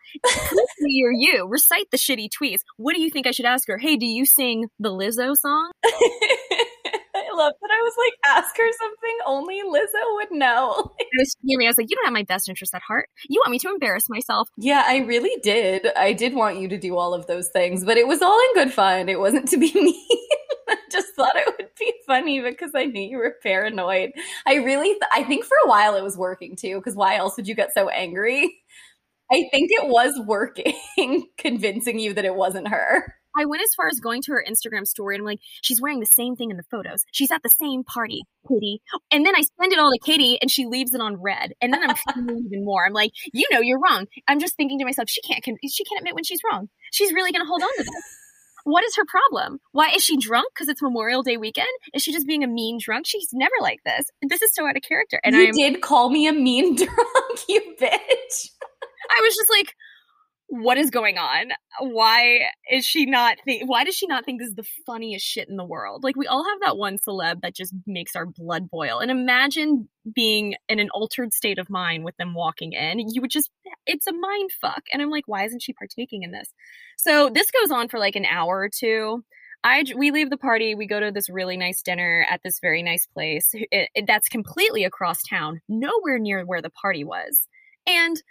You're 0.80 1.12
you. 1.12 1.48
Recite 1.48 1.91
the 1.91 1.98
shitty 1.98 2.30
tweets. 2.30 2.62
What 2.78 2.96
do 2.96 3.02
you 3.02 3.10
think 3.10 3.28
I 3.28 3.32
should 3.32 3.46
ask 3.46 3.67
her? 3.67 3.78
Hey, 3.78 3.98
do 3.98 4.06
you 4.06 4.26
sing 4.26 4.67
the 4.80 4.89
Lizzo 4.89 5.36
song? 5.36 5.72
I 7.32 7.36
love 7.36 7.54
that 7.62 7.70
I 7.72 7.82
was 7.82 7.94
like, 7.98 8.13
ask 8.38 8.58
her 8.58 8.72
something 8.80 9.17
only 9.26 9.62
Lizzo 9.62 10.15
would 10.15 10.32
know. 10.32 10.94
I 11.00 11.06
was 11.17 11.36
I 11.44 11.67
was 11.67 11.78
like, 11.78 11.89
you 11.89 11.96
don't 11.96 12.06
have 12.06 12.13
my 12.13 12.24
best 12.24 12.50
interest 12.50 12.74
at 12.74 12.82
heart. 12.82 13.10
You 13.30 13.39
want 13.41 13.52
me 13.52 13.60
to 13.60 13.70
embarrass 13.70 14.10
myself. 14.10 14.50
Yeah, 14.58 14.84
I 14.86 15.00
really 15.00 15.39
did. 15.41 15.88
I 15.96 16.13
did 16.13 16.34
want 16.34 16.60
you 16.60 16.67
to 16.70 16.78
do 16.78 16.98
all 16.98 17.13
of 17.13 17.28
those 17.28 17.50
things, 17.50 17.84
but 17.86 17.98
it 17.98 18.08
was 18.08 18.22
all 18.22 18.39
in 18.39 18.54
good 18.54 18.74
fun. 18.74 19.10
It 19.10 19.20
wasn't 19.20 19.48
to 19.50 19.58
be 19.58 19.72
mean. 19.76 19.96
I 20.70 20.78
just 20.91 21.15
thought 21.15 21.36
it 21.36 21.54
would 21.58 21.70
be 21.78 21.94
funny 22.08 22.39
because 22.39 22.72
I 22.76 22.86
knew 22.86 23.02
you 23.02 23.17
were 23.17 23.36
paranoid. 23.44 24.12
I 24.48 24.56
really, 24.56 24.89
th- 24.89 25.02
I 25.12 25.24
think 25.24 25.46
for 25.46 25.58
a 25.65 25.70
while 25.70 25.96
it 25.96 26.04
was 26.04 26.17
working 26.17 26.56
too, 26.56 26.78
because 26.78 26.96
why 26.96 27.17
else 27.17 27.36
would 27.38 27.48
you 27.48 27.56
get 27.56 27.74
so 27.74 27.89
angry? 27.89 28.58
I 29.32 29.48
think 29.52 29.72
it 29.72 29.88
was 29.88 30.20
working, 30.26 30.74
convincing 31.38 32.00
you 32.00 32.13
that 32.13 32.26
it 32.26 32.36
wasn't 32.36 32.67
her. 32.67 33.15
I 33.38 33.46
went 33.46 33.62
as 33.62 33.74
far 33.76 33.88
as 33.88 34.00
going 34.00 34.22
to 34.24 34.32
her 34.34 34.46
Instagram 34.48 34.86
story 34.86 35.15
and 35.15 35.22
I'm 35.22 35.26
like, 35.26 35.39
she's 35.62 35.82
wearing 35.82 36.00
the 36.00 36.06
same 36.06 36.36
thing 36.36 36.52
in 36.52 36.58
the 36.58 36.63
photos. 36.63 37.04
She's 37.12 37.32
at 37.32 37.44
the 37.44 37.50
same 37.50 37.84
party, 37.84 38.24
Katie. 38.48 38.82
And 39.12 39.26
then 39.26 39.36
I 39.36 39.41
send 39.60 39.72
it 39.74 39.80
all 39.80 39.91
to 39.91 40.00
Katie 40.00 40.38
and 40.41 40.52
she 40.52 40.65
leaves 40.65 40.94
it 40.94 41.02
on 41.02 41.22
read. 41.22 41.54
And 41.62 41.74
then 41.74 41.82
I'm 41.82 41.96
feeling 41.96 42.44
even 42.52 42.65
more. 42.65 42.86
I'm 42.86 42.94
like, 42.94 43.12
you 43.34 43.48
know, 43.52 43.62
you're 43.62 43.80
wrong. 43.80 44.08
I'm 44.28 44.39
just 44.39 44.56
thinking 44.56 44.80
to 44.80 44.86
myself, 44.86 45.10
she 45.10 45.22
can't, 45.22 45.44
she 45.44 45.84
can't 45.84 46.00
admit 46.00 46.15
when 46.15 46.24
she's 46.24 46.41
wrong. 46.52 46.70
She's 46.91 47.13
really 47.13 47.32
going 47.32 47.44
to 47.44 47.48
hold 47.48 47.62
on 47.62 47.70
to 47.78 47.84
this. 47.84 48.17
What 48.63 48.84
is 48.84 48.96
her 48.96 49.06
problem? 49.06 49.60
Why 49.72 49.91
is 49.96 50.04
she 50.04 50.17
drunk? 50.17 50.48
Because 50.54 50.70
it's 50.70 50.82
Memorial 50.82 51.24
Day 51.24 51.38
weekend? 51.38 51.67
Is 51.94 52.04
she 52.04 52.12
just 52.13 52.28
being 52.28 52.44
a 52.44 52.48
mean 52.48 52.78
drunk? 52.80 53.08
She's 53.08 53.30
never 53.34 53.56
like 53.60 53.80
this. 53.86 54.06
This 54.22 54.41
is 54.41 54.54
so 54.54 54.67
out 54.67 54.78
of 54.78 54.84
character. 54.84 55.20
And 55.24 55.36
you 55.36 55.48
I'm, 55.48 55.52
did 55.52 55.82
call 55.82 56.10
me 56.10 56.28
a 56.28 56.34
mean 56.34 56.76
drunk, 56.78 57.39
you 57.50 57.76
bitch. 57.80 58.50
I 59.10 59.22
was 59.22 59.36
just 59.36 59.50
like, 59.50 59.74
what 60.51 60.77
is 60.77 60.89
going 60.89 61.17
on? 61.17 61.51
Why 61.79 62.41
is 62.69 62.85
she 62.85 63.05
not 63.05 63.37
think 63.45 63.69
why 63.69 63.85
does 63.85 63.95
she 63.95 64.05
not 64.05 64.25
think 64.25 64.41
this 64.41 64.49
is 64.49 64.55
the 64.55 64.67
funniest 64.85 65.25
shit 65.25 65.47
in 65.47 65.55
the 65.55 65.63
world? 65.63 66.03
Like 66.03 66.17
we 66.17 66.27
all 66.27 66.43
have 66.43 66.59
that 66.59 66.75
one 66.75 66.97
celeb 66.97 67.39
that 67.41 67.55
just 67.55 67.73
makes 67.87 68.17
our 68.17 68.25
blood 68.25 68.69
boil. 68.69 68.99
And 68.99 69.09
imagine 69.09 69.87
being 70.13 70.55
in 70.67 70.79
an 70.79 70.89
altered 70.89 71.33
state 71.33 71.57
of 71.57 71.69
mind 71.69 72.03
with 72.03 72.17
them 72.17 72.33
walking 72.33 72.73
in. 72.73 72.99
You 72.99 73.21
would 73.21 73.31
just 73.31 73.49
it's 73.85 74.07
a 74.07 74.13
mind 74.13 74.51
fuck. 74.59 74.83
And 74.91 75.01
I'm 75.01 75.09
like, 75.09 75.23
why 75.25 75.45
isn't 75.45 75.63
she 75.63 75.71
partaking 75.71 76.23
in 76.23 76.31
this? 76.31 76.49
So 76.97 77.29
this 77.29 77.49
goes 77.49 77.71
on 77.71 77.87
for 77.87 77.97
like 77.97 78.17
an 78.17 78.25
hour 78.25 78.59
or 78.59 78.69
two. 78.69 79.23
I 79.63 79.85
we 79.95 80.11
leave 80.11 80.29
the 80.29 80.37
party, 80.37 80.75
we 80.75 80.85
go 80.85 80.99
to 80.99 81.13
this 81.13 81.29
really 81.29 81.55
nice 81.55 81.81
dinner 81.81 82.25
at 82.29 82.41
this 82.43 82.59
very 82.59 82.83
nice 82.83 83.05
place. 83.05 83.51
It, 83.53 83.87
it, 83.95 84.05
that's 84.05 84.27
completely 84.27 84.83
across 84.83 85.23
town, 85.23 85.61
nowhere 85.69 86.19
near 86.19 86.43
where 86.43 86.61
the 86.61 86.71
party 86.71 87.05
was. 87.05 87.47
And 87.87 88.21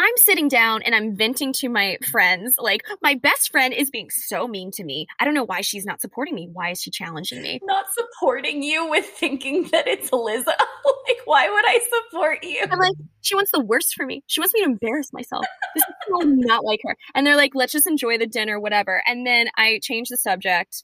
I'm 0.00 0.16
sitting 0.16 0.48
down 0.48 0.80
and 0.82 0.94
I'm 0.94 1.14
venting 1.14 1.52
to 1.54 1.68
my 1.68 1.98
friends. 2.10 2.56
Like, 2.58 2.86
my 3.02 3.16
best 3.16 3.52
friend 3.52 3.74
is 3.74 3.90
being 3.90 4.08
so 4.08 4.48
mean 4.48 4.70
to 4.72 4.82
me. 4.82 5.06
I 5.18 5.26
don't 5.26 5.34
know 5.34 5.44
why 5.44 5.60
she's 5.60 5.84
not 5.84 6.00
supporting 6.00 6.34
me. 6.34 6.48
Why 6.50 6.70
is 6.70 6.80
she 6.80 6.90
challenging 6.90 7.42
me? 7.42 7.60
Not 7.64 7.84
supporting 7.92 8.62
you 8.62 8.88
with 8.88 9.04
thinking 9.04 9.68
that 9.72 9.86
it's 9.86 10.08
Lizzo. 10.08 10.46
like, 10.46 11.20
why 11.26 11.50
would 11.50 11.64
I 11.66 11.80
support 12.08 12.42
you? 12.42 12.64
I'm 12.70 12.78
like, 12.78 12.96
she 13.20 13.34
wants 13.34 13.50
the 13.50 13.60
worst 13.60 13.92
for 13.94 14.06
me. 14.06 14.24
She 14.26 14.40
wants 14.40 14.54
me 14.54 14.64
to 14.64 14.70
embarrass 14.70 15.12
myself. 15.12 15.44
This 15.74 15.84
is 15.86 15.94
so 16.08 16.26
not 16.26 16.64
like 16.64 16.80
her. 16.84 16.96
And 17.14 17.26
they're 17.26 17.36
like, 17.36 17.52
let's 17.54 17.72
just 17.72 17.86
enjoy 17.86 18.16
the 18.16 18.26
dinner, 18.26 18.58
whatever. 18.58 19.02
And 19.06 19.26
then 19.26 19.48
I 19.58 19.80
change 19.82 20.08
the 20.08 20.16
subject. 20.16 20.82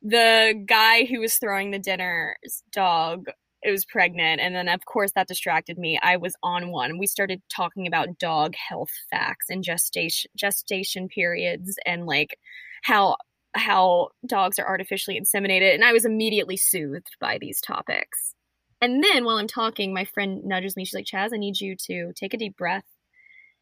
The 0.00 0.54
guy 0.64 1.06
who 1.06 1.18
was 1.18 1.34
throwing 1.34 1.72
the 1.72 1.80
dinner's 1.80 2.62
dog 2.72 3.26
it 3.62 3.70
was 3.70 3.84
pregnant 3.84 4.40
and 4.40 4.54
then 4.54 4.68
of 4.68 4.84
course 4.84 5.12
that 5.14 5.28
distracted 5.28 5.78
me. 5.78 5.98
I 6.02 6.16
was 6.16 6.34
on 6.42 6.70
one. 6.70 6.98
We 6.98 7.06
started 7.06 7.42
talking 7.48 7.86
about 7.86 8.18
dog 8.18 8.54
health 8.54 8.90
facts 9.10 9.46
and 9.50 9.64
gestation 9.64 10.30
gestation 10.36 11.08
periods 11.08 11.76
and 11.84 12.06
like 12.06 12.38
how 12.82 13.16
how 13.54 14.08
dogs 14.26 14.58
are 14.58 14.66
artificially 14.66 15.18
inseminated 15.20 15.74
and 15.74 15.84
i 15.84 15.92
was 15.92 16.04
immediately 16.04 16.56
soothed 16.56 17.16
by 17.20 17.38
these 17.38 17.60
topics. 17.60 18.34
And 18.80 19.02
then 19.02 19.24
while 19.24 19.38
i'm 19.38 19.48
talking 19.48 19.92
my 19.92 20.04
friend 20.04 20.44
nudges 20.44 20.76
me. 20.76 20.84
She's 20.84 20.94
like 20.94 21.06
Chas 21.06 21.32
i 21.32 21.36
need 21.36 21.60
you 21.60 21.76
to 21.86 22.12
take 22.14 22.34
a 22.34 22.38
deep 22.38 22.56
breath 22.56 22.86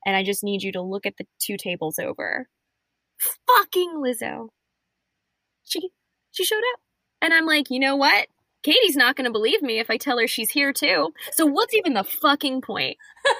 and 0.05 0.15
i 0.15 0.23
just 0.23 0.45
need 0.45 0.63
you 0.63 0.73
to 0.73 0.83
look 0.83 1.07
at 1.07 1.17
the 1.19 1.27
two 1.41 1.57
tables 1.57 1.99
over. 1.99 2.49
Fucking 3.19 3.95
lizzo. 3.97 4.49
She 5.65 5.91
she 6.33 6.45
showed 6.45 6.59
up 6.75 6.81
and 7.23 7.33
i'm 7.33 7.47
like 7.47 7.71
you 7.71 7.81
know 7.81 7.97
what 7.97 8.29
Katie's 8.67 8.97
not 8.97 9.15
going 9.15 9.27
to 9.27 9.31
believe 9.31 9.63
me 9.63 9.79
if 9.79 9.91
I 9.91 9.97
tell 9.97 10.19
her 10.19 10.27
she's 10.27 10.51
here 10.51 10.73
too. 10.73 11.13
So 11.31 11.47
what's 11.47 11.73
even 11.73 11.95
the 11.95 12.03
fucking 12.03 12.63
point? 12.63 12.97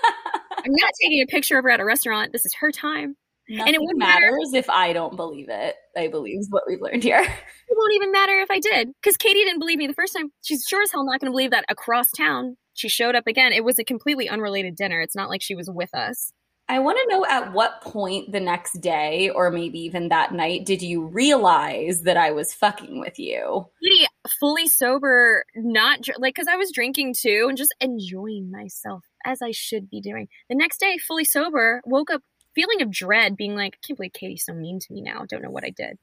I'm 0.57 0.71
not 0.73 0.93
taking 1.03 1.21
a 1.21 1.27
picture 1.27 1.59
of 1.59 1.65
her 1.65 1.71
at 1.71 1.81
a 1.81 1.85
restaurant. 1.85 2.33
This 2.33 2.47
is 2.47 2.55
her 2.61 2.71
time. 2.71 3.17
Nothing 3.49 3.67
and 3.67 3.75
it 3.75 3.81
wouldn't 3.81 3.99
matters 3.99 4.53
matter. 4.53 4.59
if 4.59 4.71
I 4.71 4.93
don't 4.93 5.17
believe 5.17 5.49
it. 5.49 5.75
I 5.97 6.07
believe 6.07 6.39
is 6.39 6.49
what 6.51 6.63
we've 6.69 6.81
learned 6.81 7.03
here. 7.03 7.19
It 7.19 7.77
won't 7.77 7.95
even 7.95 8.13
matter 8.13 8.39
if 8.39 8.51
I 8.53 8.61
did, 8.61 8.93
because 9.03 9.17
Katie 9.17 9.43
didn't 9.43 9.59
believe 9.59 9.79
me 9.79 9.89
the 9.89 9.95
first 9.95 10.15
time. 10.17 10.31
She's 10.43 10.65
sure 10.69 10.83
as 10.83 10.93
hell 10.93 11.05
not 11.05 11.19
going 11.19 11.33
to 11.33 11.33
believe 11.33 11.51
that 11.51 11.65
across 11.69 12.11
town 12.13 12.57
she 12.75 12.89
showed 12.89 13.17
up 13.17 13.27
again. 13.27 13.53
It 13.53 13.65
was 13.65 13.81
a 13.81 13.85
completely 13.85 14.29
unrelated 14.29 14.77
dinner. 14.77 15.01
It's 15.01 15.17
not 15.17 15.29
like 15.29 15.43
she 15.43 15.57
was 15.57 15.69
with 15.69 15.93
us. 15.93 16.33
I 16.69 16.81
want 16.81 16.99
to 16.99 17.15
know 17.15 17.25
at 17.25 17.53
what 17.53 17.81
point 17.81 18.33
the 18.33 18.41
next 18.41 18.81
day, 18.81 19.31
or 19.31 19.51
maybe 19.51 19.79
even 19.81 20.09
that 20.09 20.33
night, 20.33 20.67
did 20.67 20.83
you 20.83 21.07
realize 21.07 22.03
that 22.03 22.17
I 22.17 22.33
was 22.33 22.53
fucking 22.53 22.99
with 22.99 23.19
you? 23.21 23.69
Pretty 23.81 24.07
fully 24.41 24.67
sober, 24.67 25.45
not 25.55 26.01
like 26.19 26.35
because 26.35 26.49
I 26.49 26.57
was 26.57 26.73
drinking 26.73 27.15
too 27.19 27.47
and 27.49 27.57
just 27.57 27.75
enjoying 27.81 28.51
myself 28.51 29.05
as 29.25 29.43
I 29.43 29.53
should 29.53 29.89
be 29.89 30.01
doing. 30.01 30.29
The 30.49 30.57
next 30.57 30.81
day, 30.81 30.99
fully 30.99 31.25
sober, 31.25 31.83
woke 31.85 32.11
up 32.11 32.23
feeling 32.57 32.83
of 32.83 32.91
dread, 32.91 33.37
being 33.37 33.55
like, 33.55 33.75
I 33.75 33.87
can't 33.87 33.97
believe 33.97 34.13
Katie's 34.13 34.45
so 34.45 34.53
mean 34.53 34.81
to 34.81 34.93
me 34.93 35.03
now. 35.03 35.25
Don't 35.29 35.43
know 35.43 35.51
what 35.51 35.65
I 35.65 35.71
did. 35.71 35.99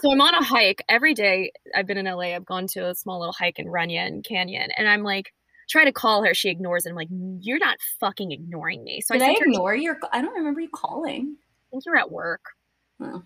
So 0.00 0.10
I'm 0.10 0.20
on 0.20 0.34
a 0.34 0.44
hike 0.44 0.82
every 0.88 1.14
day. 1.14 1.52
I've 1.74 1.86
been 1.86 1.98
in 1.98 2.06
LA. 2.06 2.34
I've 2.34 2.46
gone 2.46 2.66
to 2.68 2.88
a 2.88 2.94
small 2.94 3.20
little 3.20 3.34
hike 3.34 3.58
in 3.58 3.68
Runyon 3.68 4.22
Canyon, 4.22 4.70
and 4.76 4.88
I'm 4.88 5.02
like, 5.02 5.32
try 5.70 5.84
to 5.84 5.92
call 5.92 6.24
her. 6.24 6.34
She 6.34 6.50
ignores 6.50 6.84
it. 6.84 6.90
I'm 6.90 6.96
like, 6.96 7.08
you're 7.10 7.58
not 7.58 7.78
fucking 8.00 8.32
ignoring 8.32 8.82
me. 8.82 9.00
So 9.00 9.14
Did 9.14 9.22
I, 9.22 9.28
I 9.28 9.36
ignore 9.40 9.74
your? 9.74 9.98
I 10.12 10.20
don't 10.20 10.34
remember 10.34 10.60
you 10.60 10.68
calling. 10.68 11.36
I 11.38 11.66
think 11.70 11.84
you 11.86 11.92
were 11.92 11.98
at 11.98 12.10
work. 12.10 12.42
Oh, 13.00 13.22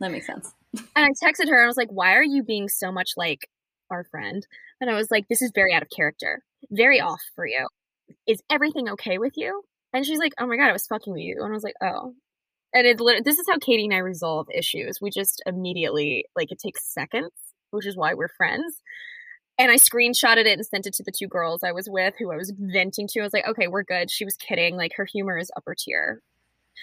that 0.00 0.12
makes 0.12 0.26
sense. 0.26 0.54
and 0.74 0.86
I 0.96 1.08
texted 1.10 1.48
her 1.48 1.56
and 1.56 1.64
I 1.64 1.66
was 1.66 1.76
like, 1.76 1.90
why 1.90 2.14
are 2.14 2.24
you 2.24 2.42
being 2.42 2.68
so 2.68 2.92
much 2.92 3.10
like 3.16 3.48
our 3.90 4.04
friend? 4.04 4.46
And 4.80 4.88
I 4.88 4.94
was 4.94 5.10
like, 5.10 5.26
this 5.28 5.42
is 5.42 5.50
very 5.54 5.74
out 5.74 5.82
of 5.82 5.88
character, 5.94 6.42
very 6.70 7.00
off 7.00 7.20
for 7.34 7.46
you. 7.46 7.66
Is 8.26 8.42
everything 8.48 8.88
okay 8.90 9.18
with 9.18 9.32
you? 9.36 9.62
And 9.92 10.06
she's 10.06 10.18
like, 10.18 10.34
oh 10.38 10.46
my 10.46 10.56
god, 10.56 10.68
I 10.68 10.72
was 10.72 10.86
fucking 10.86 11.12
with 11.12 11.22
you. 11.22 11.36
And 11.40 11.50
I 11.50 11.54
was 11.54 11.64
like, 11.64 11.74
oh. 11.82 12.14
And 12.74 12.86
it 12.86 12.98
this 13.24 13.38
is 13.38 13.46
how 13.48 13.58
Katie 13.58 13.84
and 13.84 13.94
I 13.94 13.98
resolve 13.98 14.46
issues. 14.54 15.00
We 15.00 15.10
just 15.10 15.42
immediately 15.46 16.26
like 16.36 16.52
it 16.52 16.58
takes 16.58 16.92
seconds, 16.92 17.32
which 17.70 17.86
is 17.86 17.96
why 17.96 18.14
we're 18.14 18.28
friends 18.28 18.82
and 19.58 19.70
I 19.70 19.76
screenshotted 19.76 20.46
it 20.46 20.58
and 20.58 20.66
sent 20.66 20.86
it 20.86 20.94
to 20.94 21.02
the 21.02 21.12
two 21.12 21.26
girls 21.26 21.62
I 21.62 21.72
was 21.72 21.88
with 21.90 22.14
who 22.18 22.30
I 22.30 22.36
was 22.36 22.52
venting 22.56 23.08
to. 23.08 23.20
I 23.20 23.24
was 23.24 23.32
like, 23.32 23.48
okay, 23.48 23.66
we're 23.66 23.82
good. 23.82 24.10
She 24.10 24.24
was 24.24 24.36
kidding. 24.36 24.76
Like 24.76 24.92
her 24.96 25.04
humor 25.04 25.36
is 25.36 25.50
upper 25.56 25.74
tier. 25.74 26.22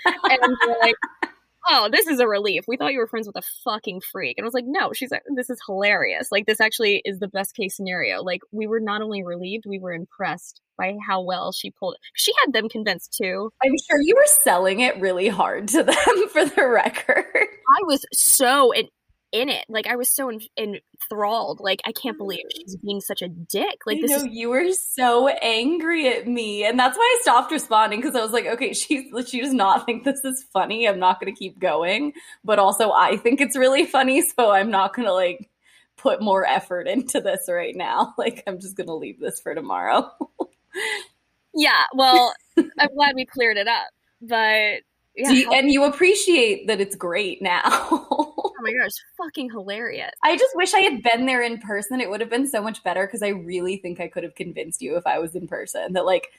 and 0.06 0.58
they're 0.62 0.78
like, 0.82 0.96
oh, 1.68 1.90
this 1.92 2.08
is 2.08 2.20
a 2.20 2.28
relief. 2.28 2.66
We 2.68 2.78
thought 2.78 2.94
you 2.94 3.00
were 3.00 3.08
friends 3.08 3.28
with 3.28 3.38
a 3.38 3.42
fucking 3.64 4.02
freak. 4.02 4.38
And 4.38 4.46
I 4.46 4.48
was 4.48 4.54
like, 4.54 4.66
no, 4.68 4.94
she's 4.94 5.12
like, 5.12 5.24
this 5.36 5.50
is 5.50 5.62
hilarious. 5.66 6.28
Like 6.32 6.46
this 6.46 6.60
actually 6.60 7.02
is 7.06 7.20
the 7.20 7.28
best 7.28 7.56
case 7.56 7.76
scenario. 7.76 8.22
Like 8.22 8.42
we 8.52 8.68
were 8.68 8.80
not 8.80 9.02
only 9.02 9.24
relieved, 9.24 9.66
we 9.66 9.80
were 9.80 9.94
impressed 9.94 10.62
by 10.78 10.96
how 11.08 11.22
well 11.22 11.52
she 11.52 11.72
pulled 11.72 11.96
it. 11.96 12.02
She 12.14 12.34
had 12.44 12.54
them 12.54 12.70
convinced 12.70 13.16
too. 13.18 13.52
I'm 13.64 13.76
sure 13.90 14.02
you 14.02 14.16
were 14.16 14.28
selling 14.44 14.82
it 14.82 15.00
really 15.00 15.30
hard 15.30 15.70
to 15.70 15.84
them 15.84 15.96
for 16.32 16.46
the 16.46 16.68
record. 16.68 17.26
I 17.34 17.84
was 17.84 18.06
so 18.14 18.74
and 18.74 18.90
in 19.36 19.50
it. 19.50 19.66
Like 19.68 19.86
I 19.86 19.98
was 19.98 20.10
so 20.10 20.32
enthralled. 20.58 21.60
Like 21.60 21.82
I 21.86 21.92
can't 21.92 22.18
believe 22.18 22.40
she's 22.56 22.78
being 22.78 23.02
such 23.02 23.22
a 23.22 23.28
dick. 23.28 23.80
Like 23.86 24.00
this. 24.02 24.10
Know, 24.10 24.18
is- 24.18 24.28
you 24.32 24.50
were 24.50 24.72
so 24.72 25.28
angry 25.28 26.08
at 26.08 26.26
me, 26.26 26.64
and 26.66 26.80
that's 26.80 26.98
why 26.98 27.04
I 27.04 27.22
stopped 27.22 27.52
responding 27.52 28.00
because 28.00 28.16
I 28.16 28.22
was 28.22 28.32
like, 28.32 28.46
okay, 28.46 28.74
she 28.74 29.12
she 29.28 29.42
does 29.42 29.54
not 29.54 29.86
think 29.86 30.06
this 30.06 30.24
is 30.24 30.46
funny. 30.54 30.88
I'm 30.88 31.00
not 31.00 31.20
going 31.20 31.34
to 31.34 31.38
keep 31.38 31.60
going, 31.60 32.14
but 32.46 32.60
also 32.60 32.92
I 32.92 33.18
think 33.18 33.42
it's 33.42 33.58
really 33.58 33.86
funny, 33.86 34.22
so 34.22 34.52
I'm 34.52 34.72
not 34.72 34.96
going 34.96 35.08
to 35.08 35.14
like 35.14 35.50
put 35.98 36.22
more 36.22 36.46
effort 36.46 36.88
into 36.88 37.20
this 37.20 37.42
right 37.50 37.76
now. 37.76 38.14
Like 38.18 38.44
I'm 38.48 38.60
just 38.60 38.78
going 38.78 38.88
to 38.88 38.96
leave 38.96 39.20
this 39.20 39.42
for 39.42 39.54
tomorrow. 39.54 40.10
yeah. 41.54 41.84
Well, 41.94 42.34
I'm 42.58 42.96
glad 42.96 43.16
we 43.16 43.26
cleared 43.26 43.58
it 43.58 43.68
up, 43.68 43.88
but 44.22 44.82
yeah, 45.16 45.32
you, 45.32 45.52
and 45.52 45.72
you 45.72 45.84
appreciate 45.84 46.68
that 46.68 46.80
it's 46.82 46.96
great 46.96 47.42
now. 47.42 48.25
oh 48.70 48.72
my 48.72 48.84
gosh, 48.84 48.94
fucking 49.18 49.50
hilarious. 49.52 50.12
I 50.24 50.38
just 50.38 50.56
wish 50.56 50.74
I 50.74 50.80
had 50.80 51.02
been 51.02 51.26
there 51.26 51.42
in 51.42 51.60
person. 51.60 52.02
It 52.02 52.10
would 52.10 52.22
have 52.22 52.30
been 52.30 52.48
so 52.48 52.62
much 52.62 52.84
better 52.84 53.06
because 53.06 53.24
I 53.24 53.30
really 53.30 53.78
think 53.78 54.00
I 54.00 54.08
could 54.08 54.24
have 54.24 54.36
convinced 54.36 54.82
you 54.82 54.98
if 54.98 55.06
I 55.06 55.20
was 55.20 55.36
in 55.36 55.48
person 55.48 55.94
that 55.94 56.06
like 56.06 56.32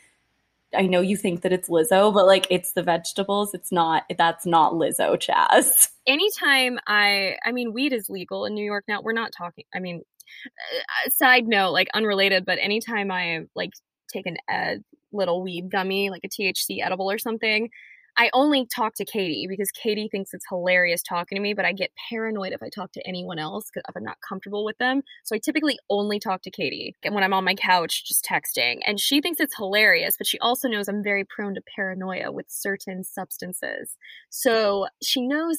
I 0.74 0.86
know 0.86 1.00
you 1.00 1.16
think 1.16 1.42
that 1.42 1.52
it's 1.52 1.68
Lizzo, 1.68 2.12
but 2.12 2.26
like 2.26 2.46
it's 2.50 2.72
the 2.72 2.82
vegetables. 2.82 3.54
It's 3.54 3.72
not 3.72 4.04
that's 4.16 4.46
not 4.46 4.72
Lizzo, 4.72 5.18
Chas. 5.18 5.90
Anytime 6.06 6.78
I 6.86 7.36
I 7.44 7.52
mean 7.52 7.72
weed 7.72 7.92
is 7.92 8.08
legal 8.08 8.44
in 8.46 8.54
New 8.54 8.64
York 8.64 8.84
now. 8.88 9.00
We're 9.02 9.12
not 9.12 9.32
talking 9.36 9.64
I 9.74 9.80
mean 9.80 10.02
uh, 10.44 11.10
side 11.10 11.46
note 11.46 11.70
like 11.70 11.88
unrelated, 11.94 12.44
but 12.44 12.58
anytime 12.60 13.10
I 13.10 13.46
like 13.54 13.70
take 14.12 14.26
an 14.26 14.36
ed 14.48 14.82
little 15.12 15.42
weed 15.42 15.70
gummy 15.70 16.10
like 16.10 16.22
a 16.24 16.28
THC 16.28 16.84
edible 16.84 17.10
or 17.10 17.18
something, 17.18 17.70
I 18.18 18.30
only 18.32 18.66
talk 18.66 18.94
to 18.94 19.04
Katie 19.04 19.46
because 19.48 19.70
Katie 19.70 20.08
thinks 20.10 20.32
it's 20.32 20.46
hilarious 20.48 21.02
talking 21.02 21.36
to 21.36 21.42
me, 21.42 21.52
but 21.52 21.64
I 21.64 21.72
get 21.72 21.90
paranoid 22.08 22.52
if 22.52 22.62
I 22.62 22.68
talk 22.68 22.92
to 22.92 23.06
anyone 23.06 23.38
else 23.38 23.70
if 23.74 23.96
I'm 23.96 24.02
not 24.02 24.16
comfortable 24.26 24.64
with 24.64 24.78
them. 24.78 25.02
So 25.24 25.36
I 25.36 25.38
typically 25.38 25.78
only 25.90 26.18
talk 26.18 26.42
to 26.42 26.50
Katie 26.50 26.96
when 27.02 27.22
I'm 27.22 27.34
on 27.34 27.44
my 27.44 27.54
couch 27.54 28.04
just 28.06 28.24
texting. 28.24 28.80
And 28.86 28.98
she 28.98 29.20
thinks 29.20 29.40
it's 29.40 29.56
hilarious, 29.56 30.16
but 30.16 30.26
she 30.26 30.38
also 30.38 30.68
knows 30.68 30.88
I'm 30.88 31.02
very 31.02 31.24
prone 31.24 31.54
to 31.54 31.62
paranoia 31.76 32.32
with 32.32 32.46
certain 32.48 33.04
substances. 33.04 33.96
So 34.30 34.86
she 35.02 35.26
knows 35.26 35.58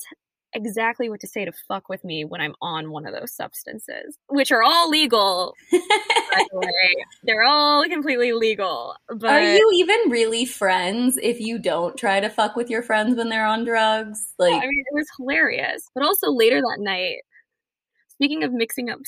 exactly 0.53 1.09
what 1.09 1.19
to 1.21 1.27
say 1.27 1.45
to 1.45 1.51
fuck 1.67 1.89
with 1.89 2.03
me 2.03 2.25
when 2.25 2.41
I'm 2.41 2.55
on 2.61 2.91
one 2.91 3.05
of 3.05 3.13
those 3.13 3.33
substances, 3.33 4.17
which 4.29 4.51
are 4.51 4.63
all 4.63 4.89
legal. 4.89 5.53
by 5.71 5.79
the 6.51 6.57
way. 6.59 6.95
They're 7.23 7.43
all 7.43 7.83
completely 7.89 8.31
legal. 8.33 8.95
But 9.09 9.29
Are 9.29 9.55
you 9.55 9.71
even 9.75 10.09
really 10.09 10.45
friends 10.45 11.17
if 11.21 11.39
you 11.39 11.59
don't 11.59 11.97
try 11.97 12.19
to 12.19 12.29
fuck 12.29 12.55
with 12.55 12.69
your 12.69 12.81
friends 12.81 13.17
when 13.17 13.29
they're 13.29 13.45
on 13.45 13.65
drugs? 13.65 14.33
Like, 14.39 14.53
I 14.53 14.59
mean, 14.67 14.83
it 14.91 14.95
was 14.95 15.07
hilarious. 15.17 15.89
But 15.93 16.03
also 16.03 16.31
later 16.31 16.61
that 16.61 16.77
night, 16.79 17.17
speaking 18.09 18.43
of 18.43 18.51
mixing 18.53 18.89
up 18.89 18.99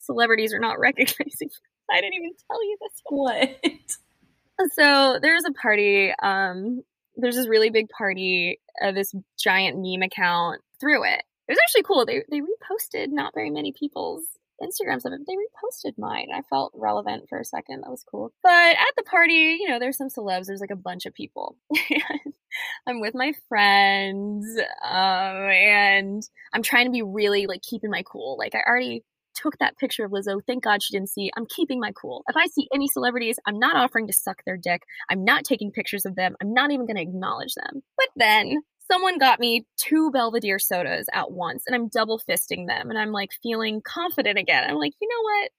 celebrities 0.00 0.52
or 0.52 0.58
not 0.58 0.78
recognizing, 0.78 1.50
I 1.90 2.00
didn't 2.00 2.14
even 2.14 2.32
tell 2.50 2.64
you 2.64 2.76
this. 2.80 3.02
what? 3.08 4.70
So 4.74 5.18
there's 5.20 5.44
a 5.44 5.52
party. 5.52 6.12
Um, 6.22 6.82
there's 7.16 7.36
this 7.36 7.48
really 7.48 7.70
big 7.70 7.88
party. 7.88 8.60
Uh, 8.82 8.92
this 8.92 9.14
giant 9.38 9.78
meme 9.78 10.02
account 10.02 10.60
threw 10.80 11.04
it. 11.04 11.22
It 11.48 11.52
was 11.52 11.58
actually 11.62 11.84
cool. 11.84 12.04
They 12.04 12.22
they 12.30 12.40
reposted 12.40 13.08
not 13.10 13.34
very 13.34 13.50
many 13.50 13.72
people's 13.72 14.24
Instagrams 14.62 15.04
of 15.04 15.12
it. 15.12 15.20
But 15.20 15.26
they 15.26 15.34
reposted 15.34 15.98
mine. 15.98 16.28
I 16.34 16.42
felt 16.42 16.72
relevant 16.74 17.28
for 17.28 17.38
a 17.38 17.44
second. 17.44 17.82
That 17.82 17.90
was 17.90 18.04
cool. 18.04 18.32
But 18.42 18.50
at 18.76 18.96
the 18.96 19.02
party, 19.02 19.58
you 19.60 19.68
know, 19.68 19.78
there's 19.78 19.96
some 19.96 20.08
celebs. 20.08 20.46
There's 20.46 20.60
like 20.60 20.70
a 20.70 20.76
bunch 20.76 21.06
of 21.06 21.14
people. 21.14 21.56
I'm 22.86 23.00
with 23.00 23.14
my 23.14 23.32
friends, 23.48 24.46
um, 24.82 25.50
and 25.50 26.22
I'm 26.52 26.62
trying 26.62 26.86
to 26.86 26.90
be 26.90 27.02
really 27.02 27.46
like 27.46 27.62
keeping 27.62 27.90
my 27.90 28.02
cool. 28.02 28.36
Like 28.38 28.54
I 28.54 28.60
already 28.66 29.04
took 29.36 29.58
that 29.58 29.76
picture 29.76 30.04
of 30.04 30.10
Lizzo. 30.10 30.40
Thank 30.46 30.64
God 30.64 30.82
she 30.82 30.92
didn't 30.92 31.10
see. 31.10 31.30
I'm 31.36 31.46
keeping 31.46 31.78
my 31.78 31.92
cool. 31.92 32.24
If 32.28 32.36
I 32.36 32.46
see 32.46 32.68
any 32.74 32.88
celebrities, 32.88 33.38
I'm 33.46 33.58
not 33.58 33.76
offering 33.76 34.06
to 34.06 34.12
suck 34.12 34.42
their 34.44 34.56
dick. 34.56 34.82
I'm 35.10 35.24
not 35.24 35.44
taking 35.44 35.70
pictures 35.70 36.06
of 36.06 36.16
them. 36.16 36.36
I'm 36.40 36.52
not 36.52 36.72
even 36.72 36.86
going 36.86 36.96
to 36.96 37.02
acknowledge 37.02 37.54
them. 37.54 37.82
But 37.96 38.08
then 38.16 38.62
someone 38.90 39.18
got 39.18 39.40
me 39.40 39.66
two 39.76 40.10
Belvedere 40.10 40.58
sodas 40.58 41.06
at 41.12 41.30
once 41.30 41.64
and 41.66 41.74
I'm 41.74 41.88
double 41.88 42.20
fisting 42.28 42.66
them 42.66 42.90
and 42.90 42.98
I'm 42.98 43.12
like 43.12 43.30
feeling 43.42 43.82
confident 43.82 44.38
again. 44.38 44.64
I'm 44.68 44.76
like, 44.76 44.94
you 45.00 45.08
know 45.08 45.22
what? 45.22 45.50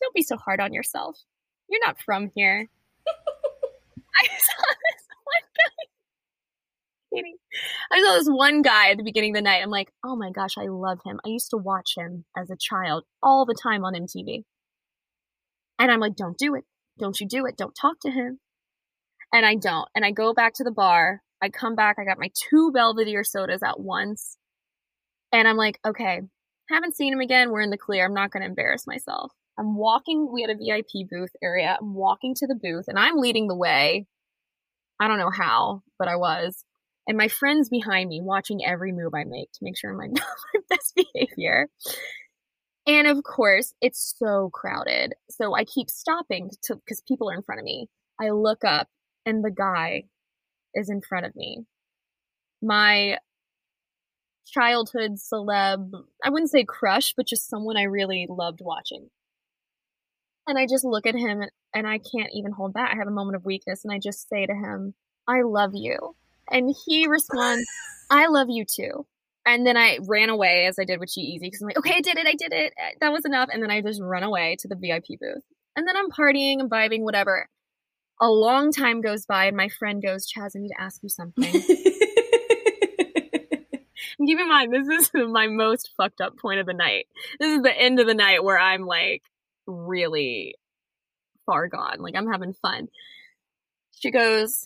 Don't 0.00 0.14
be 0.14 0.22
so 0.22 0.36
hard 0.36 0.60
on 0.60 0.72
yourself. 0.72 1.16
You're 1.68 1.84
not 1.84 2.00
from 2.00 2.30
here. 2.34 2.68
I 3.06 4.26
saw 4.26 4.62
this. 4.68 5.01
Katie, 7.14 7.34
I 7.90 8.02
saw 8.02 8.14
this 8.14 8.28
one 8.28 8.62
guy 8.62 8.90
at 8.90 8.96
the 8.96 9.04
beginning 9.04 9.32
of 9.32 9.36
the 9.36 9.42
night. 9.42 9.62
I'm 9.62 9.70
like, 9.70 9.92
oh 10.04 10.16
my 10.16 10.30
gosh, 10.30 10.56
I 10.58 10.66
love 10.68 10.98
him. 11.04 11.20
I 11.24 11.28
used 11.28 11.50
to 11.50 11.56
watch 11.56 11.94
him 11.96 12.24
as 12.36 12.50
a 12.50 12.56
child 12.56 13.04
all 13.22 13.44
the 13.44 13.56
time 13.60 13.84
on 13.84 13.94
MTV. 13.94 14.44
And 15.78 15.90
I'm 15.90 16.00
like, 16.00 16.16
don't 16.16 16.38
do 16.38 16.54
it. 16.54 16.64
Don't 16.98 17.18
you 17.20 17.26
do 17.26 17.46
it. 17.46 17.56
Don't 17.56 17.74
talk 17.74 17.96
to 18.02 18.10
him. 18.10 18.38
And 19.32 19.44
I 19.44 19.56
don't. 19.56 19.88
And 19.94 20.04
I 20.04 20.10
go 20.10 20.34
back 20.34 20.54
to 20.54 20.64
the 20.64 20.70
bar. 20.70 21.22
I 21.42 21.48
come 21.48 21.74
back. 21.74 21.96
I 21.98 22.04
got 22.04 22.18
my 22.18 22.30
two 22.34 22.70
Belvedere 22.72 23.24
sodas 23.24 23.62
at 23.62 23.80
once. 23.80 24.36
And 25.32 25.48
I'm 25.48 25.56
like, 25.56 25.80
okay, 25.86 26.20
haven't 26.68 26.96
seen 26.96 27.12
him 27.12 27.20
again. 27.20 27.50
We're 27.50 27.62
in 27.62 27.70
the 27.70 27.78
clear. 27.78 28.04
I'm 28.04 28.14
not 28.14 28.30
going 28.30 28.42
to 28.42 28.48
embarrass 28.48 28.86
myself. 28.86 29.32
I'm 29.58 29.76
walking. 29.76 30.30
We 30.32 30.42
had 30.42 30.50
a 30.50 30.54
VIP 30.54 31.08
booth 31.10 31.32
area. 31.42 31.76
I'm 31.80 31.94
walking 31.94 32.34
to 32.36 32.46
the 32.46 32.54
booth 32.54 32.86
and 32.88 32.98
I'm 32.98 33.16
leading 33.16 33.48
the 33.48 33.56
way. 33.56 34.06
I 35.00 35.08
don't 35.08 35.18
know 35.18 35.30
how, 35.30 35.82
but 35.98 36.08
I 36.08 36.16
was. 36.16 36.64
And 37.06 37.18
my 37.18 37.28
friend's 37.28 37.68
behind 37.68 38.08
me 38.08 38.20
watching 38.22 38.64
every 38.64 38.92
move 38.92 39.14
I 39.14 39.24
make 39.24 39.50
to 39.52 39.58
make 39.62 39.76
sure 39.76 39.90
I'm 39.90 39.96
my 39.96 40.08
best 40.68 40.94
behavior. 40.94 41.68
And 42.86 43.06
of 43.06 43.22
course, 43.22 43.74
it's 43.80 44.14
so 44.18 44.50
crowded. 44.52 45.14
So 45.30 45.54
I 45.54 45.64
keep 45.64 45.90
stopping 45.90 46.50
to 46.64 46.76
because 46.76 47.02
people 47.06 47.30
are 47.30 47.34
in 47.34 47.42
front 47.42 47.60
of 47.60 47.64
me. 47.64 47.88
I 48.20 48.30
look 48.30 48.64
up 48.64 48.88
and 49.26 49.44
the 49.44 49.50
guy 49.50 50.04
is 50.74 50.90
in 50.90 51.00
front 51.00 51.26
of 51.26 51.34
me. 51.36 51.64
My 52.60 53.18
childhood 54.46 55.12
celeb, 55.16 55.92
I 56.24 56.30
wouldn't 56.30 56.50
say 56.50 56.64
crush, 56.64 57.14
but 57.16 57.26
just 57.26 57.48
someone 57.48 57.76
I 57.76 57.84
really 57.84 58.26
loved 58.28 58.60
watching. 58.62 59.08
And 60.46 60.58
I 60.58 60.66
just 60.66 60.84
look 60.84 61.06
at 61.06 61.14
him 61.14 61.42
and 61.74 61.86
I 61.86 61.98
can't 61.98 62.30
even 62.34 62.52
hold 62.52 62.72
back. 62.72 62.90
I 62.92 62.96
have 62.96 63.06
a 63.06 63.12
moment 63.12 63.36
of 63.36 63.44
weakness 63.44 63.84
and 63.84 63.92
I 63.92 63.98
just 63.98 64.28
say 64.28 64.44
to 64.44 64.52
him, 64.52 64.94
I 65.28 65.42
love 65.42 65.70
you. 65.74 66.16
And 66.52 66.74
he 66.86 67.06
responds, 67.06 67.64
I 68.10 68.26
love 68.28 68.48
you 68.50 68.64
too. 68.64 69.06
And 69.44 69.66
then 69.66 69.76
I 69.76 69.98
ran 70.06 70.28
away 70.28 70.66
as 70.66 70.78
I 70.78 70.84
did 70.84 71.00
with 71.00 71.12
G-Eazy 71.12 71.40
because 71.40 71.60
I'm 71.60 71.66
like, 71.66 71.78
okay, 71.78 71.94
I 71.96 72.00
did 72.00 72.16
it, 72.16 72.26
I 72.28 72.34
did 72.34 72.52
it. 72.52 72.72
Eh, 72.78 72.90
that 73.00 73.12
was 73.12 73.24
enough. 73.24 73.48
And 73.52 73.60
then 73.60 73.72
I 73.72 73.80
just 73.80 74.00
run 74.00 74.22
away 74.22 74.56
to 74.60 74.68
the 74.68 74.76
VIP 74.76 75.18
booth. 75.20 75.42
And 75.74 75.88
then 75.88 75.96
I'm 75.96 76.10
partying 76.10 76.60
and 76.60 76.70
vibing, 76.70 77.00
whatever. 77.00 77.48
A 78.20 78.28
long 78.28 78.70
time 78.70 79.00
goes 79.00 79.26
by 79.26 79.46
and 79.46 79.56
my 79.56 79.68
friend 79.68 80.00
goes, 80.00 80.26
Chas, 80.26 80.54
I 80.54 80.60
need 80.60 80.68
to 80.68 80.80
ask 80.80 81.02
you 81.02 81.08
something. 81.08 81.52
And 84.22 84.28
keep 84.28 84.38
in 84.38 84.48
mind, 84.48 84.72
this 84.72 84.88
is 84.88 85.10
my 85.14 85.48
most 85.48 85.90
fucked 85.96 86.20
up 86.20 86.38
point 86.38 86.60
of 86.60 86.66
the 86.66 86.74
night. 86.74 87.08
This 87.40 87.56
is 87.56 87.62
the 87.62 87.76
end 87.76 87.98
of 87.98 88.06
the 88.06 88.14
night 88.14 88.44
where 88.44 88.58
I'm 88.58 88.86
like 88.86 89.22
really 89.66 90.54
far 91.44 91.66
gone. 91.66 91.98
Like 91.98 92.14
I'm 92.16 92.30
having 92.30 92.52
fun. 92.52 92.88
She 93.98 94.12
goes, 94.12 94.64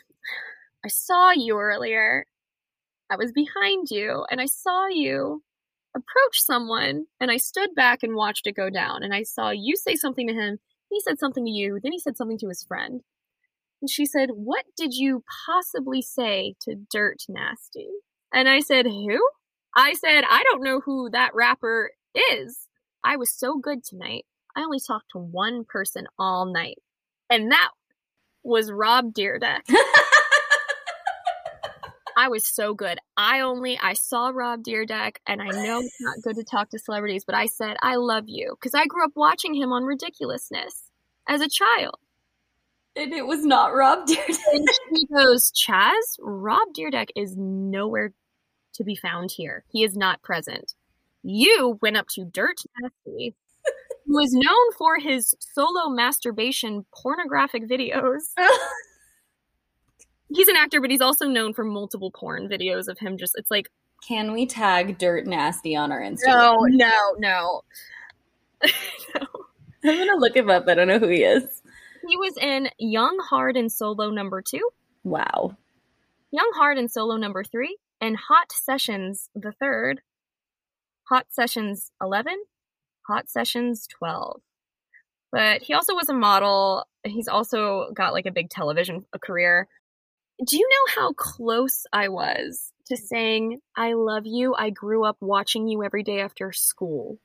I 0.86 0.88
saw 0.88 1.32
you 1.32 1.58
earlier. 1.58 2.26
I 3.10 3.16
was 3.16 3.32
behind 3.32 3.90
you 3.90 4.24
and 4.30 4.40
I 4.40 4.46
saw 4.46 4.86
you 4.86 5.42
approach 5.96 6.40
someone 6.40 7.06
and 7.18 7.28
I 7.28 7.38
stood 7.38 7.74
back 7.74 8.04
and 8.04 8.14
watched 8.14 8.46
it 8.46 8.52
go 8.52 8.70
down. 8.70 9.02
And 9.02 9.12
I 9.12 9.24
saw 9.24 9.50
you 9.50 9.74
say 9.74 9.96
something 9.96 10.28
to 10.28 10.32
him. 10.32 10.58
He 10.88 11.00
said 11.00 11.18
something 11.18 11.44
to 11.44 11.50
you. 11.50 11.80
Then 11.82 11.90
he 11.90 11.98
said 11.98 12.16
something 12.16 12.38
to 12.38 12.48
his 12.48 12.62
friend. 12.62 13.00
And 13.82 13.90
she 13.90 14.06
said, 14.06 14.30
What 14.34 14.64
did 14.76 14.94
you 14.94 15.24
possibly 15.44 16.02
say 16.02 16.54
to 16.60 16.76
Dirt 16.76 17.24
Nasty? 17.28 17.88
And 18.32 18.48
I 18.48 18.60
said, 18.60 18.86
Who? 18.86 19.18
I 19.74 19.94
said, 19.94 20.22
I 20.22 20.44
don't 20.44 20.62
know 20.62 20.78
who 20.78 21.10
that 21.10 21.34
rapper 21.34 21.90
is. 22.14 22.68
I 23.02 23.16
was 23.16 23.36
so 23.36 23.58
good 23.58 23.82
tonight. 23.82 24.24
I 24.54 24.60
only 24.60 24.78
talked 24.78 25.10
to 25.14 25.18
one 25.18 25.64
person 25.68 26.06
all 26.16 26.46
night. 26.46 26.78
And 27.28 27.50
that 27.50 27.70
was 28.44 28.70
Rob 28.70 29.12
Dyrdek. 29.12 29.62
I 32.16 32.28
was 32.28 32.46
so 32.46 32.72
good. 32.74 32.98
I 33.16 33.40
only 33.40 33.78
I 33.82 33.92
saw 33.92 34.30
Rob 34.34 34.62
Dyrdek 34.64 35.16
and 35.26 35.42
I 35.42 35.48
know 35.50 35.80
it's 35.80 36.00
not 36.00 36.22
good 36.22 36.36
to 36.36 36.44
talk 36.44 36.70
to 36.70 36.78
celebrities, 36.78 37.24
but 37.26 37.34
I 37.34 37.46
said 37.46 37.76
I 37.82 37.96
love 37.96 38.24
you 38.26 38.56
because 38.58 38.74
I 38.74 38.86
grew 38.86 39.04
up 39.04 39.12
watching 39.14 39.54
him 39.54 39.70
on 39.72 39.84
ridiculousness 39.84 40.84
as 41.28 41.40
a 41.42 41.48
child. 41.48 41.96
and 42.96 43.12
it 43.12 43.26
was 43.26 43.44
not 43.44 43.74
Rob 43.74 44.06
Dyrdek. 44.08 44.38
And 44.52 44.66
she 44.94 45.06
goes, 45.14 45.50
Chas, 45.50 46.16
Rob 46.20 46.68
Dyrdek 46.74 47.08
is 47.14 47.34
nowhere 47.36 48.12
to 48.74 48.84
be 48.84 48.96
found 48.96 49.30
here. 49.30 49.64
He 49.70 49.84
is 49.84 49.94
not 49.96 50.22
present. 50.22 50.74
You 51.22 51.78
went 51.82 51.96
up 51.98 52.06
to 52.14 52.24
Dirt 52.24 52.56
Nasty, 52.80 53.34
who 54.06 54.18
is 54.20 54.32
known 54.32 54.72
for 54.78 54.98
his 54.98 55.34
solo 55.40 55.90
masturbation 55.90 56.86
pornographic 56.94 57.68
videos. 57.68 58.20
He's 60.28 60.48
an 60.48 60.56
actor, 60.56 60.80
but 60.80 60.90
he's 60.90 61.00
also 61.00 61.26
known 61.28 61.54
for 61.54 61.64
multiple 61.64 62.10
porn 62.10 62.48
videos 62.48 62.88
of 62.88 62.98
him 62.98 63.16
just 63.16 63.34
it's 63.36 63.50
like 63.50 63.70
Can 64.06 64.32
we 64.32 64.46
tag 64.46 64.98
Dirt 64.98 65.26
Nasty 65.26 65.76
on 65.76 65.92
our 65.92 66.00
Instagram? 66.00 66.56
no, 66.70 67.14
no. 67.16 67.16
no. 67.18 67.62
I'm 69.84 69.98
gonna 69.98 70.16
look 70.18 70.34
him 70.34 70.50
up. 70.50 70.66
I 70.68 70.74
don't 70.74 70.88
know 70.88 70.98
who 70.98 71.08
he 71.08 71.22
is. 71.22 71.62
He 72.08 72.16
was 72.16 72.36
in 72.40 72.68
Young 72.78 73.18
Hard 73.28 73.56
and 73.56 73.70
Solo 73.70 74.10
number 74.10 74.42
two, 74.42 74.68
Wow. 75.04 75.56
Young 76.32 76.50
Hard 76.54 76.78
and 76.78 76.90
Solo 76.90 77.16
number 77.16 77.44
three, 77.44 77.76
and 78.00 78.16
Hot 78.16 78.50
Sessions 78.52 79.28
the 79.34 79.52
third, 79.52 80.00
Hot 81.08 81.26
Sessions 81.30 81.90
11, 82.00 82.34
Hot 83.08 83.28
Sessions 83.28 83.86
12. 83.98 84.40
But 85.32 85.62
he 85.62 85.74
also 85.74 85.94
was 85.94 86.08
a 86.08 86.14
model. 86.14 86.86
He's 87.04 87.28
also 87.28 87.90
got 87.92 88.12
like 88.12 88.26
a 88.26 88.32
big 88.32 88.50
television 88.50 89.04
career. 89.20 89.68
Do 90.44 90.56
you 90.58 90.68
know 90.68 91.00
how 91.00 91.12
close 91.12 91.86
I 91.92 92.08
was 92.08 92.72
to 92.86 92.96
saying, 92.96 93.60
I 93.74 93.94
love 93.94 94.26
you? 94.26 94.54
I 94.54 94.70
grew 94.70 95.04
up 95.04 95.16
watching 95.20 95.66
you 95.66 95.82
every 95.82 96.02
day 96.02 96.20
after 96.20 96.52
school. 96.52 97.18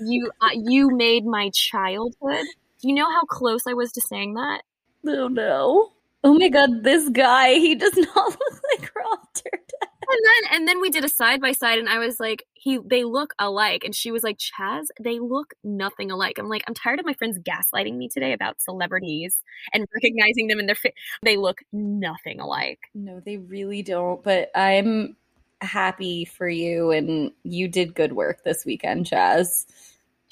you, 0.00 0.30
uh, 0.40 0.50
you 0.52 0.94
made 0.94 1.24
my 1.24 1.50
childhood. 1.54 2.44
Do 2.80 2.88
you 2.88 2.94
know 2.94 3.10
how 3.10 3.22
close 3.22 3.66
I 3.66 3.72
was 3.72 3.92
to 3.92 4.02
saying 4.02 4.34
that? 4.34 4.62
Oh 5.06 5.28
no. 5.28 5.92
Oh 6.22 6.34
my 6.34 6.48
god, 6.48 6.82
this 6.82 7.08
guy, 7.08 7.54
he 7.54 7.74
does 7.74 7.96
not 7.96 8.16
look 8.16 8.60
like 8.78 8.94
Rob 8.94 9.18
Dyrdek. 9.34 9.93
Then 10.08 10.52
and 10.52 10.68
then 10.68 10.80
we 10.80 10.90
did 10.90 11.04
a 11.04 11.08
side 11.08 11.40
by 11.40 11.52
side 11.52 11.78
and 11.78 11.88
I 11.88 11.98
was 11.98 12.18
like, 12.20 12.46
he 12.54 12.78
they 12.78 13.04
look 13.04 13.34
alike. 13.38 13.84
And 13.84 13.94
she 13.94 14.10
was 14.10 14.22
like, 14.22 14.38
Chas, 14.38 14.90
they 15.00 15.18
look 15.18 15.54
nothing 15.62 16.10
alike. 16.10 16.38
I'm 16.38 16.48
like, 16.48 16.64
I'm 16.66 16.74
tired 16.74 16.98
of 16.98 17.06
my 17.06 17.14
friends 17.14 17.38
gaslighting 17.38 17.96
me 17.96 18.08
today 18.08 18.32
about 18.32 18.60
celebrities 18.60 19.42
and 19.72 19.86
recognizing 19.94 20.48
them 20.48 20.58
in 20.58 20.66
their 20.66 20.74
face. 20.74 20.94
They 21.22 21.36
look 21.36 21.60
nothing 21.72 22.40
alike. 22.40 22.80
No, 22.94 23.20
they 23.20 23.36
really 23.36 23.82
don't. 23.82 24.22
But 24.22 24.50
I'm 24.54 25.16
happy 25.60 26.24
for 26.24 26.48
you 26.48 26.90
and 26.90 27.32
you 27.42 27.68
did 27.68 27.94
good 27.94 28.12
work 28.12 28.44
this 28.44 28.64
weekend, 28.64 29.06
Chas. 29.06 29.66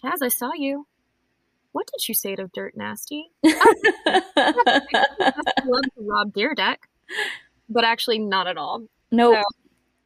Chas, 0.00 0.20
I 0.22 0.28
saw 0.28 0.52
you. 0.54 0.86
What 1.72 1.86
did 1.86 2.06
you 2.06 2.14
say 2.14 2.36
to 2.36 2.48
Dirt 2.52 2.76
Nasty? 2.76 3.30
love 3.44 3.54
to 4.04 6.00
rob 6.00 6.34
Deck, 6.54 6.88
but 7.68 7.84
actually 7.84 8.18
not 8.18 8.46
at 8.46 8.58
all. 8.58 8.82
No, 9.10 9.32
nope, 9.32 9.44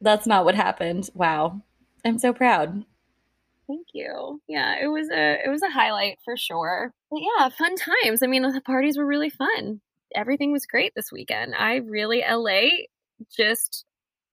that's 0.01 0.27
not 0.27 0.45
what 0.45 0.55
happened. 0.55 1.09
Wow, 1.13 1.61
I'm 2.05 2.19
so 2.19 2.33
proud. 2.33 2.85
Thank 3.67 3.87
you. 3.93 4.41
Yeah, 4.47 4.75
it 4.81 4.87
was 4.87 5.09
a 5.09 5.45
it 5.45 5.49
was 5.49 5.61
a 5.61 5.69
highlight 5.69 6.19
for 6.23 6.37
sure. 6.37 6.93
But 7.11 7.19
yeah, 7.21 7.49
fun 7.49 7.75
times. 7.75 8.23
I 8.23 8.27
mean, 8.27 8.43
the 8.43 8.61
parties 8.61 8.97
were 8.97 9.05
really 9.05 9.29
fun. 9.29 9.81
Everything 10.15 10.53
was 10.53 10.65
great 10.65 10.93
this 10.95 11.11
weekend. 11.11 11.53
I 11.53 11.77
really 11.77 12.23
LA 12.27 12.85
just 13.35 13.85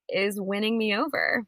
is 0.09 0.41
winning 0.41 0.79
me 0.79 0.95
over. 0.95 1.45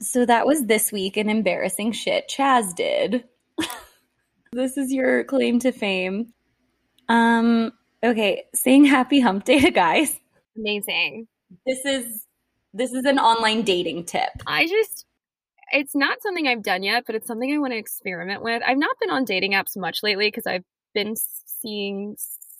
So 0.00 0.24
that 0.24 0.46
was 0.46 0.66
this 0.66 0.92
week 0.92 1.16
an 1.16 1.28
embarrassing 1.28 1.92
shit 1.92 2.28
Chas 2.28 2.72
did. 2.72 3.24
this 4.52 4.76
is 4.76 4.92
your 4.92 5.24
claim 5.24 5.58
to 5.60 5.72
fame. 5.72 6.32
Um 7.08 7.72
okay, 8.02 8.44
saying 8.54 8.86
happy 8.86 9.20
hump 9.20 9.44
day 9.44 9.60
to 9.60 9.70
guys. 9.70 10.18
Amazing. 10.56 11.28
This 11.66 11.84
is 11.84 12.25
this 12.76 12.92
is 12.92 13.04
an 13.04 13.18
online 13.18 13.62
dating 13.62 14.04
tip. 14.04 14.30
I 14.46 14.66
just 14.66 15.06
it's 15.72 15.94
not 15.94 16.22
something 16.22 16.46
I've 16.46 16.62
done 16.62 16.82
yet, 16.82 17.04
but 17.06 17.16
it's 17.16 17.26
something 17.26 17.52
I 17.52 17.58
want 17.58 17.72
to 17.72 17.78
experiment 17.78 18.42
with. 18.42 18.62
I've 18.64 18.78
not 18.78 18.96
been 19.00 19.10
on 19.10 19.24
dating 19.24 19.52
apps 19.52 19.76
much 19.76 20.02
lately 20.02 20.28
because 20.28 20.46
I've 20.46 20.64
been 20.94 21.14
seeing 21.16 22.16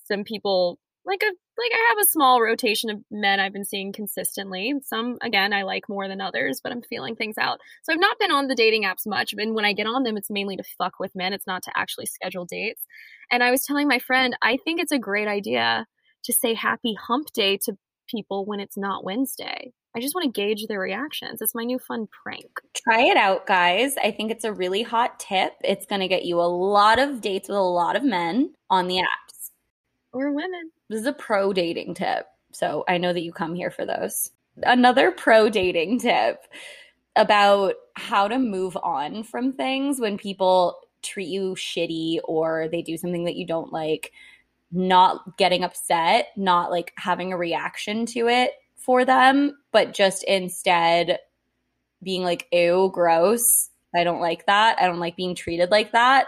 some 0.08 0.24
people 0.24 0.78
like 1.04 1.22
a 1.22 1.26
like 1.58 1.72
I 1.72 1.86
have 1.90 2.04
a 2.04 2.10
small 2.10 2.42
rotation 2.42 2.90
of 2.90 2.98
men 3.10 3.40
I've 3.40 3.52
been 3.52 3.64
seeing 3.64 3.92
consistently. 3.92 4.74
Some 4.82 5.18
again 5.22 5.52
I 5.52 5.62
like 5.62 5.88
more 5.88 6.08
than 6.08 6.20
others, 6.20 6.60
but 6.62 6.72
I'm 6.72 6.82
feeling 6.82 7.14
things 7.14 7.38
out. 7.38 7.60
So 7.84 7.92
I've 7.92 8.00
not 8.00 8.18
been 8.18 8.32
on 8.32 8.48
the 8.48 8.54
dating 8.54 8.84
apps 8.84 9.06
much, 9.06 9.34
and 9.36 9.54
when 9.54 9.64
I 9.64 9.72
get 9.72 9.86
on 9.86 10.02
them, 10.02 10.16
it's 10.16 10.30
mainly 10.30 10.56
to 10.56 10.64
fuck 10.78 10.94
with 10.98 11.14
men. 11.14 11.32
It's 11.32 11.46
not 11.46 11.62
to 11.64 11.72
actually 11.76 12.06
schedule 12.06 12.44
dates. 12.44 12.84
And 13.30 13.42
I 13.42 13.50
was 13.50 13.62
telling 13.62 13.88
my 13.88 13.98
friend, 13.98 14.36
I 14.42 14.56
think 14.56 14.80
it's 14.80 14.92
a 14.92 14.98
great 14.98 15.28
idea 15.28 15.86
to 16.24 16.32
say 16.32 16.54
happy 16.54 16.94
hump 16.94 17.28
day 17.32 17.56
to 17.58 17.76
people 18.08 18.44
when 18.44 18.60
it's 18.60 18.76
not 18.76 19.04
Wednesday. 19.04 19.72
I 19.97 20.01
just 20.01 20.14
want 20.14 20.26
to 20.26 20.40
gauge 20.40 20.66
their 20.66 20.78
reactions. 20.78 21.40
It's 21.40 21.55
my 21.55 21.64
new 21.64 21.78
fun 21.78 22.07
prank. 22.22 22.61
Try 22.74 23.05
it 23.05 23.16
out, 23.16 23.47
guys. 23.47 23.94
I 23.97 24.11
think 24.11 24.30
it's 24.30 24.44
a 24.44 24.53
really 24.53 24.82
hot 24.82 25.18
tip. 25.18 25.55
It's 25.64 25.86
going 25.86 26.03
to 26.03 26.09
get 26.09 26.26
you 26.26 26.38
a 26.38 26.42
lot 26.42 26.99
of 26.99 27.22
dates 27.22 27.49
with 27.49 27.57
a 27.57 27.62
lot 27.62 27.97
of 27.97 28.05
men 28.05 28.53
on 28.68 28.88
the 28.88 28.97
apps 28.97 29.53
or 30.12 30.32
women. 30.32 30.70
This 30.90 31.01
is 31.01 31.07
a 31.07 31.14
pro 31.14 31.55
dating 31.55 31.94
tip. 31.94 32.26
So 32.53 32.84
I 32.86 32.99
know 32.99 33.14
that 33.14 33.22
you 33.22 33.32
come 33.32 33.55
here 33.55 33.70
for 33.70 33.86
those. 33.86 34.32
Another 34.64 35.11
pro 35.11 35.49
dating 35.49 36.01
tip 36.01 36.44
about 37.16 37.72
how 37.94 38.28
to 38.28 38.38
move 38.38 38.76
on 38.76 39.24
from 39.24 39.55
things 39.55 39.99
when 39.99 40.18
people 40.18 40.78
treat 41.03 41.28
you 41.28 41.55
shitty 41.55 42.18
or 42.24 42.68
they 42.70 42.82
do 42.82 42.99
something 42.99 43.24
that 43.24 43.36
you 43.36 43.47
don't 43.47 43.72
like 43.72 44.12
not 44.70 45.38
getting 45.38 45.64
upset, 45.64 46.28
not 46.36 46.70
like 46.70 46.92
having 46.99 47.32
a 47.32 47.38
reaction 47.38 48.05
to 48.05 48.28
it 48.28 48.51
for 48.87 49.05
them, 49.05 49.59
but 49.72 49.93
just 49.93 50.22
instead 50.24 51.18
being 52.03 52.22
like, 52.22 52.47
ew, 52.53 52.91
gross. 52.95 53.70
I 53.95 54.05
don't 54.05 54.20
like 54.20 54.47
that. 54.47 54.80
I 54.80 54.87
don't 54.87 55.01
like 55.01 55.16
being 55.16 55.34
treated 55.34 55.70
like 55.70 55.93
that. 55.93 56.26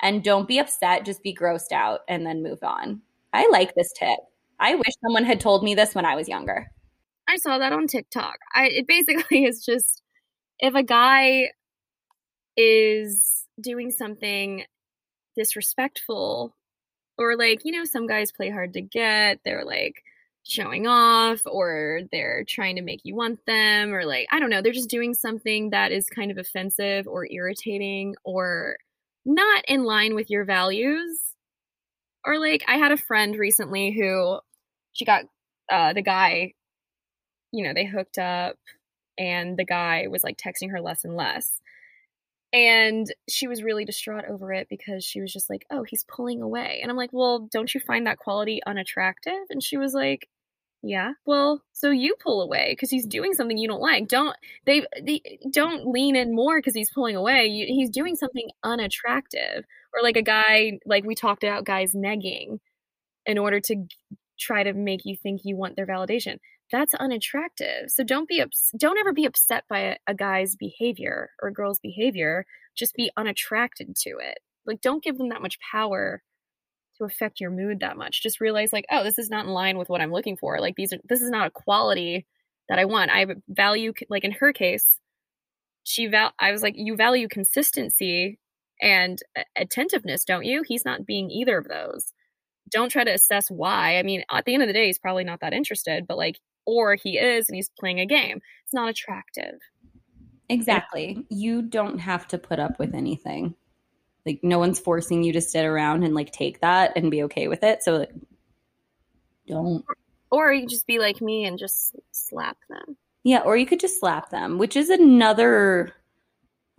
And 0.00 0.24
don't 0.24 0.48
be 0.48 0.58
upset, 0.58 1.04
just 1.04 1.22
be 1.22 1.34
grossed 1.34 1.72
out 1.72 2.00
and 2.08 2.24
then 2.24 2.42
move 2.42 2.62
on. 2.62 3.02
I 3.32 3.48
like 3.50 3.74
this 3.74 3.92
tip. 3.98 4.18
I 4.58 4.74
wish 4.74 4.94
someone 5.04 5.24
had 5.24 5.40
told 5.40 5.62
me 5.62 5.74
this 5.74 5.94
when 5.94 6.06
I 6.06 6.16
was 6.16 6.28
younger. 6.28 6.68
I 7.28 7.36
saw 7.36 7.58
that 7.58 7.72
on 7.72 7.86
TikTok. 7.86 8.38
I 8.54 8.68
it 8.68 8.86
basically 8.86 9.44
is 9.44 9.64
just 9.64 10.02
if 10.58 10.74
a 10.74 10.82
guy 10.82 11.50
is 12.56 13.44
doing 13.60 13.90
something 13.90 14.64
disrespectful 15.36 16.56
or 17.16 17.36
like 17.36 17.60
you 17.64 17.72
know 17.72 17.84
some 17.84 18.06
guys 18.06 18.32
play 18.32 18.50
hard 18.50 18.72
to 18.72 18.80
get 18.80 19.38
they're 19.44 19.64
like 19.64 20.02
showing 20.48 20.86
off 20.86 21.42
or 21.46 22.00
they're 22.10 22.42
trying 22.48 22.76
to 22.76 22.82
make 22.82 23.00
you 23.04 23.14
want 23.14 23.38
them 23.46 23.92
or 23.92 24.06
like 24.06 24.26
i 24.32 24.40
don't 24.40 24.48
know 24.48 24.62
they're 24.62 24.72
just 24.72 24.88
doing 24.88 25.12
something 25.12 25.70
that 25.70 25.92
is 25.92 26.06
kind 26.06 26.30
of 26.30 26.38
offensive 26.38 27.06
or 27.06 27.26
irritating 27.30 28.14
or 28.24 28.78
not 29.26 29.62
in 29.68 29.84
line 29.84 30.14
with 30.14 30.30
your 30.30 30.46
values 30.46 31.20
or 32.24 32.38
like 32.38 32.64
i 32.66 32.78
had 32.78 32.92
a 32.92 32.96
friend 32.96 33.36
recently 33.36 33.92
who 33.92 34.38
she 34.94 35.04
got 35.04 35.24
uh 35.70 35.92
the 35.92 36.02
guy 36.02 36.52
you 37.52 37.62
know 37.62 37.74
they 37.74 37.84
hooked 37.84 38.16
up 38.16 38.56
and 39.18 39.58
the 39.58 39.66
guy 39.66 40.06
was 40.08 40.24
like 40.24 40.38
texting 40.38 40.70
her 40.70 40.80
less 40.80 41.04
and 41.04 41.14
less 41.14 41.60
and 42.52 43.06
she 43.28 43.46
was 43.46 43.62
really 43.62 43.84
distraught 43.84 44.24
over 44.26 44.52
it 44.54 44.68
because 44.70 45.04
she 45.04 45.20
was 45.20 45.30
just 45.30 45.50
like, 45.50 45.66
oh, 45.70 45.82
he's 45.82 46.04
pulling 46.04 46.40
away. 46.40 46.78
And 46.80 46.90
I'm 46.90 46.96
like, 46.96 47.12
well, 47.12 47.46
don't 47.52 47.74
you 47.74 47.78
find 47.78 48.06
that 48.06 48.16
quality 48.16 48.62
unattractive? 48.66 49.34
And 49.50 49.62
she 49.62 49.76
was 49.76 49.92
like, 49.92 50.26
yeah. 50.82 51.12
Well, 51.26 51.62
so 51.72 51.90
you 51.90 52.14
pull 52.22 52.40
away 52.42 52.72
because 52.72 52.90
he's 52.90 53.06
doing 53.06 53.32
something 53.32 53.58
you 53.58 53.68
don't 53.68 53.80
like. 53.80 54.08
Don't 54.08 54.36
they, 54.66 54.86
they 55.00 55.38
don't 55.50 55.86
lean 55.86 56.16
in 56.16 56.34
more 56.34 56.58
because 56.58 56.74
he's 56.74 56.90
pulling 56.90 57.16
away. 57.16 57.46
You, 57.46 57.66
he's 57.66 57.90
doing 57.90 58.16
something 58.16 58.48
unattractive. 58.62 59.64
Or 59.94 60.02
like 60.02 60.16
a 60.16 60.22
guy, 60.22 60.78
like 60.86 61.04
we 61.04 61.14
talked 61.14 61.44
about 61.44 61.64
guys 61.64 61.94
negging 61.94 62.58
in 63.26 63.38
order 63.38 63.60
to 63.60 63.86
try 64.38 64.62
to 64.62 64.72
make 64.72 65.00
you 65.04 65.16
think 65.16 65.40
you 65.44 65.56
want 65.56 65.76
their 65.76 65.86
validation 65.86 66.38
that's 66.70 66.94
unattractive. 66.94 67.88
So 67.88 68.04
don't 68.04 68.28
be 68.28 68.40
ups- 68.40 68.72
don't 68.76 68.98
ever 68.98 69.12
be 69.12 69.24
upset 69.24 69.64
by 69.68 69.80
a, 69.80 69.96
a 70.06 70.14
guy's 70.14 70.56
behavior 70.56 71.30
or 71.42 71.48
a 71.48 71.52
girl's 71.52 71.80
behavior. 71.80 72.44
Just 72.76 72.94
be 72.94 73.10
unattracted 73.16 73.96
to 74.02 74.10
it. 74.18 74.38
Like 74.66 74.80
don't 74.80 75.02
give 75.02 75.18
them 75.18 75.30
that 75.30 75.42
much 75.42 75.58
power 75.72 76.22
to 76.98 77.04
affect 77.04 77.40
your 77.40 77.50
mood 77.50 77.80
that 77.80 77.96
much. 77.96 78.22
Just 78.22 78.40
realize 78.40 78.72
like, 78.72 78.86
oh, 78.90 79.04
this 79.04 79.18
is 79.18 79.30
not 79.30 79.46
in 79.46 79.52
line 79.52 79.78
with 79.78 79.88
what 79.88 80.00
I'm 80.00 80.12
looking 80.12 80.36
for. 80.36 80.60
Like 80.60 80.76
these 80.76 80.92
are 80.92 80.98
this 81.08 81.20
is 81.20 81.30
not 81.30 81.46
a 81.46 81.50
quality 81.50 82.26
that 82.68 82.78
I 82.78 82.84
want. 82.84 83.10
I 83.10 83.26
value 83.48 83.92
like 84.08 84.24
in 84.24 84.32
her 84.32 84.52
case, 84.52 84.98
she 85.84 86.06
val 86.06 86.32
I 86.38 86.52
was 86.52 86.62
like, 86.62 86.74
you 86.76 86.96
value 86.96 87.28
consistency 87.28 88.38
and 88.80 89.18
uh, 89.36 89.42
attentiveness, 89.56 90.24
don't 90.24 90.44
you? 90.44 90.62
He's 90.66 90.84
not 90.84 91.06
being 91.06 91.30
either 91.30 91.58
of 91.58 91.68
those. 91.68 92.12
Don't 92.70 92.90
try 92.90 93.04
to 93.04 93.14
assess 93.14 93.50
why. 93.50 93.98
I 93.98 94.02
mean, 94.02 94.22
at 94.30 94.44
the 94.44 94.54
end 94.54 94.62
of 94.62 94.66
the 94.66 94.74
day, 94.74 94.86
he's 94.86 94.98
probably 94.98 95.24
not 95.24 95.40
that 95.40 95.54
interested, 95.54 96.06
but 96.06 96.18
like 96.18 96.38
or 96.66 96.96
he 96.96 97.18
is 97.18 97.48
and 97.48 97.56
he's 97.56 97.70
playing 97.78 97.98
a 97.98 98.06
game. 98.06 98.40
It's 98.64 98.74
not 98.74 98.90
attractive. 98.90 99.58
Exactly. 100.50 101.24
You 101.30 101.62
don't 101.62 101.98
have 101.98 102.28
to 102.28 102.38
put 102.38 102.58
up 102.58 102.78
with 102.78 102.94
anything. 102.94 103.54
Like 104.28 104.40
no 104.44 104.58
one's 104.58 104.78
forcing 104.78 105.22
you 105.22 105.32
to 105.32 105.40
sit 105.40 105.64
around 105.64 106.04
and 106.04 106.14
like 106.14 106.32
take 106.32 106.60
that 106.60 106.92
and 106.96 107.10
be 107.10 107.22
okay 107.22 107.48
with 107.48 107.62
it. 107.62 107.82
So 107.82 107.96
like, 107.96 108.12
don't. 109.46 109.82
Or 110.30 110.52
you 110.52 110.66
just 110.66 110.86
be 110.86 110.98
like 110.98 111.22
me 111.22 111.46
and 111.46 111.58
just 111.58 111.96
slap 112.12 112.58
them. 112.68 112.98
Yeah, 113.24 113.38
or 113.38 113.56
you 113.56 113.64
could 113.64 113.80
just 113.80 113.98
slap 113.98 114.28
them, 114.28 114.58
which 114.58 114.76
is 114.76 114.90
another 114.90 115.94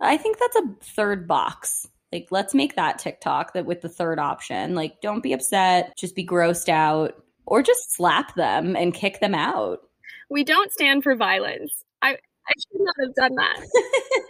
I 0.00 0.16
think 0.16 0.38
that's 0.38 0.56
a 0.56 0.74
third 0.94 1.26
box. 1.26 1.88
Like 2.12 2.28
let's 2.30 2.54
make 2.54 2.76
that 2.76 3.00
TikTok 3.00 3.52
that 3.54 3.66
with 3.66 3.80
the 3.80 3.88
third 3.88 4.20
option. 4.20 4.76
Like 4.76 5.00
don't 5.00 5.22
be 5.22 5.32
upset, 5.32 5.96
just 5.96 6.14
be 6.14 6.24
grossed 6.24 6.68
out 6.68 7.24
or 7.46 7.62
just 7.64 7.92
slap 7.92 8.36
them 8.36 8.76
and 8.76 8.94
kick 8.94 9.18
them 9.18 9.34
out. 9.34 9.80
We 10.28 10.44
don't 10.44 10.72
stand 10.72 11.02
for 11.02 11.16
violence. 11.16 11.84
I, 12.00 12.10
I 12.12 12.52
should 12.56 12.80
not 12.80 12.94
have 13.00 13.14
done 13.16 13.34
that. 13.34 13.60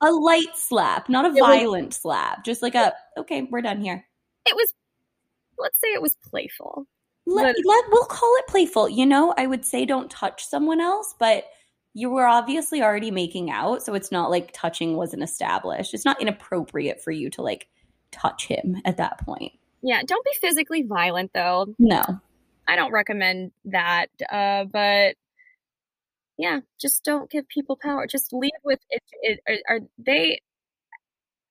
a 0.00 0.10
light 0.10 0.56
slap, 0.56 1.08
not 1.08 1.24
a 1.26 1.34
it 1.34 1.40
violent 1.40 1.88
was, 1.88 1.96
slap. 1.96 2.44
Just 2.44 2.62
like 2.62 2.74
a, 2.74 2.94
okay, 3.16 3.48
we're 3.50 3.62
done 3.62 3.80
here. 3.80 4.04
It 4.46 4.54
was, 4.54 4.72
let's 5.58 5.80
say 5.80 5.88
it 5.88 6.02
was 6.02 6.16
playful. 6.28 6.86
Let, 7.26 7.54
but, 7.56 7.62
let, 7.66 7.84
we'll 7.90 8.04
call 8.04 8.32
it 8.38 8.46
playful. 8.46 8.88
You 8.88 9.04
know, 9.04 9.34
I 9.36 9.46
would 9.46 9.64
say 9.64 9.84
don't 9.84 10.10
touch 10.10 10.44
someone 10.44 10.80
else, 10.80 11.14
but 11.18 11.44
you 11.94 12.10
were 12.10 12.26
obviously 12.26 12.82
already 12.82 13.10
making 13.10 13.50
out. 13.50 13.82
So 13.82 13.94
it's 13.94 14.12
not 14.12 14.30
like 14.30 14.52
touching 14.52 14.96
wasn't 14.96 15.22
established. 15.22 15.94
It's 15.94 16.04
not 16.04 16.20
inappropriate 16.22 17.02
for 17.02 17.10
you 17.10 17.28
to 17.30 17.42
like 17.42 17.68
touch 18.12 18.46
him 18.46 18.80
at 18.84 18.96
that 18.98 19.18
point. 19.18 19.52
Yeah, 19.82 20.02
don't 20.06 20.24
be 20.24 20.32
physically 20.40 20.82
violent 20.82 21.32
though. 21.34 21.74
No. 21.78 22.02
I 22.66 22.76
don't 22.76 22.92
recommend 22.92 23.52
that. 23.66 24.08
Uh, 24.30 24.64
but 24.64 25.16
yeah, 26.38 26.60
just 26.80 27.04
don't 27.04 27.30
give 27.30 27.48
people 27.48 27.76
power. 27.80 28.06
Just 28.06 28.32
leave 28.32 28.52
with 28.64 28.78
it. 28.90 29.02
it 29.22 29.40
are, 29.48 29.76
are 29.76 29.80
they 29.98 30.40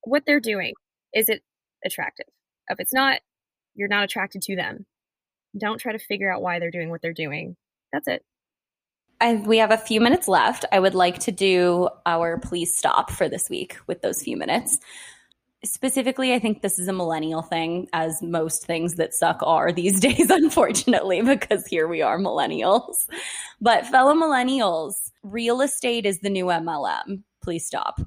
what 0.03 0.23
they're 0.25 0.39
doing? 0.39 0.73
Is 1.13 1.27
it 1.27 1.43
attractive? 1.85 2.27
If 2.69 2.79
it's 2.79 2.93
not, 2.93 3.19
you're 3.75 3.89
not 3.89 4.05
attracted 4.05 4.41
to 4.43 4.55
them. 4.55 4.85
Don't 5.59 5.79
try 5.79 5.91
to 5.91 5.99
figure 5.99 6.31
out 6.31 6.41
why 6.41 6.59
they're 6.59 6.71
doing 6.71 6.89
what 6.89 7.01
they're 7.01 7.13
doing. 7.13 7.57
That's 7.91 8.07
it. 8.07 8.23
I, 9.19 9.35
we 9.35 9.57
have 9.57 9.71
a 9.71 9.77
few 9.77 9.99
minutes 9.99 10.27
left. 10.27 10.63
I 10.71 10.79
would 10.79 10.95
like 10.95 11.19
to 11.19 11.31
do 11.31 11.89
our 12.05 12.37
please 12.37 12.77
stop 12.77 13.11
for 13.11 13.27
this 13.27 13.49
week 13.49 13.77
with 13.87 14.01
those 14.01 14.21
few 14.21 14.37
minutes. 14.37 14.79
Specifically, 15.65 16.33
I 16.33 16.39
think 16.39 16.61
this 16.61 16.77
is 16.77 16.87
a 16.87 16.93
millennial 16.93 17.41
thing, 17.41 17.87
as 17.91 18.21
most 18.21 18.65
things 18.65 18.95
that 18.95 19.15
suck 19.15 19.39
are 19.41 19.71
these 19.71 19.99
days, 20.01 20.29
unfortunately, 20.29 21.21
because 21.23 21.65
here 21.65 21.87
we 21.87 22.01
are, 22.01 22.19
millennials. 22.19 23.07
But, 23.59 23.87
fellow 23.87 24.13
millennials, 24.13 24.93
real 25.23 25.61
estate 25.61 26.05
is 26.05 26.19
the 26.19 26.29
new 26.29 26.45
MLM. 26.45 27.23
Please 27.41 27.65
stop. 27.65 27.99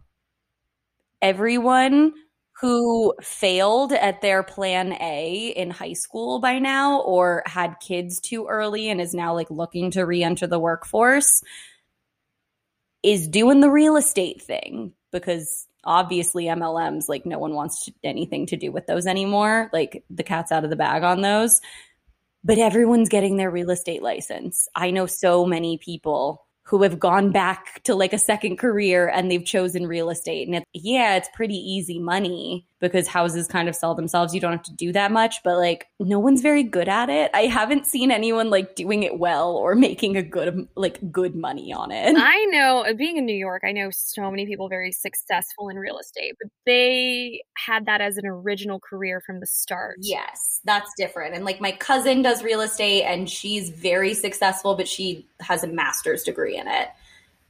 Everyone 1.20 2.12
who 2.60 3.14
failed 3.22 3.92
at 3.92 4.20
their 4.20 4.42
plan 4.42 4.92
A 5.00 5.52
in 5.56 5.70
high 5.70 5.94
school 5.94 6.40
by 6.40 6.58
now 6.58 7.00
or 7.00 7.42
had 7.46 7.80
kids 7.80 8.20
too 8.20 8.46
early 8.48 8.90
and 8.90 9.00
is 9.00 9.14
now 9.14 9.34
like 9.34 9.50
looking 9.50 9.90
to 9.92 10.04
re-enter 10.04 10.46
the 10.46 10.58
workforce 10.58 11.42
is 13.02 13.28
doing 13.28 13.60
the 13.60 13.70
real 13.70 13.96
estate 13.96 14.42
thing 14.42 14.92
because 15.10 15.66
obviously 15.84 16.44
MLMs 16.44 17.08
like 17.08 17.24
no 17.24 17.38
one 17.38 17.54
wants 17.54 17.86
to, 17.86 17.92
anything 18.04 18.44
to 18.46 18.56
do 18.58 18.70
with 18.70 18.86
those 18.86 19.06
anymore 19.06 19.70
like 19.72 20.04
the 20.10 20.22
cat's 20.22 20.52
out 20.52 20.64
of 20.64 20.68
the 20.68 20.76
bag 20.76 21.02
on 21.02 21.22
those 21.22 21.62
but 22.42 22.58
everyone's 22.58 23.08
getting 23.08 23.36
their 23.36 23.50
real 23.50 23.70
estate 23.70 24.02
license 24.02 24.68
i 24.74 24.90
know 24.90 25.06
so 25.06 25.44
many 25.44 25.78
people 25.78 26.46
who 26.70 26.84
have 26.84 27.00
gone 27.00 27.32
back 27.32 27.82
to 27.82 27.96
like 27.96 28.12
a 28.12 28.18
second 28.18 28.56
career 28.56 29.08
and 29.08 29.28
they've 29.28 29.44
chosen 29.44 29.88
real 29.88 30.08
estate. 30.08 30.46
And 30.46 30.54
it's, 30.54 30.66
yeah, 30.72 31.16
it's 31.16 31.28
pretty 31.34 31.56
easy 31.56 31.98
money 31.98 32.64
because 32.80 33.06
houses 33.06 33.46
kind 33.46 33.68
of 33.68 33.76
sell 33.76 33.94
themselves. 33.94 34.34
You 34.34 34.40
don't 34.40 34.52
have 34.52 34.62
to 34.64 34.72
do 34.72 34.92
that 34.92 35.12
much, 35.12 35.42
but 35.44 35.58
like 35.58 35.86
no 36.00 36.18
one's 36.18 36.40
very 36.40 36.62
good 36.62 36.88
at 36.88 37.10
it. 37.10 37.30
I 37.34 37.42
haven't 37.42 37.86
seen 37.86 38.10
anyone 38.10 38.50
like 38.50 38.74
doing 38.74 39.02
it 39.02 39.18
well 39.18 39.56
or 39.56 39.74
making 39.74 40.16
a 40.16 40.22
good, 40.22 40.66
like 40.74 40.98
good 41.12 41.34
money 41.34 41.72
on 41.72 41.92
it. 41.92 42.16
I 42.16 42.44
know, 42.46 42.84
uh, 42.84 42.94
being 42.94 43.18
in 43.18 43.26
New 43.26 43.36
York, 43.36 43.62
I 43.64 43.72
know 43.72 43.90
so 43.90 44.30
many 44.30 44.46
people 44.46 44.68
very 44.68 44.92
successful 44.92 45.68
in 45.68 45.76
real 45.76 45.98
estate, 45.98 46.36
but 46.40 46.50
they 46.66 47.42
had 47.56 47.86
that 47.86 48.00
as 48.00 48.16
an 48.16 48.26
original 48.26 48.80
career 48.80 49.20
from 49.20 49.40
the 49.40 49.46
start. 49.46 49.98
Yes, 50.00 50.60
that's 50.64 50.90
different. 50.96 51.34
And 51.34 51.44
like 51.44 51.60
my 51.60 51.72
cousin 51.72 52.22
does 52.22 52.42
real 52.42 52.62
estate 52.62 53.04
and 53.04 53.28
she's 53.28 53.70
very 53.70 54.14
successful, 54.14 54.74
but 54.74 54.88
she 54.88 55.26
has 55.40 55.62
a 55.62 55.68
master's 55.68 56.22
degree 56.22 56.56
in 56.56 56.66
it. 56.66 56.88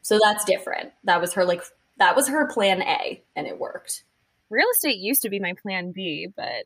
So 0.03 0.19
that's 0.21 0.45
different. 0.45 0.93
That 1.05 1.21
was 1.21 1.33
her 1.35 1.45
like 1.45 1.63
that 1.99 2.17
was 2.17 2.29
her 2.29 2.47
plan 2.47 2.83
A 2.83 3.23
and 3.37 3.47
it 3.47 3.59
worked. 3.59 4.05
Real 4.51 4.67
estate 4.73 4.99
used 4.99 5.23
to 5.23 5.31
be 5.31 5.39
my 5.39 5.55
plan 5.63 5.93
B, 5.93 6.29
but 6.35 6.65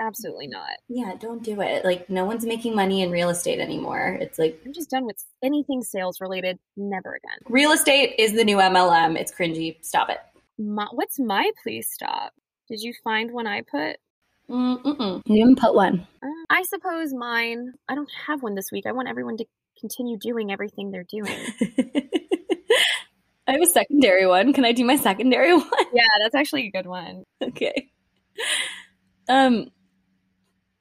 absolutely 0.00 0.48
not. 0.48 0.70
Yeah, 0.88 1.14
don't 1.18 1.42
do 1.42 1.60
it. 1.60 1.84
Like 1.84 2.10
no 2.10 2.24
one's 2.24 2.44
making 2.44 2.74
money 2.74 3.02
in 3.02 3.10
real 3.10 3.30
estate 3.30 3.60
anymore. 3.60 4.18
It's 4.20 4.38
like 4.38 4.60
I'm 4.64 4.72
just 4.72 4.90
done 4.90 5.06
with 5.06 5.24
anything 5.42 5.82
sales 5.82 6.20
related. 6.20 6.58
Never 6.76 7.14
again. 7.14 7.38
Real 7.48 7.72
estate 7.72 8.14
is 8.18 8.32
the 8.32 8.44
new 8.44 8.56
MLM. 8.56 9.16
It's 9.16 9.32
cringy. 9.32 9.76
Stop 9.84 10.10
it. 10.10 10.18
My, 10.58 10.86
what's 10.92 11.18
my 11.18 11.50
please 11.62 11.88
stop? 11.90 12.32
Did 12.68 12.80
you 12.80 12.94
find 13.02 13.32
one 13.32 13.46
I 13.46 13.62
put? 13.62 13.96
Mm-mm. 14.48 15.22
You 15.26 15.36
didn't 15.36 15.58
put 15.58 15.74
one. 15.74 16.06
Uh, 16.22 16.26
I 16.50 16.62
suppose 16.64 17.14
mine. 17.14 17.72
I 17.88 17.94
don't 17.94 18.10
have 18.26 18.42
one 18.42 18.54
this 18.54 18.70
week. 18.70 18.86
I 18.86 18.92
want 18.92 19.08
everyone 19.08 19.36
to 19.38 19.44
continue 19.80 20.18
doing 20.18 20.52
everything 20.52 20.90
they're 20.90 21.04
doing. 21.04 21.38
I 23.46 23.52
have 23.52 23.62
a 23.62 23.66
secondary 23.66 24.26
one. 24.26 24.52
Can 24.52 24.64
I 24.64 24.72
do 24.72 24.84
my 24.84 24.96
secondary 24.96 25.52
one? 25.56 25.70
Yeah, 25.92 26.04
that's 26.22 26.34
actually 26.34 26.66
a 26.66 26.70
good 26.70 26.86
one. 26.86 27.24
Okay. 27.42 27.90
Um 29.28 29.70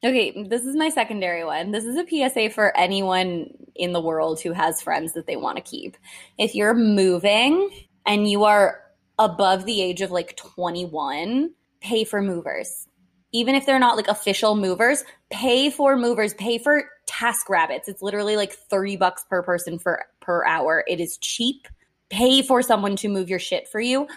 Okay, 0.05 0.43
this 0.49 0.65
is 0.65 0.75
my 0.75 0.89
secondary 0.89 1.45
one. 1.45 1.71
This 1.71 1.85
is 1.85 1.95
a 1.97 2.05
PSA 2.05 2.49
for 2.49 2.75
anyone 2.75 3.51
in 3.73 3.93
the 3.93 4.01
world 4.01 4.41
who 4.41 4.51
has 4.51 4.81
friends 4.81 5.13
that 5.13 5.27
they 5.27 5.37
want 5.37 5.55
to 5.55 5.63
keep. 5.63 5.95
If 6.37 6.55
you're 6.55 6.73
moving 6.73 7.69
and 8.05 8.29
you 8.29 8.43
are 8.43 8.81
above 9.17 9.63
the 9.63 9.81
age 9.81 10.01
of 10.01 10.11
like 10.11 10.35
21, 10.35 11.51
pay 11.79 12.03
for 12.03 12.21
movers. 12.21 12.85
Even 13.31 13.55
if 13.55 13.65
they're 13.65 13.79
not 13.79 13.95
like 13.95 14.09
official 14.09 14.55
movers, 14.55 15.05
pay 15.29 15.69
for 15.69 15.95
movers, 15.95 16.33
pay 16.33 16.57
for 16.57 16.83
task 17.07 17.49
rabbits. 17.49 17.87
It's 17.87 18.01
literally 18.01 18.35
like 18.35 18.51
30 18.51 18.97
bucks 18.97 19.23
per 19.29 19.41
person 19.41 19.79
for 19.79 20.03
per 20.19 20.45
hour. 20.45 20.83
It 20.85 20.99
is 20.99 21.17
cheap. 21.19 21.65
Pay 22.13 22.43
for 22.43 22.61
someone 22.61 22.95
to 22.97 23.09
move 23.09 23.27
your 23.27 23.39
shit 23.39 23.67
for 23.67 23.79
you. 23.79 24.07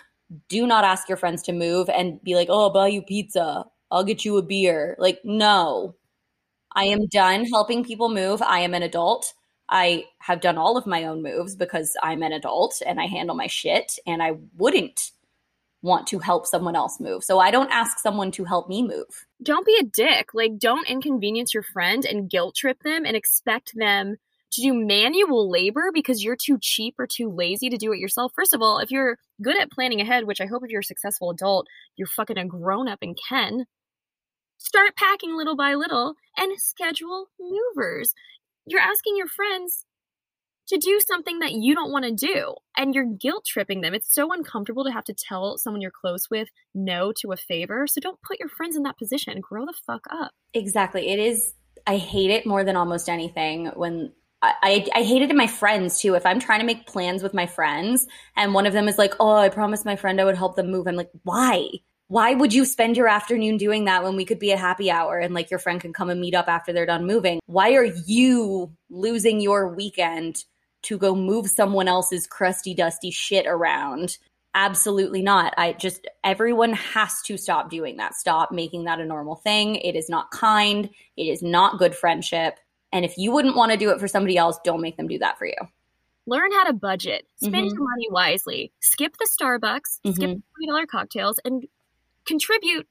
Do 0.48 0.66
not 0.66 0.84
ask 0.84 1.08
your 1.08 1.16
friends 1.16 1.42
to 1.44 1.52
move 1.52 1.88
and 1.88 2.22
be 2.22 2.34
like, 2.34 2.48
"Oh, 2.50 2.64
I'll 2.64 2.70
buy 2.70 2.88
you 2.88 3.00
pizza. 3.00 3.64
I'll 3.90 4.04
get 4.04 4.22
you 4.22 4.36
a 4.36 4.42
beer." 4.42 4.96
Like, 4.98 5.20
no. 5.24 5.94
I 6.72 6.84
am 6.84 7.06
done 7.06 7.46
helping 7.46 7.84
people 7.84 8.10
move. 8.10 8.42
I 8.42 8.60
am 8.60 8.74
an 8.74 8.82
adult. 8.82 9.32
I 9.70 10.04
have 10.18 10.42
done 10.42 10.58
all 10.58 10.76
of 10.76 10.86
my 10.86 11.04
own 11.04 11.22
moves 11.22 11.56
because 11.56 11.96
I'm 12.02 12.22
an 12.22 12.32
adult 12.32 12.82
and 12.86 13.00
I 13.00 13.06
handle 13.06 13.34
my 13.34 13.46
shit 13.46 13.98
and 14.06 14.22
I 14.22 14.32
wouldn't 14.58 15.12
want 15.82 16.06
to 16.08 16.18
help 16.18 16.46
someone 16.46 16.76
else 16.76 17.00
move. 17.00 17.24
So 17.24 17.38
I 17.38 17.50
don't 17.50 17.70
ask 17.70 17.98
someone 17.98 18.30
to 18.32 18.44
help 18.44 18.68
me 18.68 18.82
move. 18.82 19.26
Don't 19.42 19.64
be 19.64 19.78
a 19.80 19.84
dick. 19.84 20.34
Like, 20.34 20.58
don't 20.58 20.86
inconvenience 20.88 21.54
your 21.54 21.62
friend 21.62 22.04
and 22.04 22.28
guilt 22.28 22.56
trip 22.56 22.82
them 22.82 23.06
and 23.06 23.16
expect 23.16 23.72
them 23.74 24.16
to 24.52 24.62
do 24.62 24.72
manual 24.72 25.50
labor 25.50 25.90
because 25.92 26.22
you're 26.22 26.36
too 26.36 26.58
cheap 26.60 26.94
or 26.98 27.06
too 27.06 27.30
lazy 27.30 27.68
to 27.68 27.76
do 27.76 27.92
it 27.92 27.98
yourself. 27.98 28.32
First 28.34 28.54
of 28.54 28.62
all, 28.62 28.78
if 28.78 28.90
you're 28.90 29.18
good 29.42 29.58
at 29.60 29.70
planning 29.70 30.00
ahead, 30.00 30.24
which 30.24 30.40
I 30.40 30.46
hope 30.46 30.62
if 30.64 30.70
you're 30.70 30.80
a 30.80 30.84
successful 30.84 31.30
adult, 31.30 31.66
you're 31.96 32.06
fucking 32.06 32.38
a 32.38 32.44
grown 32.46 32.88
up 32.88 33.00
and 33.02 33.18
can, 33.28 33.66
start 34.58 34.96
packing 34.96 35.36
little 35.36 35.56
by 35.56 35.74
little 35.74 36.14
and 36.36 36.58
schedule 36.58 37.28
movers. 37.38 38.14
You're 38.66 38.80
asking 38.80 39.16
your 39.16 39.28
friends 39.28 39.84
to 40.68 40.78
do 40.78 41.00
something 41.06 41.38
that 41.38 41.52
you 41.52 41.74
don't 41.74 41.92
want 41.92 42.04
to 42.04 42.12
do 42.12 42.54
and 42.76 42.94
you're 42.94 43.04
guilt 43.04 43.44
tripping 43.46 43.82
them. 43.82 43.94
It's 43.94 44.12
so 44.12 44.32
uncomfortable 44.32 44.84
to 44.84 44.90
have 44.90 45.04
to 45.04 45.14
tell 45.14 45.58
someone 45.58 45.80
you're 45.80 45.92
close 45.92 46.28
with 46.30 46.48
no 46.74 47.12
to 47.20 47.32
a 47.32 47.36
favor. 47.36 47.86
So 47.86 48.00
don't 48.00 48.20
put 48.22 48.40
your 48.40 48.48
friends 48.48 48.76
in 48.76 48.82
that 48.82 48.98
position. 48.98 49.40
Grow 49.40 49.64
the 49.64 49.74
fuck 49.86 50.06
up. 50.10 50.32
Exactly. 50.54 51.08
It 51.08 51.20
is, 51.20 51.54
I 51.86 51.98
hate 51.98 52.30
it 52.30 52.46
more 52.46 52.64
than 52.64 52.74
almost 52.74 53.08
anything 53.08 53.66
when 53.76 54.12
I, 54.42 54.86
I, 54.94 55.02
hate 55.02 55.22
it 55.22 55.30
in 55.30 55.36
my 55.36 55.46
friends 55.46 55.98
too. 55.98 56.14
If 56.14 56.26
I'm 56.26 56.38
trying 56.38 56.60
to 56.60 56.66
make 56.66 56.86
plans 56.86 57.22
with 57.22 57.34
my 57.34 57.46
friends 57.46 58.06
and 58.36 58.54
one 58.54 58.66
of 58.66 58.74
them 58.74 58.86
is 58.86 58.98
like, 58.98 59.14
oh, 59.18 59.34
I 59.34 59.48
promised 59.48 59.84
my 59.84 59.96
friend 59.96 60.20
I 60.20 60.24
would 60.24 60.36
help 60.36 60.56
them 60.56 60.70
move. 60.70 60.86
I'm 60.86 60.94
like, 60.94 61.10
why? 61.24 61.68
Why 62.08 62.34
would 62.34 62.52
you 62.52 62.64
spend 62.64 62.96
your 62.96 63.08
afternoon 63.08 63.56
doing 63.56 63.86
that 63.86 64.04
when 64.04 64.14
we 64.14 64.24
could 64.24 64.38
be 64.38 64.52
at 64.52 64.58
happy 64.58 64.90
hour 64.90 65.18
and 65.18 65.34
like 65.34 65.50
your 65.50 65.58
friend 65.58 65.80
can 65.80 65.92
come 65.92 66.10
and 66.10 66.20
meet 66.20 66.34
up 66.34 66.48
after 66.48 66.72
they're 66.72 66.86
done 66.86 67.06
moving? 67.06 67.40
Why 67.46 67.72
are 67.74 67.84
you 67.84 68.72
losing 68.90 69.40
your 69.40 69.74
weekend 69.74 70.44
to 70.86 70.96
go 70.96 71.16
move 71.16 71.48
someone 71.48 71.88
else's 71.88 72.28
crusty, 72.28 72.72
dusty 72.72 73.10
shit 73.10 73.46
around. 73.46 74.18
Absolutely 74.54 75.20
not. 75.20 75.52
I 75.58 75.72
just, 75.72 76.06
everyone 76.22 76.74
has 76.74 77.20
to 77.22 77.36
stop 77.36 77.70
doing 77.70 77.96
that. 77.96 78.14
Stop 78.14 78.52
making 78.52 78.84
that 78.84 79.00
a 79.00 79.04
normal 79.04 79.34
thing. 79.34 79.74
It 79.76 79.96
is 79.96 80.08
not 80.08 80.30
kind. 80.30 80.88
It 81.16 81.24
is 81.24 81.42
not 81.42 81.78
good 81.78 81.94
friendship. 81.94 82.58
And 82.92 83.04
if 83.04 83.16
you 83.18 83.32
wouldn't 83.32 83.56
want 83.56 83.72
to 83.72 83.78
do 83.78 83.90
it 83.90 84.00
for 84.00 84.08
somebody 84.08 84.36
else, 84.36 84.58
don't 84.64 84.80
make 84.80 84.96
them 84.96 85.08
do 85.08 85.18
that 85.18 85.38
for 85.38 85.46
you. 85.46 85.56
Learn 86.26 86.50
how 86.52 86.64
to 86.64 86.72
budget. 86.72 87.26
Spend 87.36 87.54
mm-hmm. 87.54 87.66
your 87.66 87.88
money 87.88 88.08
wisely. 88.10 88.72
Skip 88.80 89.16
the 89.18 89.28
Starbucks, 89.28 90.00
mm-hmm. 90.04 90.12
skip 90.12 90.38
$20 90.68 90.86
cocktails, 90.88 91.38
and 91.44 91.66
contribute 92.26 92.88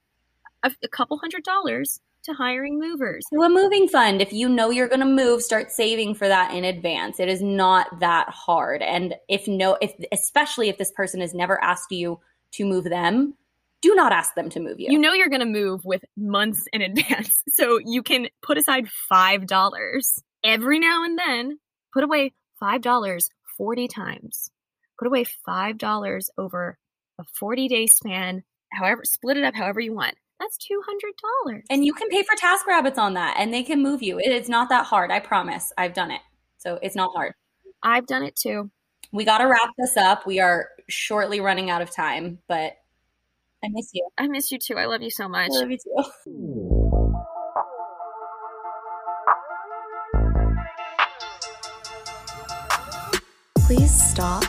a, 0.63 0.71
a 0.83 0.87
couple 0.87 1.17
hundred 1.17 1.43
dollars 1.43 1.99
to 2.23 2.33
hiring 2.33 2.79
movers. 2.79 3.25
To 3.33 3.41
a 3.41 3.49
moving 3.49 3.87
fund. 3.87 4.21
If 4.21 4.33
you 4.33 4.49
know 4.49 4.69
you're 4.69 4.87
going 4.87 4.99
to 4.99 5.05
move, 5.05 5.41
start 5.41 5.71
saving 5.71 6.15
for 6.15 6.27
that 6.27 6.53
in 6.53 6.65
advance. 6.65 7.19
It 7.19 7.29
is 7.29 7.41
not 7.41 7.99
that 7.99 8.29
hard. 8.29 8.81
And 8.81 9.15
if 9.29 9.47
no, 9.47 9.77
if 9.81 9.93
especially 10.11 10.69
if 10.69 10.77
this 10.77 10.91
person 10.91 11.21
has 11.21 11.33
never 11.33 11.63
asked 11.63 11.91
you 11.91 12.19
to 12.51 12.65
move 12.65 12.85
them, 12.85 13.35
do 13.85 13.95
not 13.95 14.11
ask 14.11 14.33
them 14.35 14.49
to 14.49 14.59
move 14.59 14.79
you. 14.79 14.91
You 14.91 14.97
know 14.97 15.13
you're 15.13 15.29
going 15.29 15.41
to 15.41 15.45
move 15.45 15.81
with 15.85 16.03
months 16.17 16.67
in 16.73 16.81
advance. 16.81 17.41
So 17.55 17.79
you 17.85 18.03
can 18.03 18.27
put 18.41 18.57
aside 18.57 18.89
$5 19.09 20.21
every 20.43 20.77
now 20.77 21.05
and 21.05 21.17
then. 21.17 21.57
Put 21.93 22.03
away 22.03 22.33
$5 22.61 23.29
40 23.57 23.87
times. 23.87 24.51
Put 24.99 25.07
away 25.07 25.25
$5 25.47 26.25
over 26.37 26.77
a 27.17 27.23
40 27.39 27.67
day 27.69 27.87
span, 27.87 28.43
however, 28.73 29.03
split 29.05 29.37
it 29.37 29.45
up 29.45 29.55
however 29.55 29.79
you 29.79 29.93
want. 29.93 30.15
That's 30.39 30.57
two 30.57 30.81
hundred 30.85 31.13
dollars. 31.45 31.63
And 31.69 31.85
you 31.85 31.93
can 31.93 32.09
pay 32.09 32.23
for 32.23 32.35
task 32.35 32.67
rabbits 32.67 32.99
on 32.99 33.13
that 33.13 33.35
and 33.39 33.53
they 33.53 33.63
can 33.63 33.81
move 33.81 34.03
you. 34.03 34.19
It 34.19 34.33
is 34.33 34.49
not 34.49 34.67
that 34.67 34.85
hard, 34.85 35.11
I 35.11 35.19
promise. 35.19 35.71
I've 35.77 35.93
done 35.93 36.11
it. 36.11 36.19
So 36.57 36.77
it's 36.81 36.95
not 36.95 37.11
hard. 37.15 37.33
I've 37.83 38.05
done 38.05 38.23
it 38.23 38.35
too. 38.35 38.69
We 39.13 39.23
gotta 39.23 39.47
wrap 39.47 39.69
this 39.77 39.95
up. 39.95 40.27
We 40.27 40.41
are 40.41 40.67
shortly 40.89 41.39
running 41.39 41.69
out 41.69 41.81
of 41.81 41.89
time, 41.89 42.39
but 42.49 42.73
I 43.63 43.67
miss 43.69 43.89
you. 43.93 44.07
I 44.17 44.27
miss 44.27 44.51
you 44.51 44.59
too. 44.59 44.75
I 44.77 44.85
love 44.85 45.01
you 45.01 45.09
so 45.09 45.27
much. 45.27 45.49
I 45.51 45.59
love 45.59 45.71
you 45.71 45.77
too. 45.77 46.03
Please 53.65 54.11
stop 54.11 54.43